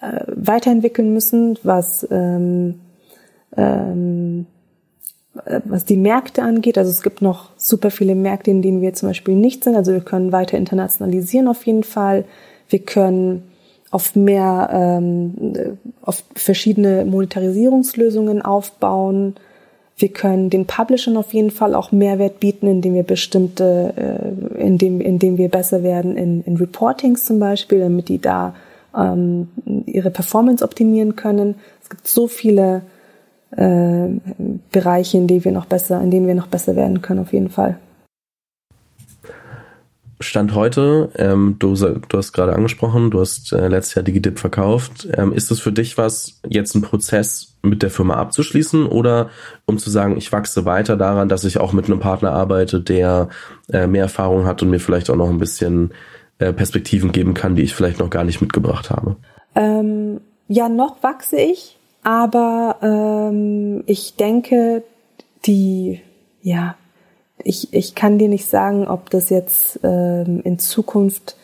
äh, 0.00 0.24
weiterentwickeln 0.26 1.12
müssen, 1.12 1.58
was 1.62 2.06
ähm, 2.10 2.80
ähm, 3.56 4.46
äh, 5.44 5.60
was 5.64 5.84
die 5.84 5.96
Märkte 5.96 6.42
angeht. 6.42 6.78
Also 6.78 6.90
es 6.90 7.02
gibt 7.02 7.22
noch 7.22 7.50
super 7.56 7.90
viele 7.90 8.14
Märkte, 8.14 8.50
in 8.50 8.62
denen 8.62 8.80
wir 8.80 8.94
zum 8.94 9.08
Beispiel 9.08 9.36
nicht 9.36 9.64
sind. 9.64 9.76
Also 9.76 9.92
wir 9.92 10.00
können 10.00 10.32
weiter 10.32 10.58
internationalisieren 10.58 11.48
auf 11.48 11.64
jeden 11.66 11.84
Fall. 11.84 12.24
Wir 12.68 12.80
können 12.80 13.44
auf 13.90 14.14
mehr, 14.14 14.70
ähm, 14.72 15.78
auf 16.02 16.22
verschiedene 16.34 17.04
Monetarisierungslösungen 17.04 18.42
aufbauen. 18.42 19.34
wir 19.96 20.08
können 20.08 20.48
den 20.48 20.66
Publishern 20.66 21.18
auf 21.18 21.34
jeden 21.34 21.50
Fall 21.50 21.74
auch 21.74 21.92
Mehrwert 21.92 22.40
bieten, 22.40 22.66
indem 22.66 22.94
wir 22.94 23.02
bestimmte, 23.02 23.92
äh, 24.56 24.58
indem, 24.58 24.98
indem 24.98 25.36
wir 25.36 25.50
besser 25.50 25.82
werden 25.82 26.16
in, 26.16 26.42
in 26.44 26.56
Reportings 26.56 27.26
zum 27.26 27.38
Beispiel, 27.38 27.80
damit 27.80 28.08
die 28.08 28.18
da 28.18 28.54
ähm, 28.96 29.48
ihre 29.86 30.10
Performance 30.10 30.64
optimieren 30.64 31.16
können. 31.16 31.56
Es 31.82 31.88
gibt 31.88 32.06
so 32.06 32.26
viele 32.26 32.82
äh, 33.56 34.08
Bereiche, 34.72 35.18
in 35.18 35.26
denen 35.26 35.44
wir 35.44 35.52
noch 35.52 35.66
besser, 35.66 36.00
in 36.00 36.10
denen 36.10 36.26
wir 36.26 36.34
noch 36.34 36.46
besser 36.46 36.76
werden 36.76 37.02
können, 37.02 37.20
auf 37.20 37.32
jeden 37.32 37.50
Fall. 37.50 37.78
Stand 40.22 40.54
heute, 40.54 41.10
ähm, 41.16 41.56
du, 41.58 41.74
du 41.74 42.18
hast 42.18 42.34
gerade 42.34 42.54
angesprochen, 42.54 43.10
du 43.10 43.20
hast 43.20 43.54
äh, 43.54 43.68
letztes 43.68 43.94
Jahr 43.94 44.02
DigiDip 44.02 44.38
verkauft. 44.38 45.08
Ähm, 45.16 45.32
ist 45.32 45.50
es 45.50 45.60
für 45.60 45.72
dich 45.72 45.96
was, 45.96 46.40
jetzt 46.46 46.74
einen 46.74 46.84
Prozess 46.84 47.56
mit 47.62 47.82
der 47.82 47.90
Firma 47.90 48.16
abzuschließen 48.16 48.84
oder 48.84 49.30
um 49.64 49.78
zu 49.78 49.88
sagen, 49.88 50.18
ich 50.18 50.30
wachse 50.30 50.66
weiter 50.66 50.98
daran, 50.98 51.30
dass 51.30 51.44
ich 51.44 51.58
auch 51.58 51.72
mit 51.72 51.86
einem 51.86 52.00
Partner 52.00 52.32
arbeite, 52.32 52.82
der 52.82 53.30
äh, 53.72 53.86
mehr 53.86 54.02
Erfahrung 54.02 54.44
hat 54.44 54.62
und 54.62 54.68
mir 54.68 54.78
vielleicht 54.78 55.08
auch 55.08 55.16
noch 55.16 55.30
ein 55.30 55.38
bisschen 55.38 55.92
äh, 56.40 56.52
Perspektiven 56.52 57.12
geben 57.12 57.34
kann, 57.34 57.54
die 57.54 57.62
ich 57.62 57.74
vielleicht 57.74 58.00
noch 58.00 58.10
gar 58.10 58.24
nicht 58.24 58.40
mitgebracht 58.40 58.90
habe? 58.90 59.16
Ähm, 59.54 60.20
ja, 60.48 60.68
noch 60.68 61.02
wachse 61.02 61.36
ich, 61.36 61.76
aber 62.02 62.76
ähm, 62.82 63.84
ich 63.86 64.16
denke, 64.16 64.82
die, 65.46 66.00
ja, 66.42 66.76
ich, 67.44 67.72
ich 67.72 67.94
kann 67.94 68.18
dir 68.18 68.28
nicht 68.28 68.46
sagen, 68.46 68.88
ob 68.88 69.10
das 69.10 69.30
jetzt 69.30 69.80
ähm, 69.82 70.40
in 70.44 70.58
Zukunft 70.58 71.36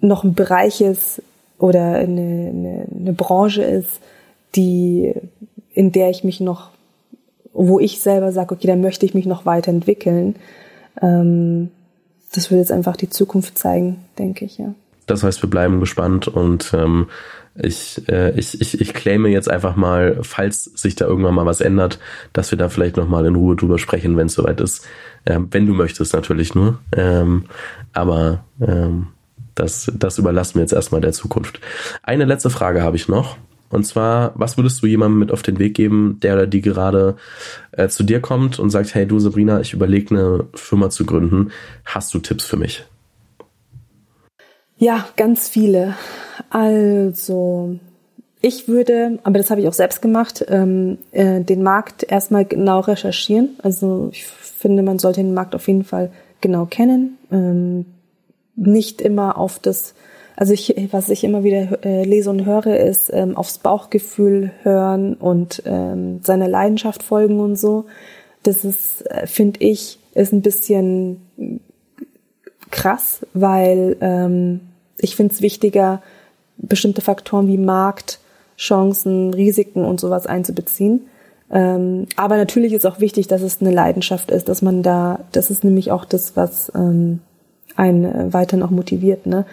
noch 0.00 0.24
ein 0.24 0.34
Bereich 0.34 0.80
ist 0.80 1.22
oder 1.58 1.94
eine, 1.94 2.50
eine, 2.50 2.86
eine 2.94 3.12
Branche 3.12 3.62
ist, 3.62 4.00
die, 4.54 5.14
in 5.72 5.92
der 5.92 6.10
ich 6.10 6.24
mich 6.24 6.40
noch, 6.40 6.70
wo 7.52 7.80
ich 7.80 8.00
selber 8.00 8.32
sage, 8.32 8.54
okay, 8.54 8.66
da 8.66 8.76
möchte 8.76 9.06
ich 9.06 9.14
mich 9.14 9.26
noch 9.26 9.46
weiterentwickeln. 9.46 10.36
Ähm, 11.02 11.70
das 12.36 12.50
wird 12.50 12.60
jetzt 12.60 12.72
einfach 12.72 12.96
die 12.96 13.10
Zukunft 13.10 13.58
zeigen, 13.58 14.04
denke 14.18 14.44
ich, 14.44 14.58
ja. 14.58 14.74
Das 15.06 15.22
heißt, 15.22 15.42
wir 15.42 15.50
bleiben 15.50 15.80
gespannt 15.80 16.26
und 16.26 16.72
ähm, 16.74 17.06
ich, 17.54 18.02
äh, 18.08 18.38
ich, 18.38 18.60
ich, 18.60 18.80
ich 18.80 18.92
claime 18.92 19.28
jetzt 19.28 19.50
einfach 19.50 19.76
mal, 19.76 20.18
falls 20.22 20.64
sich 20.64 20.96
da 20.96 21.06
irgendwann 21.06 21.34
mal 21.34 21.46
was 21.46 21.60
ändert, 21.60 21.98
dass 22.32 22.50
wir 22.50 22.58
da 22.58 22.68
vielleicht 22.68 22.96
nochmal 22.96 23.24
in 23.26 23.36
Ruhe 23.36 23.56
drüber 23.56 23.78
sprechen, 23.78 24.16
wenn 24.16 24.26
es 24.26 24.34
soweit 24.34 24.60
ist. 24.60 24.84
Ähm, 25.24 25.48
wenn 25.50 25.66
du 25.66 25.72
möchtest, 25.72 26.12
natürlich 26.12 26.54
nur. 26.54 26.78
Ähm, 26.92 27.44
aber 27.92 28.44
ähm, 28.60 29.08
das, 29.54 29.90
das 29.96 30.18
überlassen 30.18 30.56
wir 30.56 30.62
jetzt 30.62 30.72
erstmal 30.72 31.00
der 31.00 31.12
Zukunft. 31.12 31.60
Eine 32.02 32.24
letzte 32.24 32.50
Frage 32.50 32.82
habe 32.82 32.96
ich 32.96 33.08
noch. 33.08 33.36
Und 33.70 33.84
zwar, 33.84 34.32
was 34.34 34.56
würdest 34.56 34.82
du 34.82 34.86
jemandem 34.86 35.18
mit 35.18 35.32
auf 35.32 35.42
den 35.42 35.58
Weg 35.58 35.74
geben, 35.74 36.18
der 36.22 36.34
oder 36.34 36.46
die 36.46 36.60
gerade 36.60 37.16
äh, 37.72 37.88
zu 37.88 38.04
dir 38.04 38.20
kommt 38.20 38.58
und 38.58 38.70
sagt, 38.70 38.94
hey 38.94 39.06
du 39.06 39.18
Sabrina, 39.18 39.60
ich 39.60 39.72
überlege 39.72 40.14
eine 40.14 40.44
Firma 40.54 40.90
zu 40.90 41.04
gründen. 41.04 41.50
Hast 41.84 42.14
du 42.14 42.18
Tipps 42.18 42.44
für 42.44 42.56
mich? 42.56 42.84
Ja, 44.78 45.06
ganz 45.16 45.48
viele. 45.48 45.94
Also, 46.50 47.78
ich 48.40 48.68
würde, 48.68 49.18
aber 49.24 49.38
das 49.38 49.50
habe 49.50 49.60
ich 49.60 49.68
auch 49.68 49.72
selbst 49.72 50.02
gemacht, 50.02 50.44
ähm, 50.48 50.98
äh, 51.10 51.40
den 51.40 51.62
Markt 51.62 52.04
erstmal 52.08 52.44
genau 52.44 52.80
recherchieren. 52.80 53.56
Also 53.62 54.10
ich 54.12 54.24
finde, 54.26 54.82
man 54.82 54.98
sollte 54.98 55.20
den 55.20 55.34
Markt 55.34 55.54
auf 55.54 55.66
jeden 55.66 55.84
Fall 55.84 56.12
genau 56.40 56.66
kennen. 56.66 57.18
Ähm, 57.32 57.86
nicht 58.54 59.00
immer 59.00 59.36
auf 59.36 59.58
das, 59.58 59.94
also 60.36 60.52
ich, 60.52 60.74
was 60.92 61.08
ich 61.08 61.24
immer 61.24 61.42
wieder 61.44 61.84
äh, 61.84 62.04
lese 62.04 62.28
und 62.28 62.44
höre, 62.44 62.78
ist 62.78 63.10
ähm, 63.12 63.36
aufs 63.36 63.58
Bauchgefühl 63.58 64.52
hören 64.62 65.14
und 65.14 65.62
ähm, 65.64 66.20
seiner 66.22 66.46
Leidenschaft 66.46 67.02
folgen 67.02 67.40
und 67.40 67.56
so. 67.56 67.86
Das 68.42 68.64
ist, 68.64 69.00
äh, 69.10 69.26
finde 69.26 69.60
ich, 69.60 69.98
ist 70.14 70.32
ein 70.32 70.42
bisschen 70.42 71.22
krass, 72.70 73.26
weil 73.32 73.96
ähm, 74.02 74.60
ich 74.98 75.16
finde 75.16 75.32
es 75.32 75.40
wichtiger, 75.40 76.02
bestimmte 76.58 77.00
Faktoren 77.00 77.48
wie 77.48 77.58
Markt, 77.58 78.20
Chancen, 78.58 79.32
Risiken 79.32 79.84
und 79.84 80.00
sowas 80.00 80.26
einzubeziehen. 80.26 81.06
Ähm, 81.50 82.06
aber 82.16 82.36
natürlich 82.36 82.74
ist 82.74 82.86
auch 82.86 83.00
wichtig, 83.00 83.26
dass 83.26 83.40
es 83.40 83.60
eine 83.60 83.70
Leidenschaft 83.70 84.30
ist, 84.30 84.48
dass 84.48 84.60
man 84.60 84.82
da, 84.82 85.20
das 85.32 85.50
ist 85.50 85.64
nämlich 85.64 85.92
auch 85.92 86.04
das, 86.04 86.36
was 86.36 86.70
ähm, 86.74 87.20
einen 87.74 88.32
weiterhin 88.32 88.64
auch 88.64 88.70
motiviert. 88.70 89.26
Ne? 89.26 89.46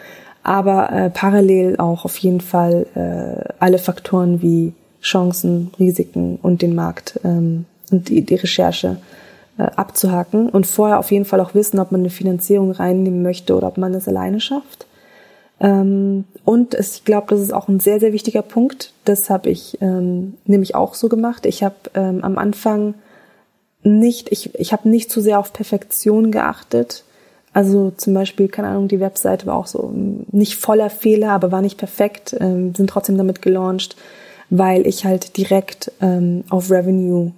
Aber 0.43 0.91
äh, 0.91 1.09
parallel 1.09 1.77
auch 1.77 2.05
auf 2.05 2.17
jeden 2.17 2.41
Fall 2.41 2.85
äh, 2.95 3.53
alle 3.59 3.77
Faktoren 3.77 4.41
wie 4.41 4.73
Chancen, 5.01 5.71
Risiken 5.79 6.37
und 6.41 6.61
den 6.61 6.75
Markt 6.75 7.19
ähm, 7.23 7.65
und 7.91 8.09
die, 8.09 8.21
die 8.21 8.35
Recherche 8.35 8.97
äh, 9.57 9.63
abzuhaken 9.63 10.49
und 10.49 10.67
vorher 10.67 10.99
auf 10.99 11.11
jeden 11.11 11.25
Fall 11.25 11.39
auch 11.39 11.53
wissen, 11.53 11.79
ob 11.79 11.91
man 11.91 12.01
eine 12.01 12.09
Finanzierung 12.09 12.71
reinnehmen 12.71 13.21
möchte 13.21 13.55
oder 13.55 13.67
ob 13.67 13.77
man 13.77 13.93
das 13.93 14.07
alleine 14.07 14.39
schafft. 14.39 14.85
Ähm, 15.59 16.25
und 16.43 16.73
es, 16.73 16.97
ich 16.97 17.05
glaube, 17.05 17.27
das 17.29 17.39
ist 17.39 17.53
auch 17.53 17.67
ein 17.67 17.79
sehr, 17.79 17.99
sehr 17.99 18.13
wichtiger 18.13 18.41
Punkt. 18.41 18.93
Das 19.05 19.29
habe 19.29 19.49
ich 19.49 19.77
ähm, 19.81 20.35
nämlich 20.45 20.75
auch 20.75 20.93
so 20.93 21.07
gemacht. 21.07 21.45
Ich 21.45 21.63
habe 21.63 21.75
ähm, 21.93 22.23
am 22.23 22.37
Anfang 22.37 22.95
nicht, 23.83 24.31
ich, 24.31 24.53
ich 24.55 24.73
habe 24.73 24.89
nicht 24.89 25.11
zu 25.11 25.21
sehr 25.21 25.39
auf 25.39 25.53
Perfektion 25.53 26.31
geachtet. 26.31 27.03
Also 27.53 27.91
zum 27.95 28.13
Beispiel, 28.13 28.47
keine 28.47 28.69
Ahnung, 28.69 28.87
die 28.87 28.99
Webseite 28.99 29.45
war 29.45 29.55
auch 29.55 29.67
so 29.67 29.91
nicht 29.93 30.55
voller 30.55 30.89
Fehler, 30.89 31.31
aber 31.31 31.51
war 31.51 31.61
nicht 31.61 31.77
perfekt, 31.77 32.35
ähm, 32.39 32.73
sind 32.73 32.89
trotzdem 32.89 33.17
damit 33.17 33.41
gelauncht, 33.41 33.95
weil 34.49 34.87
ich 34.87 35.05
halt 35.05 35.37
direkt 35.37 35.91
ähm, 36.01 36.43
auf 36.49 36.71
Revenue 36.71 37.31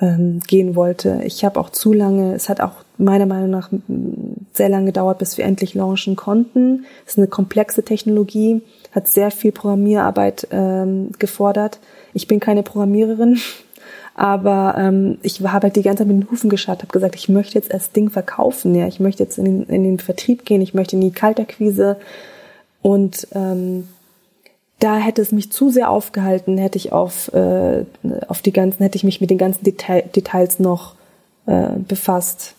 ähm, 0.00 0.40
gehen 0.46 0.74
wollte. 0.74 1.20
Ich 1.24 1.44
habe 1.44 1.58
auch 1.58 1.70
zu 1.70 1.92
lange, 1.92 2.34
es 2.34 2.48
hat 2.48 2.60
auch 2.60 2.84
meiner 2.98 3.26
Meinung 3.26 3.50
nach 3.50 3.70
sehr 4.52 4.68
lange 4.68 4.86
gedauert, 4.86 5.18
bis 5.18 5.38
wir 5.38 5.44
endlich 5.44 5.74
launchen 5.74 6.16
konnten. 6.16 6.84
Es 7.06 7.12
ist 7.12 7.18
eine 7.18 7.28
komplexe 7.28 7.84
Technologie, 7.84 8.62
hat 8.92 9.08
sehr 9.08 9.30
viel 9.30 9.52
Programmierarbeit 9.52 10.48
ähm, 10.50 11.10
gefordert. 11.18 11.78
Ich 12.12 12.26
bin 12.26 12.40
keine 12.40 12.62
Programmiererin, 12.62 13.38
aber 14.18 14.74
ähm, 14.76 15.18
ich 15.22 15.40
habe 15.42 15.66
halt 15.66 15.76
die 15.76 15.82
ganze 15.82 15.98
Zeit 15.98 16.08
mit 16.08 16.24
den 16.24 16.30
Hufen 16.30 16.50
geschaut, 16.50 16.78
habe 16.78 16.92
gesagt, 16.92 17.14
ich 17.14 17.28
möchte 17.28 17.56
jetzt 17.56 17.72
das 17.72 17.92
Ding 17.92 18.10
verkaufen, 18.10 18.74
ja, 18.74 18.88
ich 18.88 18.98
möchte 18.98 19.22
jetzt 19.22 19.38
in 19.38 19.44
den, 19.44 19.62
in 19.64 19.84
den 19.84 19.98
Vertrieb 20.00 20.44
gehen, 20.44 20.60
ich 20.60 20.74
möchte 20.74 20.96
in 20.96 21.02
die 21.02 21.12
Kalterquise 21.12 21.96
und 22.82 23.28
ähm, 23.32 23.86
da 24.80 24.96
hätte 24.96 25.22
es 25.22 25.30
mich 25.30 25.52
zu 25.52 25.70
sehr 25.70 25.88
aufgehalten, 25.88 26.58
hätte 26.58 26.78
ich 26.78 26.90
auf, 26.90 27.32
äh, 27.32 27.84
auf 28.26 28.42
die 28.42 28.52
ganzen, 28.52 28.82
hätte 28.82 28.96
ich 28.96 29.04
mich 29.04 29.20
mit 29.20 29.30
den 29.30 29.38
ganzen 29.38 29.62
Detail, 29.62 30.02
Details 30.02 30.58
noch 30.58 30.96
äh, 31.46 31.78
befasst. 31.86 32.54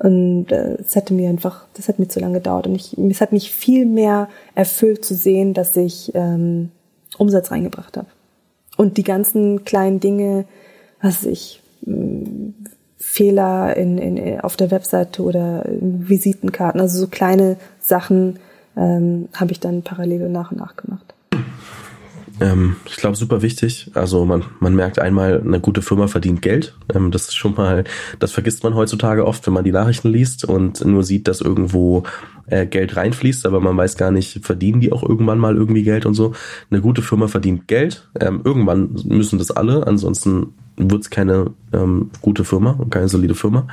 Und 0.00 0.50
äh, 0.50 0.74
es 0.74 0.96
hätte 0.96 1.14
mir 1.14 1.28
einfach, 1.28 1.66
das 1.74 1.88
hat 1.88 2.00
mir 2.00 2.08
zu 2.08 2.18
lange 2.18 2.34
gedauert. 2.34 2.66
Und 2.66 2.74
ich, 2.74 2.98
es 2.98 3.20
hat 3.20 3.32
mich 3.32 3.52
viel 3.52 3.86
mehr 3.86 4.28
erfüllt 4.56 5.04
zu 5.04 5.14
sehen, 5.14 5.54
dass 5.54 5.76
ich 5.76 6.12
ähm, 6.14 6.70
Umsatz 7.16 7.50
reingebracht 7.50 7.96
habe. 7.96 8.08
Und 8.78 8.96
die 8.96 9.02
ganzen 9.02 9.64
kleinen 9.64 9.98
Dinge, 9.98 10.46
was 11.02 11.24
ich, 11.24 11.60
mh, 11.84 12.54
Fehler 12.96 13.76
in, 13.76 13.98
in, 13.98 14.40
auf 14.40 14.56
der 14.56 14.70
Webseite 14.70 15.22
oder 15.22 15.64
Visitenkarten, 15.68 16.80
also 16.80 16.98
so 17.00 17.08
kleine 17.08 17.56
Sachen, 17.80 18.38
ähm, 18.76 19.28
habe 19.34 19.52
ich 19.52 19.60
dann 19.60 19.82
parallel 19.82 20.28
nach 20.28 20.52
und 20.52 20.58
nach 20.58 20.76
gemacht. 20.76 21.14
Ähm, 22.40 22.76
ich 22.86 22.96
glaube, 22.96 23.16
super 23.16 23.42
wichtig. 23.42 23.90
Also 23.94 24.24
man, 24.24 24.44
man 24.60 24.74
merkt 24.74 24.98
einmal, 24.98 25.40
eine 25.40 25.60
gute 25.60 25.82
Firma 25.82 26.06
verdient 26.06 26.42
Geld. 26.42 26.76
Ähm, 26.94 27.10
das 27.10 27.28
ist 27.28 27.36
schon 27.36 27.54
mal, 27.54 27.84
das 28.18 28.32
vergisst 28.32 28.62
man 28.62 28.74
heutzutage 28.74 29.26
oft, 29.26 29.46
wenn 29.46 29.54
man 29.54 29.64
die 29.64 29.72
Nachrichten 29.72 30.10
liest 30.10 30.44
und 30.44 30.84
nur 30.84 31.02
sieht, 31.02 31.28
dass 31.28 31.40
irgendwo 31.40 32.04
äh, 32.46 32.66
Geld 32.66 32.96
reinfließt, 32.96 33.46
aber 33.46 33.60
man 33.60 33.76
weiß 33.76 33.96
gar 33.96 34.10
nicht, 34.10 34.44
verdienen 34.44 34.80
die 34.80 34.92
auch 34.92 35.02
irgendwann 35.02 35.38
mal 35.38 35.56
irgendwie 35.56 35.82
Geld 35.82 36.06
und 36.06 36.14
so. 36.14 36.32
Eine 36.70 36.80
gute 36.80 37.02
Firma 37.02 37.28
verdient 37.28 37.68
Geld. 37.68 38.08
Ähm, 38.20 38.40
irgendwann 38.44 38.96
müssen 39.04 39.38
das 39.38 39.50
alle, 39.50 39.86
ansonsten 39.86 40.54
wird's 40.76 41.10
keine 41.10 41.50
ähm, 41.72 42.10
gute 42.22 42.44
Firma 42.44 42.70
und 42.70 42.90
keine 42.90 43.08
solide 43.08 43.34
Firma. 43.34 43.66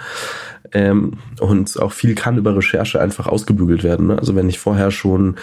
Ähm, 0.73 1.13
und 1.39 1.79
auch 1.79 1.91
viel 1.91 2.15
kann 2.15 2.37
über 2.37 2.55
Recherche 2.55 2.99
einfach 2.99 3.27
ausgebügelt 3.27 3.83
werden. 3.83 4.07
Ne? 4.07 4.17
Also 4.17 4.35
wenn 4.35 4.49
ich 4.49 4.59
vorher 4.59 4.91
schon 4.91 5.35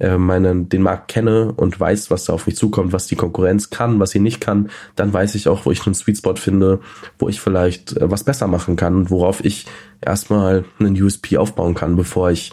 äh, 0.00 0.18
meinen, 0.18 0.68
den 0.68 0.82
Markt 0.82 1.08
kenne 1.08 1.52
und 1.56 1.78
weiß, 1.78 2.10
was 2.10 2.24
da 2.24 2.32
auf 2.32 2.46
mich 2.46 2.56
zukommt, 2.56 2.92
was 2.92 3.06
die 3.06 3.16
Konkurrenz 3.16 3.70
kann, 3.70 4.00
was 4.00 4.10
sie 4.10 4.18
nicht 4.18 4.40
kann, 4.40 4.70
dann 4.96 5.12
weiß 5.12 5.34
ich 5.34 5.48
auch, 5.48 5.66
wo 5.66 5.70
ich 5.70 5.86
einen 5.86 5.94
Sweet 5.94 6.18
Spot 6.18 6.36
finde, 6.36 6.80
wo 7.18 7.28
ich 7.28 7.40
vielleicht 7.40 7.96
äh, 7.96 8.10
was 8.10 8.24
besser 8.24 8.46
machen 8.46 8.76
kann 8.76 8.96
und 8.96 9.10
worauf 9.10 9.44
ich 9.44 9.66
erstmal 10.00 10.64
einen 10.78 11.00
USP 11.00 11.36
aufbauen 11.36 11.74
kann, 11.74 11.96
bevor 11.96 12.30
ich 12.30 12.52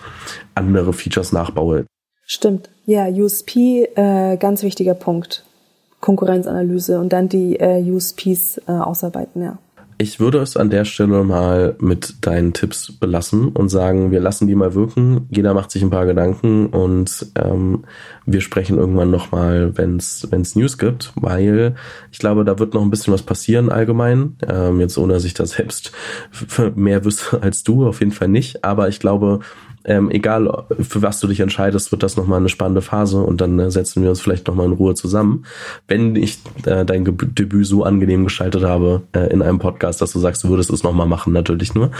andere 0.55 0.93
Features 0.93 1.31
nachbaue. 1.31 1.85
Stimmt. 2.25 2.69
Ja, 2.85 3.07
USP, 3.07 3.87
äh, 3.95 4.37
ganz 4.37 4.63
wichtiger 4.63 4.93
Punkt. 4.93 5.43
Konkurrenzanalyse 6.01 6.99
und 6.99 7.11
dann 7.11 7.27
die 7.27 7.57
äh, 7.59 7.81
USPs 7.89 8.59
äh, 8.67 8.71
ausarbeiten, 8.71 9.41
ja. 9.41 9.57
Ich 9.99 10.19
würde 10.19 10.37
es 10.37 10.55
an 10.55 10.69
der 10.69 10.85
Stelle 10.85 11.23
mal 11.23 11.75
mit 11.79 12.25
deinen 12.25 12.53
Tipps 12.53 12.91
belassen 12.91 13.49
und 13.49 13.69
sagen, 13.69 14.11
wir 14.11 14.19
lassen 14.19 14.47
die 14.47 14.53
mal 14.53 14.75
wirken. 14.75 15.27
Jeder 15.31 15.55
macht 15.55 15.71
sich 15.71 15.81
ein 15.81 15.89
paar 15.89 16.05
Gedanken 16.05 16.67
und 16.67 17.25
ähm, 17.33 17.83
wir 18.27 18.41
sprechen 18.41 18.77
irgendwann 18.77 19.09
nochmal, 19.09 19.75
wenn 19.75 19.97
es 19.97 20.55
News 20.55 20.77
gibt, 20.77 21.13
weil 21.15 21.73
ich 22.11 22.19
glaube, 22.19 22.45
da 22.45 22.59
wird 22.59 22.75
noch 22.75 22.83
ein 22.83 22.91
bisschen 22.91 23.11
was 23.11 23.23
passieren 23.23 23.71
allgemein. 23.71 24.35
Ähm, 24.47 24.79
jetzt 24.79 24.99
ohne, 24.99 25.13
dass 25.13 25.23
ich 25.23 25.33
da 25.33 25.47
selbst 25.47 25.91
mehr 26.75 27.03
wüsste 27.03 27.41
als 27.41 27.63
du, 27.63 27.87
auf 27.87 27.99
jeden 27.99 28.11
Fall 28.11 28.27
nicht. 28.27 28.63
Aber 28.63 28.89
ich 28.89 28.99
glaube, 28.99 29.39
ähm, 29.87 30.11
egal 30.11 30.65
für 30.81 31.01
was 31.01 31.19
du 31.19 31.27
dich 31.27 31.39
entscheidest, 31.39 31.91
wird 31.91 32.03
das 32.03 32.17
nochmal 32.17 32.39
eine 32.39 32.49
spannende 32.49 32.81
Phase 32.81 33.21
und 33.21 33.41
dann 33.41 33.57
äh, 33.57 33.71
setzen 33.71 34.03
wir 34.03 34.09
uns 34.09 34.19
vielleicht 34.19 34.47
nochmal 34.47 34.67
in 34.67 34.73
Ruhe 34.73 34.93
zusammen. 34.95 35.45
Wenn 35.87 36.15
ich 36.15 36.39
äh, 36.65 36.85
dein 36.85 37.05
Ge 37.05 37.15
Debüt 37.17 37.65
so 37.65 37.83
angenehm 37.83 38.25
gestaltet 38.25 38.63
habe 38.63 39.03
äh, 39.13 39.31
in 39.31 39.41
einem 39.41 39.59
Podcast, 39.59 40.01
dass 40.01 40.11
du 40.11 40.19
sagst, 40.19 40.43
du 40.43 40.49
würdest 40.49 40.69
es 40.71 40.83
nochmal 40.83 41.07
machen, 41.07 41.31
natürlich 41.31 41.73
nur. 41.73 41.91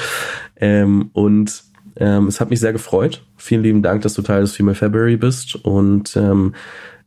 Ähm, 0.58 1.10
und 1.14 1.64
ähm, 1.96 2.28
es 2.28 2.42
hat 2.42 2.50
mich 2.50 2.60
sehr 2.60 2.74
gefreut. 2.74 3.24
Vielen 3.38 3.64
lieben 3.64 3.82
Dank, 3.82 4.02
dass 4.02 4.14
du 4.14 4.22
Teil 4.22 4.42
des 4.42 4.56
Female 4.56 4.76
February 4.76 5.18
bist 5.18 5.56
und 5.56 6.16
ähm, 6.18 6.54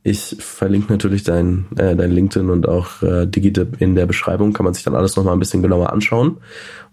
ich 0.02 0.36
verlinke 0.38 0.92
natürlich 0.92 1.24
dein, 1.24 1.66
äh, 1.76 1.94
dein 1.94 2.10
LinkedIn 2.10 2.48
und 2.48 2.68
auch 2.68 3.02
äh, 3.02 3.26
Digitip 3.26 3.80
in 3.80 3.94
der 3.94 4.06
Beschreibung. 4.06 4.52
Kann 4.52 4.64
man 4.64 4.74
sich 4.74 4.82
dann 4.82 4.94
alles 4.94 5.16
nochmal 5.16 5.34
ein 5.34 5.38
bisschen 5.38 5.62
genauer 5.62 5.92
anschauen 5.92 6.38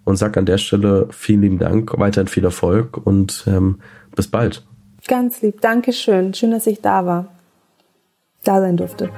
und 0.03 0.17
sage 0.17 0.39
an 0.39 0.45
der 0.45 0.57
Stelle 0.57 1.07
vielen 1.11 1.41
lieben 1.41 1.59
Dank, 1.59 1.97
weiterhin 1.97 2.27
viel 2.27 2.43
Erfolg 2.43 2.97
und 2.97 3.45
ähm, 3.47 3.79
bis 4.15 4.27
bald. 4.27 4.65
Ganz 5.07 5.41
lieb, 5.41 5.61
Dankeschön. 5.61 6.33
Schön, 6.33 6.51
dass 6.51 6.67
ich 6.67 6.81
da 6.81 7.05
war, 7.05 7.27
da 8.43 8.59
sein 8.59 8.75
durfte. 8.75 9.09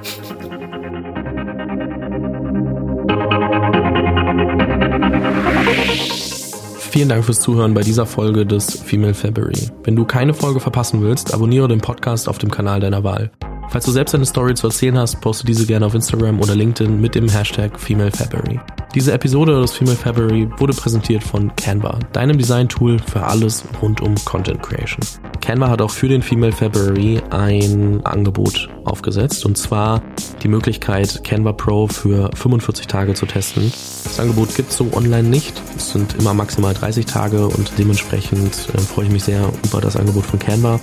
Vielen 6.90 7.08
Dank 7.08 7.24
fürs 7.24 7.40
Zuhören 7.40 7.74
bei 7.74 7.82
dieser 7.82 8.04
Folge 8.04 8.44
des 8.46 8.80
Female 8.80 9.14
February. 9.14 9.70
Wenn 9.84 9.96
du 9.96 10.04
keine 10.04 10.34
Folge 10.34 10.60
verpassen 10.60 11.02
willst, 11.02 11.32
abonniere 11.32 11.68
den 11.68 11.80
Podcast 11.80 12.28
auf 12.28 12.38
dem 12.38 12.50
Kanal 12.50 12.80
deiner 12.80 13.04
Wahl. 13.04 13.30
Falls 13.70 13.84
du 13.84 13.92
selbst 13.92 14.16
eine 14.16 14.26
Story 14.26 14.54
zu 14.54 14.66
erzählen 14.66 14.98
hast, 14.98 15.20
poste 15.20 15.46
diese 15.46 15.64
gerne 15.64 15.86
auf 15.86 15.94
Instagram 15.94 16.40
oder 16.40 16.56
LinkedIn 16.56 17.00
mit 17.00 17.14
dem 17.14 17.28
Hashtag 17.28 17.78
Female 17.78 18.10
February. 18.10 18.58
Diese 18.92 19.12
Episode 19.12 19.60
des 19.60 19.72
Female 19.72 19.96
February 19.96 20.48
wurde 20.58 20.72
präsentiert 20.72 21.22
von 21.22 21.54
Canva, 21.54 22.00
deinem 22.12 22.36
Design-Tool 22.36 22.98
für 22.98 23.22
alles 23.22 23.62
rund 23.80 24.00
um 24.00 24.16
Content 24.24 24.60
Creation. 24.62 24.98
Canva 25.40 25.68
hat 25.68 25.80
auch 25.80 25.92
für 25.92 26.08
den 26.08 26.22
Female 26.22 26.50
February 26.50 27.22
ein 27.30 28.04
Angebot 28.04 28.68
aufgesetzt 28.84 29.46
und 29.46 29.56
zwar 29.56 30.02
die 30.42 30.48
Möglichkeit, 30.48 31.22
Canva 31.22 31.52
Pro 31.52 31.86
für 31.86 32.30
45 32.34 32.88
Tage 32.88 33.14
zu 33.14 33.26
testen. 33.26 33.72
Das 34.02 34.18
Angebot 34.18 34.56
gibt 34.56 34.70
es 34.70 34.76
so 34.76 34.88
online 34.92 35.28
nicht. 35.28 35.62
Es 35.76 35.90
sind 35.92 36.16
immer 36.16 36.34
maximal 36.34 36.74
30 36.74 37.06
Tage 37.06 37.46
und 37.46 37.70
dementsprechend 37.78 38.70
äh, 38.74 38.78
freue 38.78 39.04
ich 39.04 39.12
mich 39.12 39.22
sehr 39.22 39.52
über 39.66 39.80
das 39.80 39.94
Angebot 39.94 40.26
von 40.26 40.40
Canva. 40.40 40.80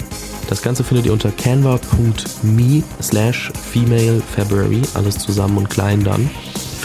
Das 0.48 0.62
Ganze 0.62 0.86
findet 0.86 1.08
ihr 1.08 1.14
unter 1.14 1.30
canva.me 1.32 2.84
slash 3.02 3.52
female 3.54 4.22
February, 4.22 4.82
alles 4.94 5.18
zusammen 5.18 5.58
und 5.58 5.70
klein 5.70 6.06
dann. 6.06 6.30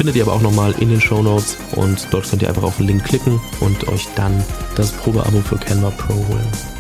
Findet 0.03 0.17
ihr 0.17 0.25
aber 0.25 0.33
auch 0.33 0.43
nochmal 0.43 0.75
in 0.81 0.89
den 0.89 1.01
Show 1.01 1.23
Notes 1.23 1.57
und 1.77 2.09
dort 2.11 2.29
könnt 2.29 2.43
ihr 2.43 2.49
einfach 2.49 2.65
auf 2.65 2.79
den 2.79 2.89
Link 2.89 3.05
klicken 3.05 3.41
und 3.61 3.87
euch 3.87 4.09
dann 4.17 4.43
das 4.75 4.91
Probeabo 4.91 5.41
für 5.43 5.57
Canva 5.57 5.91
Pro 5.91 6.15
holen. 6.15 6.72